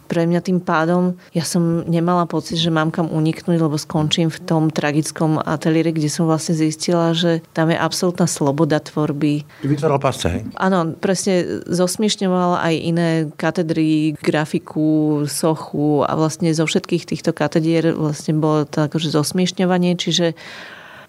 pre 0.08 0.28
mňa 0.28 0.42
tým 0.44 0.60
pádom 0.60 1.16
ja 1.32 1.44
som 1.48 1.84
nemala 1.88 2.28
pocit, 2.28 2.60
že 2.60 2.74
mám 2.74 2.94
kam 2.94 3.10
uniknúť, 3.10 3.58
lebo 3.58 3.80
skončím 3.80 4.30
v 4.30 4.40
tom 4.44 4.70
tragickom 4.70 5.40
ateliéri, 5.42 5.96
kde 5.96 6.10
som 6.12 6.28
vlastne 6.30 6.54
zistila, 6.54 7.16
že 7.16 7.42
tam 7.56 7.72
je 7.72 7.78
absolútna 7.78 8.28
sloboda 8.30 8.80
tvorby. 8.80 9.48
Vytváral 9.64 10.00
pasce, 10.00 10.28
hej? 10.30 10.42
Áno, 10.60 10.94
presne 10.98 11.64
zosmiešňoval 11.68 12.62
aj 12.62 12.74
iné 12.78 13.10
katedry, 13.36 14.14
grafiku, 14.20 15.24
sochu 15.26 16.04
a 16.06 16.14
vlastne 16.14 16.52
zo 16.54 16.68
všetkých 16.68 17.08
týchto 17.10 17.32
katedier 17.34 17.96
vlastne 17.96 18.38
bolo 18.38 18.68
to 18.68 18.86
akože 18.86 19.10
zosmiešňovanie, 19.12 19.96
čiže 19.96 20.36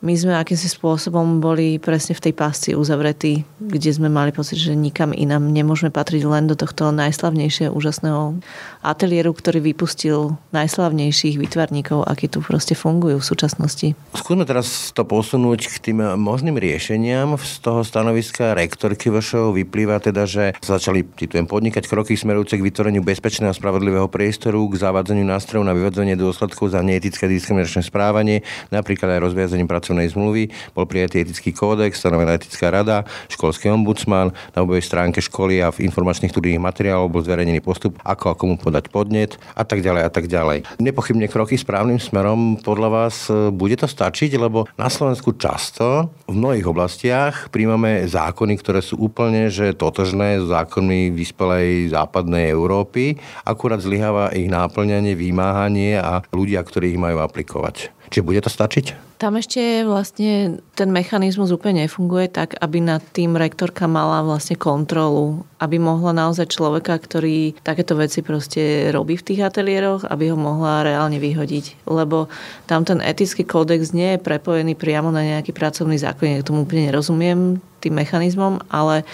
my 0.05 0.13
sme 0.13 0.37
akýmsi 0.37 0.69
spôsobom 0.69 1.41
boli 1.41 1.81
presne 1.81 2.13
v 2.13 2.29
tej 2.29 2.35
pásci 2.37 2.77
uzavretí, 2.77 3.49
kde 3.57 3.89
sme 3.89 4.13
mali 4.13 4.37
pocit, 4.37 4.61
že 4.61 4.77
nikam 4.77 5.17
inám 5.17 5.49
nemôžeme 5.49 5.89
patriť 5.89 6.29
len 6.29 6.45
do 6.45 6.53
tohto 6.53 6.93
najslavnejšieho, 6.93 7.73
úžasného 7.73 8.37
ateliéru, 8.85 9.33
ktorý 9.33 9.65
vypustil 9.65 10.37
najslavnejších 10.53 11.41
výtvarníkov, 11.41 12.05
akí 12.05 12.29
tu 12.29 12.45
proste 12.45 12.77
fungujú 12.77 13.17
v 13.17 13.25
súčasnosti. 13.25 13.97
Skúsme 14.13 14.45
teraz 14.45 14.93
to 14.93 15.09
posunúť 15.09 15.73
k 15.73 15.77
tým 15.81 15.99
možným 16.21 16.61
riešeniam. 16.61 17.41
Z 17.41 17.65
toho 17.65 17.81
stanoviska 17.81 18.53
rektorky 18.53 19.09
vašeho 19.09 19.57
vyplýva 19.57 20.05
teda, 20.05 20.29
že 20.29 20.53
začali, 20.61 21.01
citujem, 21.17 21.49
podnikať 21.49 21.89
kroky 21.89 22.13
smerujúce 22.13 22.61
k 22.61 22.67
vytvoreniu 22.69 23.01
bezpečného 23.01 23.49
a 23.49 23.57
spravodlivého 23.57 24.13
priestoru, 24.13 24.69
k 24.69 24.85
zavádzaniu 24.85 25.25
nástrojov 25.25 25.65
na 25.65 25.73
vyvodzenie 25.73 26.13
dôsledkov 26.13 26.77
za 26.77 26.85
neetické 26.85 27.25
diskriminačné 27.25 27.81
správanie, 27.89 28.45
napríklad 28.69 29.17
aj 29.17 29.33
rozviazaním 29.33 29.65
pracovných 29.65 29.94
pracovnej 29.95 30.11
zmluvy, 30.11 30.45
bol 30.75 30.91
prijatý 30.91 31.23
etický 31.23 31.55
kódex, 31.55 32.03
stanovená 32.03 32.35
etická 32.35 32.75
rada, 32.75 33.07
školský 33.31 33.71
ombudsman, 33.71 34.35
na 34.51 34.67
webovej 34.67 34.83
stránke 34.83 35.23
školy 35.23 35.63
a 35.63 35.71
v 35.71 35.87
informačných 35.87 36.35
študijných 36.35 36.59
materiálov 36.59 37.15
bol 37.15 37.23
zverejnený 37.23 37.63
postup, 37.63 37.95
ako 38.03 38.35
a 38.35 38.35
komu 38.35 38.59
podať 38.59 38.91
podnet 38.91 39.39
a 39.55 39.63
tak 39.63 39.87
ďalej 39.87 40.03
a 40.03 40.11
tak 40.11 40.27
ďalej. 40.27 40.67
Nepochybne 40.83 41.31
kroky 41.31 41.55
správnym 41.55 42.03
smerom 42.03 42.59
podľa 42.59 42.89
vás 42.91 43.31
e, 43.31 43.55
bude 43.55 43.79
to 43.79 43.87
stačiť, 43.87 44.35
lebo 44.35 44.67
na 44.75 44.91
Slovensku 44.91 45.39
často 45.39 46.11
v 46.27 46.35
mnohých 46.35 46.67
oblastiach 46.67 47.55
príjmame 47.55 48.11
zákony, 48.11 48.59
ktoré 48.59 48.83
sú 48.83 48.99
úplne 48.99 49.47
že 49.47 49.79
totožné 49.79 50.43
s 50.43 50.51
zákonmi 50.51 51.15
vyspelej 51.15 51.95
západnej 51.95 52.51
Európy, 52.51 53.15
akurát 53.47 53.79
zlyháva 53.79 54.35
ich 54.35 54.51
náplňanie, 54.51 55.15
vymáhanie 55.15 56.03
a 56.03 56.27
ľudia, 56.35 56.59
ktorí 56.67 56.97
ich 56.97 57.01
majú 57.01 57.23
aplikovať. 57.23 57.95
Či 58.11 58.25
bude 58.25 58.41
to 58.43 58.51
stačiť? 58.51 59.14
Tam 59.15 59.39
ešte 59.39 59.87
vlastne 59.87 60.59
ten 60.75 60.91
mechanizmus 60.91 61.55
úplne 61.55 61.87
nefunguje 61.87 62.27
tak, 62.29 62.59
aby 62.59 62.83
nad 62.83 62.99
tým 63.15 63.39
rektorka 63.39 63.87
mala 63.87 64.27
vlastne 64.27 64.59
kontrolu, 64.59 65.47
aby 65.63 65.79
mohla 65.79 66.11
naozaj 66.11 66.51
človeka, 66.51 66.99
ktorý 66.99 67.55
takéto 67.63 67.95
veci 67.95 68.27
proste 68.27 68.91
robí 68.91 69.15
v 69.15 69.27
tých 69.31 69.41
ateliéroch, 69.47 70.03
aby 70.11 70.35
ho 70.35 70.37
mohla 70.37 70.83
reálne 70.83 71.23
vyhodiť. 71.23 71.87
Lebo 71.87 72.27
tam 72.67 72.83
ten 72.83 72.99
etický 72.99 73.47
kódex 73.47 73.95
nie 73.95 74.19
je 74.19 74.25
prepojený 74.25 74.75
priamo 74.75 75.15
na 75.15 75.23
nejaký 75.23 75.55
pracovný 75.55 75.95
zákon. 75.95 76.35
Ja 76.35 76.43
tomu 76.43 76.67
úplne 76.67 76.91
nerozumiem 76.91 77.63
tým 77.79 77.95
mechanizmom, 77.95 78.67
ale 78.67 79.07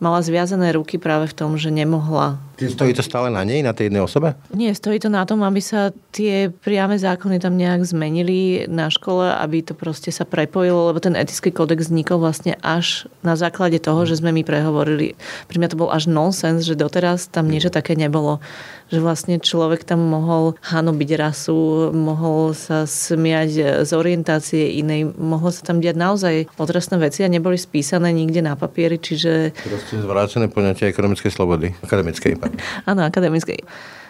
mala 0.00 0.24
zviazané 0.24 0.72
ruky 0.72 0.96
práve 0.96 1.28
v 1.28 1.36
tom, 1.36 1.60
že 1.60 1.68
nemohla. 1.68 2.40
Stojí 2.68 2.92
to 2.92 3.00
stále 3.00 3.32
na 3.32 3.40
nej, 3.40 3.64
na 3.64 3.72
tej 3.72 3.88
jednej 3.88 4.04
osobe? 4.04 4.36
Nie, 4.52 4.76
stojí 4.76 5.00
to 5.00 5.08
na 5.08 5.24
tom, 5.24 5.40
aby 5.40 5.64
sa 5.64 5.96
tie 6.12 6.52
priame 6.52 7.00
zákony 7.00 7.40
tam 7.40 7.56
nejak 7.56 7.88
zmenili 7.88 8.68
na 8.68 8.92
škole, 8.92 9.32
aby 9.32 9.64
to 9.64 9.72
proste 9.72 10.12
sa 10.12 10.28
prepojilo, 10.28 10.92
lebo 10.92 11.00
ten 11.00 11.16
etický 11.16 11.48
kódex 11.48 11.88
vznikol 11.88 12.20
vlastne 12.20 12.60
až 12.60 13.08
na 13.24 13.38
základe 13.38 13.80
toho, 13.80 14.04
že 14.04 14.20
sme 14.20 14.34
my 14.36 14.44
prehovorili. 14.44 15.16
Pri 15.48 15.56
mňa 15.56 15.72
to 15.72 15.80
bol 15.80 15.88
až 15.88 16.10
nonsens, 16.10 16.68
že 16.68 16.76
doteraz 16.76 17.32
tam 17.32 17.48
niečo 17.48 17.72
také 17.72 17.96
nebolo 17.96 18.44
že 18.90 18.98
vlastne 18.98 19.38
človek 19.38 19.86
tam 19.86 20.02
mohol 20.02 20.58
hanobiť 20.66 21.10
rasu, 21.14 21.90
mohol 21.94 22.52
sa 22.58 22.84
smiať 22.84 23.86
z 23.86 23.90
orientácie 23.94 24.82
inej, 24.82 25.14
mohlo 25.14 25.54
sa 25.54 25.62
tam 25.62 25.78
diať 25.78 25.96
naozaj 25.96 26.34
otrasné 26.58 26.98
veci 26.98 27.22
a 27.22 27.30
neboli 27.30 27.54
spísané 27.54 28.10
nikde 28.10 28.42
na 28.42 28.58
papieri, 28.58 28.98
čiže... 28.98 29.54
Proste 29.54 30.02
zvrácené 30.02 30.50
poňatie 30.50 30.90
ekonomickej 30.90 31.30
slobody, 31.30 31.70
akademickej. 31.86 32.42
Áno, 32.90 33.00
akademickej 33.06 33.62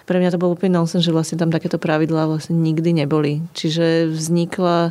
pre 0.08 0.18
mňa 0.18 0.34
to 0.34 0.42
bol 0.42 0.50
úplne 0.50 0.74
nonsens, 0.74 1.06
že 1.06 1.14
vlastne 1.14 1.38
tam 1.38 1.54
takéto 1.54 1.78
pravidlá 1.78 2.26
vlastne 2.26 2.58
nikdy 2.58 2.98
neboli. 2.98 3.46
Čiže 3.54 4.10
vznikla 4.10 4.90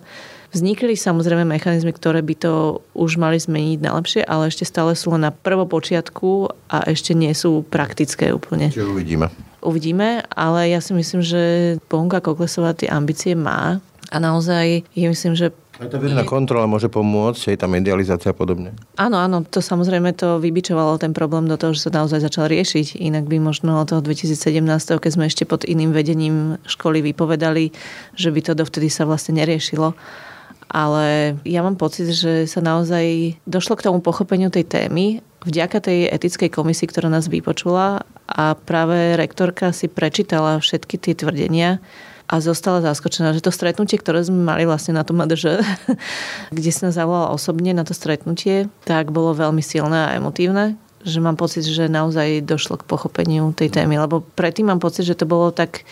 Vznikli 0.49 0.97
samozrejme 0.97 1.45
mechanizmy, 1.45 1.93
ktoré 1.93 2.25
by 2.25 2.35
to 2.41 2.81
už 2.97 3.21
mali 3.21 3.37
zmeniť 3.37 3.85
na 3.85 3.93
lepšie, 4.01 4.25
ale 4.25 4.49
ešte 4.49 4.65
stále 4.65 4.97
sú 4.97 5.13
len 5.13 5.21
na 5.21 5.29
prvopočiatku 5.29 6.49
a 6.73 6.89
ešte 6.89 7.13
nie 7.13 7.29
sú 7.37 7.61
praktické 7.69 8.33
úplne. 8.33 8.73
Čiže 8.73 8.89
uvidíme. 8.89 9.29
Uvidíme, 9.61 10.25
ale 10.33 10.73
ja 10.73 10.81
si 10.81 10.97
myslím, 10.97 11.21
že 11.21 11.41
Bonga 11.85 12.17
Koklesová 12.17 12.73
tie 12.73 12.89
ambície 12.89 13.37
má 13.37 13.77
a 14.09 14.17
naozaj 14.17 14.89
je 14.97 15.05
myslím, 15.05 15.37
že 15.37 15.53
a 15.79 15.87
tá 15.87 15.95
verejná 15.95 16.27
kontrola 16.27 16.67
môže 16.67 16.91
pomôcť, 16.91 17.55
aj 17.55 17.57
tá 17.63 17.67
medializácia 17.71 18.29
a 18.31 18.35
podobne. 18.35 18.75
Áno, 18.99 19.15
áno, 19.15 19.47
to 19.47 19.63
samozrejme 19.63 20.11
to 20.11 20.43
vybičovalo 20.43 20.99
ten 20.99 21.15
problém 21.15 21.47
do 21.47 21.55
toho, 21.55 21.71
že 21.71 21.87
sa 21.87 22.03
naozaj 22.03 22.19
začal 22.19 22.51
riešiť. 22.51 22.99
Inak 22.99 23.31
by 23.31 23.39
možno 23.39 23.79
od 23.79 23.87
toho 23.87 24.03
2017, 24.03 24.59
keď 24.99 25.11
sme 25.15 25.31
ešte 25.31 25.47
pod 25.47 25.63
iným 25.63 25.95
vedením 25.95 26.59
školy 26.67 26.99
vypovedali, 26.99 27.71
že 28.19 28.29
by 28.29 28.39
to 28.43 28.51
dovtedy 28.59 28.91
sa 28.91 29.07
vlastne 29.07 29.39
neriešilo 29.39 29.95
ale 30.69 31.33
ja 31.49 31.65
mám 31.65 31.81
pocit, 31.81 32.13
že 32.13 32.45
sa 32.45 32.61
naozaj 32.61 33.35
došlo 33.49 33.73
k 33.73 33.89
tomu 33.89 34.05
pochopeniu 34.05 34.53
tej 34.53 34.69
témy 34.69 35.25
vďaka 35.41 35.81
tej 35.81 36.13
etickej 36.13 36.53
komisii, 36.53 36.85
ktorá 36.93 37.09
nás 37.09 37.25
vypočula 37.25 38.05
a 38.29 38.53
práve 38.53 39.17
rektorka 39.17 39.73
si 39.73 39.89
prečítala 39.89 40.61
všetky 40.61 41.01
tie 41.01 41.17
tvrdenia 41.17 41.81
a 42.29 42.37
zostala 42.37 42.85
zaskočená, 42.85 43.33
že 43.33 43.41
to 43.41 43.49
stretnutie, 43.49 43.97
ktoré 43.97 44.21
sme 44.21 44.45
mali 44.45 44.69
vlastne 44.69 44.93
na 44.93 45.01
tom 45.01 45.17
MDŽ, 45.17 45.65
kde 46.55 46.69
sa 46.69 46.89
nás 46.89 46.95
zavolala 46.95 47.33
osobne 47.33 47.73
na 47.73 47.81
to 47.81 47.97
stretnutie, 47.97 48.69
tak 48.85 49.09
bolo 49.09 49.33
veľmi 49.33 49.65
silné 49.65 50.13
a 50.13 50.15
emotívne 50.15 50.77
že 50.99 51.23
mám 51.23 51.39
pocit, 51.39 51.63
že 51.63 51.87
naozaj 51.87 52.43
došlo 52.43 52.75
k 52.75 52.87
pochopeniu 52.87 53.55
tej 53.55 53.71
témy, 53.71 53.95
lebo 54.03 54.19
predtým 54.35 54.67
mám 54.67 54.83
pocit, 54.83 55.07
že 55.07 55.15
to 55.15 55.23
bolo 55.23 55.47
tak 55.55 55.87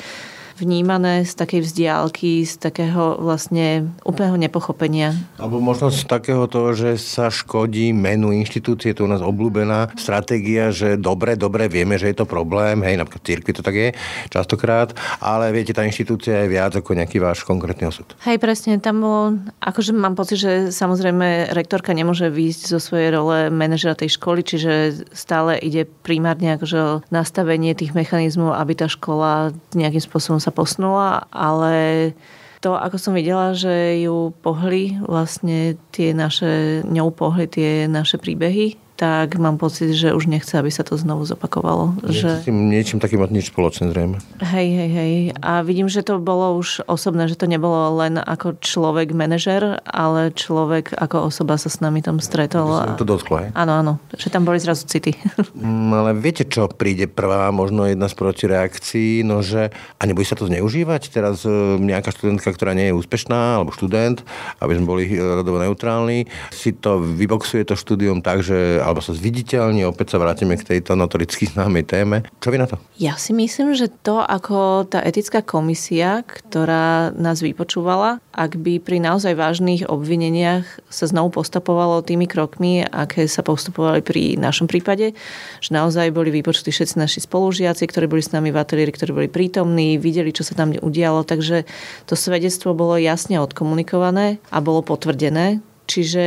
vnímané 0.57 1.21
z 1.23 1.37
takej 1.37 1.61
vzdialky, 1.61 2.43
z 2.43 2.57
takého 2.57 3.21
vlastne 3.21 3.93
úplného 4.01 4.35
nepochopenia. 4.41 5.13
Alebo 5.37 5.61
možno 5.61 5.93
z 5.93 6.03
takého 6.09 6.49
toho, 6.49 6.73
že 6.73 6.97
sa 6.97 7.29
škodí 7.29 7.93
menu 7.93 8.33
inštitúcie, 8.33 8.97
to 8.97 9.05
u 9.05 9.09
nás 9.09 9.21
obľúbená 9.21 9.93
stratégia, 9.95 10.73
že 10.73 10.97
dobre, 10.97 11.37
dobre, 11.37 11.69
vieme, 11.69 12.01
že 12.01 12.09
je 12.09 12.17
to 12.17 12.25
problém, 12.25 12.81
hej, 12.81 12.97
napríklad 12.97 13.23
cirkvi 13.23 13.51
to 13.53 13.61
tak 13.61 13.75
je 13.77 13.89
častokrát, 14.33 14.97
ale 15.21 15.53
viete, 15.53 15.77
tá 15.77 15.85
inštitúcia 15.85 16.43
je 16.43 16.51
viac 16.51 16.73
ako 16.73 16.97
nejaký 16.97 17.21
váš 17.21 17.45
konkrétny 17.45 17.87
osud. 17.87 18.09
Hej, 18.25 18.41
presne, 18.41 18.81
tam 18.81 19.05
bolo, 19.05 19.23
akože 19.61 19.93
mám 19.93 20.17
pocit, 20.17 20.41
že 20.41 20.51
samozrejme 20.73 21.53
rektorka 21.53 21.93
nemôže 21.93 22.33
výjsť 22.33 22.63
zo 22.73 22.79
svojej 22.81 23.13
role 23.13 23.53
manažera 23.53 23.93
tej 23.93 24.17
školy, 24.17 24.41
čiže 24.41 24.71
stále 25.13 25.59
ide 25.61 25.85
primárne 25.85 26.57
akože 26.57 27.07
nastavenie 27.13 27.77
tých 27.77 27.93
mechanizmov, 27.93 28.57
aby 28.57 28.73
tá 28.73 28.87
škola 28.89 29.51
nejakým 29.75 30.01
spôsobom 30.01 30.39
sa 30.41 30.46
posunula, 30.51 31.27
ale 31.31 32.11
to, 32.59 32.73
ako 32.73 32.97
som 32.97 33.13
videla, 33.13 33.53
že 33.53 34.01
ju 34.01 34.33
pohli 34.41 34.97
vlastne 35.05 35.77
tie 35.93 36.11
naše, 36.11 36.81
ňou 36.85 37.13
pohli 37.13 37.45
tie 37.45 37.85
naše 37.85 38.17
príbehy, 38.17 38.86
tak 38.97 39.37
mám 39.37 39.61
pocit, 39.61 39.93
že 39.93 40.09
už 40.09 40.25
nechce, 40.25 40.57
aby 40.57 40.73
sa 40.73 40.81
to 40.81 40.97
znovu 40.97 41.21
zopakovalo. 41.21 41.93
Že... 42.01 42.41
S 42.41 42.49
tým 42.49 42.73
niečím 42.73 42.97
takým 42.97 43.21
nič 43.29 43.53
spoločné 43.53 43.93
zrejme. 43.93 44.17
Hej, 44.41 44.67
hej, 44.73 44.89
hej. 44.89 45.13
A 45.37 45.61
vidím, 45.61 45.85
že 45.85 46.01
to 46.01 46.17
bolo 46.17 46.57
už 46.57 46.81
osobné, 46.89 47.29
že 47.29 47.37
to 47.37 47.45
nebolo 47.45 47.93
len 48.01 48.17
ako 48.17 48.57
človek 48.57 49.13
manažer, 49.13 49.77
ale 49.85 50.33
človek 50.33 50.97
ako 50.97 51.29
osoba 51.29 51.61
sa 51.61 51.69
s 51.69 51.77
nami 51.77 52.01
tam 52.01 52.17
stretol. 52.17 52.73
A... 52.73 52.97
to 52.97 53.05
dotklo, 53.05 53.45
hej? 53.45 53.49
Áno, 53.53 53.77
áno. 53.77 53.93
Že 54.17 54.33
tam 54.33 54.43
boli 54.49 54.57
zrazu 54.57 54.89
city. 54.89 55.13
Mm, 55.57 55.89
ale 55.89 56.11
viete, 56.13 56.45
čo 56.45 56.69
príde 56.69 57.09
prvá, 57.09 57.49
možno 57.49 57.87
jedna 57.89 58.05
z 58.05 58.13
protireakcií, 58.13 59.25
no 59.25 59.41
že 59.41 59.73
a 59.97 60.03
nebude 60.05 60.29
sa 60.29 60.37
to 60.37 60.45
zneužívať 60.45 61.09
teraz 61.09 61.41
e, 61.49 61.81
nejaká 61.81 62.13
študentka, 62.13 62.53
ktorá 62.53 62.77
nie 62.77 62.93
je 62.93 62.97
úspešná, 62.97 63.57
alebo 63.57 63.73
študent, 63.73 64.21
aby 64.61 64.77
sme 64.77 64.85
boli 64.85 65.03
e, 65.09 65.17
rodovo 65.17 65.57
neutrálni, 65.57 66.29
si 66.53 66.77
to 66.77 67.01
vyboxuje 67.01 67.65
to 67.65 67.73
štúdium 67.73 68.21
tak, 68.21 68.45
že 68.45 68.77
alebo 68.87 69.03
sa 69.03 69.11
zviditeľní. 69.11 69.83
Opäť 69.83 70.15
sa 70.15 70.23
vrátime 70.23 70.55
k 70.55 70.63
tejto 70.63 70.95
notoricky 70.95 71.51
známej 71.51 71.83
téme. 71.83 72.23
Čo 72.39 72.55
vy 72.55 72.57
na 72.57 72.67
to? 72.71 72.79
Ja 72.95 73.19
si 73.19 73.35
myslím, 73.35 73.75
že 73.75 73.91
to, 73.91 74.23
ako 74.23 74.87
tá 74.87 75.03
etická 75.03 75.43
komisia, 75.43 76.23
ktorá 76.23 77.11
nás 77.11 77.43
vypočúvala, 77.43 78.23
ak 78.31 78.55
by 78.55 78.79
pri 78.79 79.03
naozaj 79.03 79.35
vážnych 79.35 79.83
obvineniach 79.91 80.63
sa 80.87 81.05
znovu 81.09 81.35
postupovalo 81.35 81.99
tými 82.05 82.29
krokmi, 82.29 82.87
aké 82.87 83.27
sa 83.27 83.43
postupovali 83.43 83.99
pri 83.99 84.39
našom 84.39 84.71
prípade, 84.71 85.11
že 85.59 85.69
naozaj 85.75 86.15
boli 86.15 86.31
vypočutí 86.31 86.71
všetci 86.71 86.95
naši 86.95 87.19
spolužiaci, 87.25 87.83
ktorí 87.83 88.07
boli 88.07 88.23
s 88.23 88.31
nami 88.31 88.53
v 88.53 88.61
ateliéri, 88.61 88.95
ktorí 88.95 89.11
boli 89.11 89.29
prítomní, 89.29 89.99
videli, 89.99 90.31
čo 90.31 90.47
sa 90.47 90.55
tam 90.55 90.71
udialo, 90.71 91.27
takže 91.27 91.67
to 92.07 92.13
svedectvo 92.13 92.77
bolo 92.77 92.95
jasne 92.95 93.41
odkomunikované 93.41 94.39
a 94.53 94.57
bolo 94.63 94.85
potvrdené. 94.85 95.59
Čiže 95.87 96.25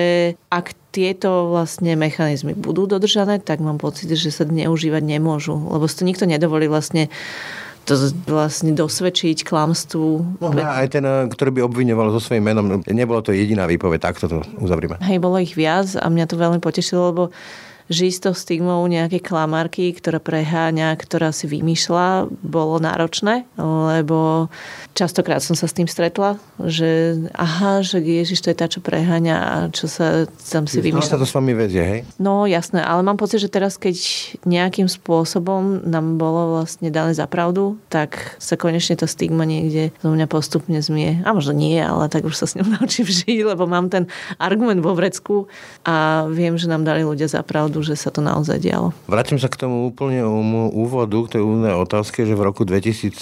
ak 0.49 0.73
tieto 0.91 1.53
vlastne 1.53 1.95
mechanizmy 1.95 2.57
budú 2.57 2.89
dodržané, 2.89 3.39
tak 3.39 3.61
mám 3.61 3.77
pocit, 3.77 4.09
že 4.11 4.33
sa 4.33 4.49
neužívať 4.49 5.05
nemôžu, 5.05 5.55
lebo 5.55 5.85
si 5.87 6.01
to 6.01 6.09
nikto 6.09 6.25
nedovolí 6.25 6.67
vlastne 6.67 7.13
to 7.89 7.97
vlastne 8.29 8.77
dosvedčiť 8.77 9.43
klamstvu. 9.43 10.39
No, 10.39 10.53
aj 10.53 10.95
ten, 10.95 11.03
ktorý 11.03 11.51
by 11.59 11.61
obviňoval 11.65 12.13
so 12.13 12.21
svojím 12.21 12.53
menom, 12.53 12.85
nebolo 12.87 13.25
to 13.25 13.33
jediná 13.33 13.65
výpoveď, 13.65 13.99
takto 13.99 14.29
to 14.29 14.45
uzavrieme. 14.61 15.01
Hej, 15.01 15.19
bolo 15.19 15.41
ich 15.41 15.57
viac 15.57 15.97
a 15.97 16.07
mňa 16.07 16.27
to 16.29 16.37
veľmi 16.37 16.61
potešilo, 16.61 17.03
lebo 17.11 17.23
žiť 17.91 18.13
s 18.15 18.23
tou 18.23 18.35
stigmou 18.39 18.87
nejaké 18.87 19.19
klamárky, 19.19 19.91
ktorá 19.91 20.23
preháňa, 20.23 20.95
ktorá 20.95 21.35
si 21.35 21.51
vymýšľa, 21.51 22.31
bolo 22.41 22.79
náročné, 22.79 23.51
lebo 23.59 24.47
častokrát 24.95 25.43
som 25.43 25.59
sa 25.59 25.67
s 25.67 25.75
tým 25.75 25.91
stretla, 25.91 26.39
že 26.63 27.19
aha, 27.35 27.83
že 27.83 27.99
Ježiš 27.99 28.47
to 28.47 28.55
je 28.55 28.57
tá, 28.57 28.71
čo 28.71 28.79
preháňa 28.79 29.37
a 29.37 29.55
čo 29.75 29.91
sa 29.91 30.31
tam 30.55 30.71
si 30.71 30.79
vymýšľa. 30.79 31.19
sa 31.19 31.19
to 31.19 31.27
s 31.27 31.35
vami 31.35 31.53
vezie, 31.59 31.83
hej? 31.83 32.01
No 32.23 32.47
jasné, 32.47 32.79
ale 32.79 33.03
mám 33.03 33.19
pocit, 33.19 33.43
že 33.43 33.51
teraz, 33.51 33.75
keď 33.75 33.99
nejakým 34.47 34.87
spôsobom 34.87 35.83
nám 35.83 36.15
bolo 36.15 36.63
vlastne 36.63 36.95
dané 36.95 37.11
za 37.11 37.27
pravdu, 37.27 37.75
tak 37.91 38.39
sa 38.39 38.55
konečne 38.55 38.95
tá 38.95 39.11
stigma 39.11 39.43
niekde 39.43 39.91
zo 39.99 40.15
mňa 40.15 40.31
postupne 40.31 40.79
zmie. 40.79 41.27
A 41.27 41.35
možno 41.35 41.59
nie, 41.59 41.83
ale 41.83 42.07
tak 42.07 42.23
už 42.23 42.39
sa 42.39 42.47
s 42.47 42.55
ňou 42.55 42.71
naučím 42.79 43.11
žiť, 43.11 43.43
lebo 43.43 43.67
mám 43.67 43.91
ten 43.91 44.07
argument 44.39 44.79
vo 44.79 44.95
vrecku 44.95 45.51
a 45.83 46.29
viem, 46.31 46.55
že 46.55 46.71
nám 46.71 46.87
dali 46.87 47.03
ľudia 47.03 47.27
za 47.27 47.43
pravdu 47.43 47.80
že 47.81 47.99
sa 47.99 48.09
to 48.13 48.25
naozaj 48.25 48.61
dialo. 48.61 48.95
Vrátim 49.11 49.37
sa 49.37 49.49
k 49.51 49.61
tomu 49.61 49.89
úplne 49.91 50.23
úvodu, 50.73 51.17
k 51.27 51.39
tej 51.39 51.43
úvodnej 51.45 51.75
otázke, 51.77 52.25
že 52.25 52.35
v 52.37 52.47
roku 52.47 52.63
2017, 52.65 53.15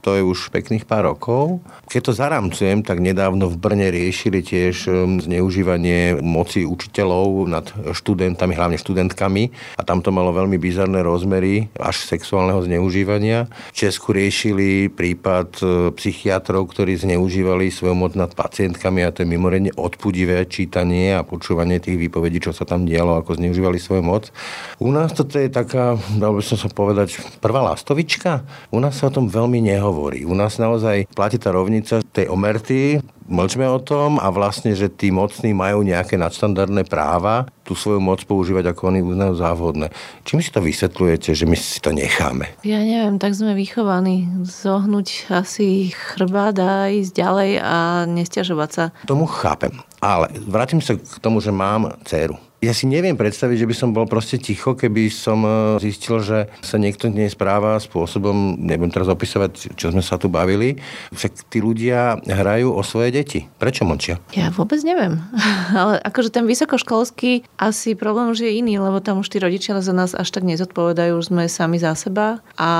to 0.00 0.10
je 0.16 0.22
už 0.24 0.50
pekných 0.50 0.84
pár 0.84 1.06
rokov, 1.06 1.60
keď 1.86 2.00
to 2.02 2.12
zaramcujem, 2.18 2.82
tak 2.82 2.98
nedávno 2.98 3.46
v 3.46 3.56
Brne 3.56 3.88
riešili 3.94 4.42
tiež 4.42 4.90
um, 4.90 5.22
zneužívanie 5.22 6.18
moci 6.18 6.66
učiteľov 6.66 7.46
nad 7.46 7.66
študentami, 7.94 8.58
hlavne 8.58 8.74
študentkami 8.74 9.54
a 9.78 9.82
tam 9.86 10.02
to 10.02 10.10
malo 10.10 10.34
veľmi 10.34 10.58
bizarné 10.58 11.06
rozmery 11.06 11.70
až 11.78 12.02
sexuálneho 12.02 12.58
zneužívania. 12.66 13.46
V 13.70 13.86
Česku 13.86 14.10
riešili 14.10 14.90
prípad 14.90 15.48
uh, 15.62 15.68
psychiatrov, 15.94 16.74
ktorí 16.74 16.98
zneužívali 16.98 17.70
svoju 17.70 17.94
moc 17.94 18.18
nad 18.18 18.34
pacientkami 18.34 19.06
a 19.06 19.14
to 19.14 19.22
je 19.22 19.30
mimoriadne 19.30 19.70
odpudivé 19.78 20.42
čítanie 20.50 21.14
a 21.14 21.22
počúvanie 21.22 21.78
tých 21.78 22.02
výpovedí, 22.02 22.42
čo 22.42 22.50
sa 22.50 22.66
tam 22.66 22.82
dialo, 22.82 23.14
ako 23.26 23.42
zneužívali 23.42 23.82
svoju 23.82 24.06
moc. 24.06 24.30
U 24.78 24.94
nás 24.94 25.10
toto 25.10 25.34
je 25.34 25.50
taká, 25.50 25.98
dal 26.14 26.30
by 26.30 26.46
som 26.46 26.54
sa 26.54 26.70
povedať, 26.70 27.18
prvá 27.42 27.66
lastovička. 27.66 28.46
U 28.70 28.78
nás 28.78 28.94
sa 28.94 29.10
o 29.10 29.14
tom 29.18 29.26
veľmi 29.26 29.58
nehovorí. 29.58 30.22
U 30.22 30.38
nás 30.38 30.62
naozaj 30.62 31.10
platí 31.10 31.42
tá 31.42 31.50
rovnica 31.50 32.06
tej 32.14 32.30
omerty, 32.30 33.02
mlčme 33.26 33.66
o 33.66 33.82
tom 33.82 34.22
a 34.22 34.30
vlastne, 34.30 34.72
že 34.78 34.86
tí 34.86 35.10
mocní 35.10 35.50
majú 35.50 35.82
nejaké 35.82 36.14
nadštandardné 36.14 36.86
práva 36.86 37.50
tú 37.66 37.74
svoju 37.74 37.98
moc 37.98 38.22
používať, 38.22 38.70
ako 38.70 38.94
oni 38.94 39.00
uznajú 39.02 39.34
závodné. 39.34 39.90
Čím 40.22 40.38
si 40.38 40.54
to 40.54 40.62
vysvetľujete, 40.62 41.34
že 41.34 41.44
my 41.50 41.56
si 41.58 41.82
to 41.82 41.90
necháme? 41.90 42.46
Ja 42.62 42.78
neviem, 42.78 43.18
tak 43.18 43.34
sme 43.34 43.58
vychovaní 43.58 44.30
zohnúť 44.46 45.34
asi 45.34 45.90
chrbát 45.90 46.54
a 46.62 46.86
ísť 46.86 47.10
ďalej 47.10 47.50
a 47.58 47.76
nestiažovať 48.06 48.70
sa. 48.70 48.84
Tomu 49.10 49.26
chápem. 49.26 49.74
Ale 49.98 50.30
vrátim 50.46 50.78
sa 50.78 50.94
k 50.94 51.18
tomu, 51.18 51.42
že 51.42 51.50
mám 51.50 51.98
dceru 52.06 52.38
ja 52.66 52.74
si 52.74 52.90
neviem 52.90 53.14
predstaviť, 53.14 53.62
že 53.62 53.68
by 53.70 53.74
som 53.78 53.94
bol 53.94 54.10
proste 54.10 54.42
ticho, 54.42 54.74
keby 54.74 55.06
som 55.06 55.46
e, 55.46 55.78
zistil, 55.78 56.18
že 56.18 56.50
sa 56.66 56.76
niekto 56.82 57.06
nespráva 57.06 57.78
spôsobom, 57.78 58.58
nebudem 58.58 58.90
teraz 58.90 59.06
opisovať, 59.06 59.78
čo 59.78 59.94
sme 59.94 60.02
sa 60.02 60.18
tu 60.18 60.26
bavili, 60.26 60.82
však 61.14 61.46
tí 61.46 61.62
ľudia 61.62 62.18
hrajú 62.26 62.74
o 62.74 62.82
svoje 62.82 63.14
deti. 63.14 63.46
Prečo 63.62 63.86
mlčia? 63.86 64.18
Ja 64.34 64.50
vôbec 64.50 64.82
neviem. 64.82 65.22
Ale 65.78 66.02
akože 66.02 66.34
ten 66.34 66.50
vysokoškolský 66.50 67.46
asi 67.54 67.94
problém 67.94 68.34
už 68.34 68.42
je 68.42 68.58
iný, 68.58 68.82
lebo 68.82 68.98
tam 68.98 69.22
už 69.22 69.30
tí 69.30 69.38
rodičia 69.38 69.78
za 69.78 69.94
nás 69.94 70.18
až 70.18 70.34
tak 70.34 70.42
nezodpovedajú, 70.42 71.14
už 71.14 71.30
sme 71.30 71.46
sami 71.46 71.78
za 71.78 71.94
seba 71.94 72.42
a 72.58 72.72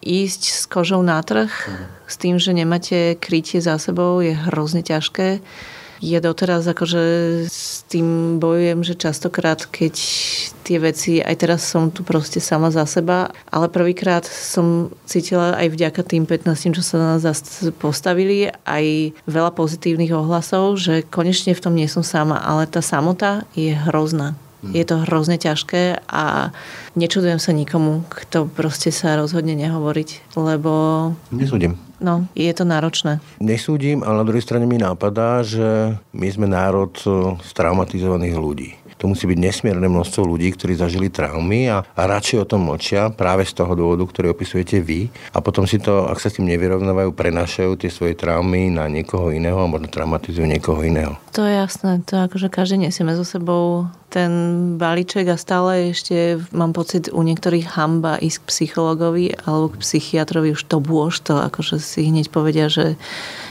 ísť 0.00 0.42
s 0.56 0.64
kožou 0.64 1.04
na 1.04 1.20
trh 1.20 1.52
s 2.06 2.14
tým, 2.16 2.38
že 2.38 2.54
nemáte 2.54 3.18
krytie 3.18 3.58
za 3.58 3.76
sebou 3.76 4.22
je 4.22 4.32
hrozne 4.32 4.80
ťažké 4.80 5.42
ja 6.00 6.20
doteraz 6.20 6.66
akože 6.66 7.02
s 7.48 7.84
tým 7.88 8.38
bojujem, 8.42 8.84
že 8.84 8.94
častokrát, 8.98 9.64
keď 9.68 9.94
tie 10.66 10.78
veci, 10.82 11.12
aj 11.22 11.36
teraz 11.38 11.62
som 11.62 11.88
tu 11.94 12.02
proste 12.02 12.42
sama 12.42 12.74
za 12.74 12.84
seba, 12.84 13.30
ale 13.48 13.70
prvýkrát 13.70 14.26
som 14.26 14.90
cítila 15.06 15.54
aj 15.54 15.70
vďaka 15.72 16.02
tým 16.02 16.26
15, 16.26 16.76
čo 16.76 16.82
sa 16.82 16.98
na 16.98 17.06
nás 17.16 17.24
postavili, 17.78 18.50
aj 18.66 19.16
veľa 19.30 19.54
pozitívnych 19.54 20.10
ohlasov, 20.10 20.76
že 20.82 21.06
konečne 21.06 21.54
v 21.54 21.62
tom 21.62 21.78
nie 21.78 21.86
som 21.86 22.02
sama, 22.02 22.42
ale 22.42 22.66
tá 22.66 22.82
samota 22.82 23.46
je 23.54 23.72
hrozná. 23.72 24.34
Je 24.66 24.82
to 24.82 25.06
hrozne 25.06 25.38
ťažké 25.38 26.02
a 26.10 26.50
nečudujem 26.98 27.38
sa 27.38 27.54
nikomu, 27.54 28.02
kto 28.10 28.50
proste 28.50 28.90
sa 28.90 29.14
rozhodne 29.14 29.54
nehovoriť, 29.54 30.34
lebo... 30.34 30.72
Nesúdim. 31.30 31.85
No, 31.96 32.28
je 32.36 32.52
to 32.52 32.68
náročné. 32.68 33.24
Nesúdim, 33.40 34.04
ale 34.04 34.20
na 34.20 34.26
druhej 34.28 34.44
strane 34.44 34.68
mi 34.68 34.76
napadá, 34.76 35.40
že 35.40 35.96
my 36.12 36.28
sme 36.28 36.44
národ 36.44 36.92
straumatizovaných 37.40 38.36
ľudí. 38.36 38.70
To 38.98 39.10
musí 39.10 39.28
byť 39.28 39.38
nesmierne 39.38 39.86
množstvo 39.86 40.24
ľudí, 40.24 40.48
ktorí 40.56 40.76
zažili 40.76 41.12
traumy 41.12 41.68
a, 41.68 41.84
a 41.84 42.02
radšej 42.08 42.38
o 42.42 42.48
tom 42.48 42.68
mlčia 42.68 43.12
práve 43.12 43.44
z 43.44 43.52
toho 43.52 43.72
dôvodu, 43.76 44.04
ktorý 44.08 44.32
opisujete 44.32 44.80
vy. 44.80 45.12
A 45.36 45.44
potom 45.44 45.68
si 45.68 45.76
to, 45.76 46.08
ak 46.08 46.16
sa 46.16 46.32
s 46.32 46.40
tým 46.40 46.48
nevyrovnávajú, 46.48 47.12
prenašajú 47.12 47.76
tie 47.76 47.90
svoje 47.92 48.16
traumy 48.16 48.72
na 48.72 48.88
niekoho 48.88 49.28
iného 49.28 49.60
a 49.60 49.68
možno 49.68 49.92
traumatizujú 49.92 50.48
niekoho 50.48 50.80
iného. 50.80 51.20
To 51.36 51.44
je 51.44 51.52
jasné. 51.52 52.00
To 52.08 52.24
akože 52.24 52.48
každý 52.48 52.88
nesieme 52.88 53.12
so 53.12 53.26
sebou 53.26 53.92
ten 54.08 54.32
balíček 54.80 55.28
a 55.28 55.36
stále 55.36 55.92
ešte 55.92 56.40
mám 56.54 56.72
pocit 56.72 57.10
u 57.12 57.20
niektorých 57.20 57.76
hamba 57.76 58.16
ísť 58.16 58.38
k 58.40 58.48
psychologovi 58.48 59.34
alebo 59.44 59.74
k 59.74 59.82
psychiatrovi 59.82 60.54
už 60.54 60.62
to 60.64 60.78
bôž 60.78 61.20
to, 61.20 61.36
akože 61.36 61.82
si 61.82 62.08
hneď 62.08 62.30
povedia, 62.30 62.70
že 62.70 62.94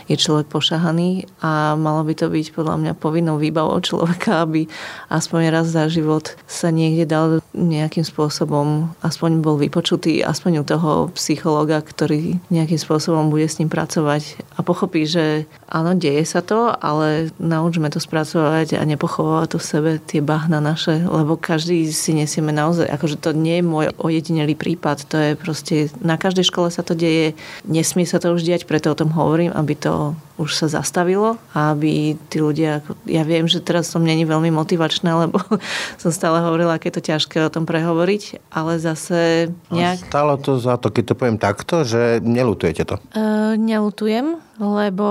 je 0.05 0.15
človek 0.15 0.47
pošahaný 0.49 1.25
a 1.41 1.73
malo 1.75 2.05
by 2.05 2.13
to 2.13 2.29
byť 2.29 2.53
podľa 2.53 2.75
mňa 2.77 2.93
povinnou 2.97 3.41
výbavou 3.41 3.77
človeka, 3.81 4.45
aby 4.45 4.69
aspoň 5.09 5.34
raz 5.51 5.67
za 5.71 5.91
život 5.91 6.36
sa 6.45 6.71
niekde 6.71 7.05
dal 7.07 7.27
nejakým 7.55 8.03
spôsobom, 8.03 8.91
aspoň 9.03 9.43
bol 9.43 9.55
vypočutý, 9.55 10.23
aspoň 10.23 10.61
u 10.61 10.65
toho 10.67 10.91
psychologa, 11.15 11.79
ktorý 11.79 12.39
nejakým 12.51 12.79
spôsobom 12.79 13.31
bude 13.31 13.47
s 13.47 13.59
ním 13.59 13.71
pracovať 13.71 14.39
a 14.55 14.59
pochopí, 14.63 15.07
že 15.07 15.47
áno, 15.67 15.95
deje 15.95 16.23
sa 16.27 16.43
to, 16.43 16.71
ale 16.71 17.31
naučme 17.39 17.88
to 17.91 17.99
spracovať 17.99 18.79
a 18.79 18.83
nepochovávať 18.83 19.55
to 19.55 19.57
v 19.59 19.69
sebe 19.69 19.91
tie 20.03 20.19
bahna 20.19 20.59
naše, 20.59 21.03
lebo 21.03 21.39
každý 21.39 21.88
si 21.91 22.11
nesieme 22.15 22.51
naozaj, 22.51 22.88
akože 22.88 23.17
to 23.19 23.31
nie 23.31 23.59
je 23.59 23.65
môj 23.65 23.86
ojedinelý 23.99 24.55
prípad, 24.55 25.07
to 25.07 25.15
je 25.17 25.31
proste, 25.36 25.75
na 26.03 26.19
každej 26.19 26.47
škole 26.47 26.67
sa 26.71 26.83
to 26.83 26.95
deje, 26.95 27.36
nesmie 27.63 28.07
sa 28.07 28.19
to 28.19 28.36
už 28.36 28.43
diať, 28.43 28.67
preto 28.67 28.91
o 28.91 28.99
tom 28.99 29.11
hovorím, 29.15 29.51
aby 29.55 29.73
to 29.75 30.15
už 30.36 30.51
sa 30.51 30.67
zastavilo 30.67 31.39
a 31.55 31.71
aby 31.71 32.19
tí 32.27 32.43
ľudia, 32.43 32.83
ja 33.07 33.23
viem, 33.23 33.47
že 33.47 33.63
teraz 33.63 33.88
som 33.88 34.03
není 34.03 34.27
veľmi 34.27 34.51
motivačná, 34.51 35.27
lebo 35.27 35.39
som 36.01 36.11
stále 36.11 36.43
hovorila, 36.43 36.75
aké 36.75 36.91
je 36.91 36.95
to 36.99 37.07
ťažké 37.11 37.39
o 37.43 37.51
tom 37.51 37.63
prehovoriť, 37.63 38.51
ale 38.51 38.77
zase 38.77 39.49
nejak... 39.71 40.11
Stalo 40.11 40.36
to 40.36 40.59
za 40.59 40.75
to, 40.75 40.91
keď 40.91 41.03
to 41.11 41.17
poviem 41.17 41.39
takto, 41.39 41.88
že 41.88 42.19
nelutujete 42.21 42.83
to? 42.83 42.95
Uh, 43.15 43.55
nelutujem, 43.55 44.43
lebo 44.55 45.07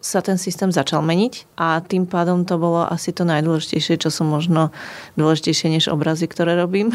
sa 0.00 0.24
ten 0.24 0.40
systém 0.40 0.72
začal 0.72 1.04
meniť 1.04 1.56
a 1.60 1.84
tým 1.84 2.08
pádom 2.08 2.48
to 2.48 2.56
bolo 2.56 2.84
asi 2.88 3.12
to 3.12 3.28
najdôležitejšie, 3.28 4.00
čo 4.00 4.08
som 4.08 4.32
možno 4.32 4.72
dôležitejšie 5.20 5.68
než 5.68 5.84
obrazy, 5.92 6.24
ktoré 6.24 6.56
robím. 6.56 6.92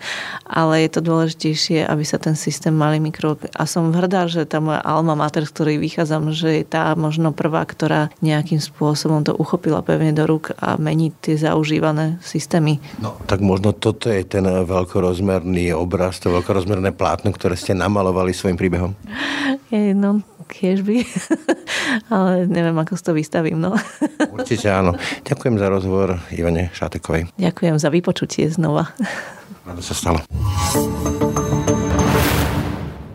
Ale 0.48 0.84
je 0.84 0.90
to 0.92 1.00
dôležitejšie, 1.04 1.84
aby 1.84 2.04
sa 2.04 2.16
ten 2.20 2.36
systém 2.36 2.72
malý 2.72 3.00
mikrok. 3.00 3.48
A 3.56 3.64
som 3.68 3.92
hrdá, 3.92 4.28
že 4.28 4.48
tá 4.48 4.60
moja 4.60 4.80
alma 4.84 5.16
mater, 5.16 5.44
z 5.48 5.52
ktorej 5.52 5.76
vychádzam, 5.80 6.32
že 6.32 6.60
je 6.60 6.64
tá 6.64 6.92
možno 6.96 7.32
prvá, 7.32 7.64
ktorá 7.64 8.12
nejakým 8.24 8.60
spôsobom 8.60 9.24
to 9.24 9.32
uchopila 9.36 9.80
pevne 9.84 10.12
do 10.12 10.24
rúk 10.28 10.52
a 10.60 10.76
mení 10.76 11.12
tie 11.20 11.36
zaužívané 11.36 12.20
systémy. 12.24 12.80
No, 13.00 13.16
tak 13.28 13.40
možno 13.40 13.72
toto 13.76 14.08
je 14.08 14.24
ten 14.24 14.44
veľkorozmerný 14.44 15.72
obraz, 15.76 16.20
to 16.20 16.32
veľkorozmerné 16.32 16.92
plátno, 16.96 17.32
ktoré 17.32 17.56
ste 17.56 17.72
namalovali 17.76 18.36
svojim 18.36 18.56
príbehom. 18.60 18.92
Je, 19.72 19.96
no, 19.96 20.20
tiež 20.52 20.84
by. 20.84 21.02
Ale 22.14 22.44
neviem, 22.46 22.76
ako 22.76 22.94
si 22.94 23.02
to 23.02 23.12
vystavím. 23.16 23.58
No. 23.58 23.72
Určite 24.36 24.68
áno. 24.68 24.94
Ďakujem 25.24 25.56
za 25.56 25.66
rozhovor 25.72 26.20
Ivane 26.28 26.68
Šátekovej. 26.76 27.32
Ďakujem 27.40 27.76
za 27.80 27.88
vypočutie 27.88 28.52
znova. 28.52 28.92
Rado 29.66 29.80
sa 29.80 29.96
stalo. 29.96 30.20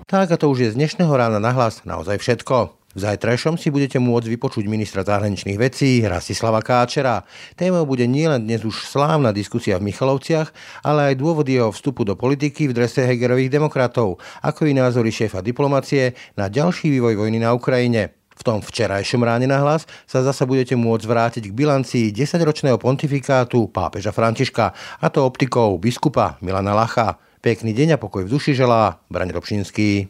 Tak 0.08 0.28
a 0.32 0.38
to 0.40 0.48
už 0.48 0.58
je 0.64 0.70
z 0.74 0.80
dnešného 0.80 1.12
rána 1.12 1.38
nahlas 1.38 1.84
naozaj 1.84 2.24
všetko. 2.24 2.72
V 2.98 3.06
zajtrajšom 3.06 3.62
si 3.62 3.70
budete 3.70 4.02
môcť 4.02 4.26
vypočuť 4.26 4.66
ministra 4.66 5.06
zahraničných 5.06 5.62
vecí 5.62 6.02
Rastislava 6.02 6.66
Káčera. 6.66 7.22
Témou 7.54 7.86
bude 7.86 8.10
nielen 8.10 8.50
dnes 8.50 8.66
už 8.66 8.90
slávna 8.90 9.30
diskusia 9.30 9.78
v 9.78 9.94
Michalovciach, 9.94 10.50
ale 10.82 11.14
aj 11.14 11.22
dôvody 11.22 11.62
jeho 11.62 11.70
vstupu 11.70 12.02
do 12.02 12.18
politiky 12.18 12.66
v 12.66 12.74
drese 12.74 13.06
Hegerových 13.06 13.54
demokratov, 13.54 14.18
ako 14.42 14.66
i 14.66 14.74
názory 14.74 15.14
šéfa 15.14 15.46
diplomacie 15.46 16.18
na 16.34 16.50
ďalší 16.50 16.90
vývoj 16.90 17.22
vojny 17.22 17.38
na 17.38 17.54
Ukrajine. 17.54 18.18
V 18.34 18.42
tom 18.42 18.66
včerajšom 18.66 19.22
ráne 19.22 19.46
na 19.46 19.62
hlas 19.62 19.86
sa 20.10 20.26
zasa 20.26 20.50
budete 20.50 20.74
môcť 20.74 21.06
vrátiť 21.06 21.44
k 21.54 21.54
bilancii 21.54 22.10
10-ročného 22.10 22.82
pontifikátu 22.82 23.70
pápeža 23.70 24.10
Františka, 24.10 24.74
a 24.74 25.08
to 25.14 25.22
optikou 25.22 25.78
biskupa 25.78 26.42
Milana 26.42 26.74
Lacha. 26.74 27.22
Pekný 27.46 27.78
deň 27.78 27.94
a 27.94 28.02
pokoj 28.02 28.26
v 28.26 28.34
duši 28.34 28.58
želá 28.58 28.98
Braň 29.14 29.38
Robšinský. 29.38 30.10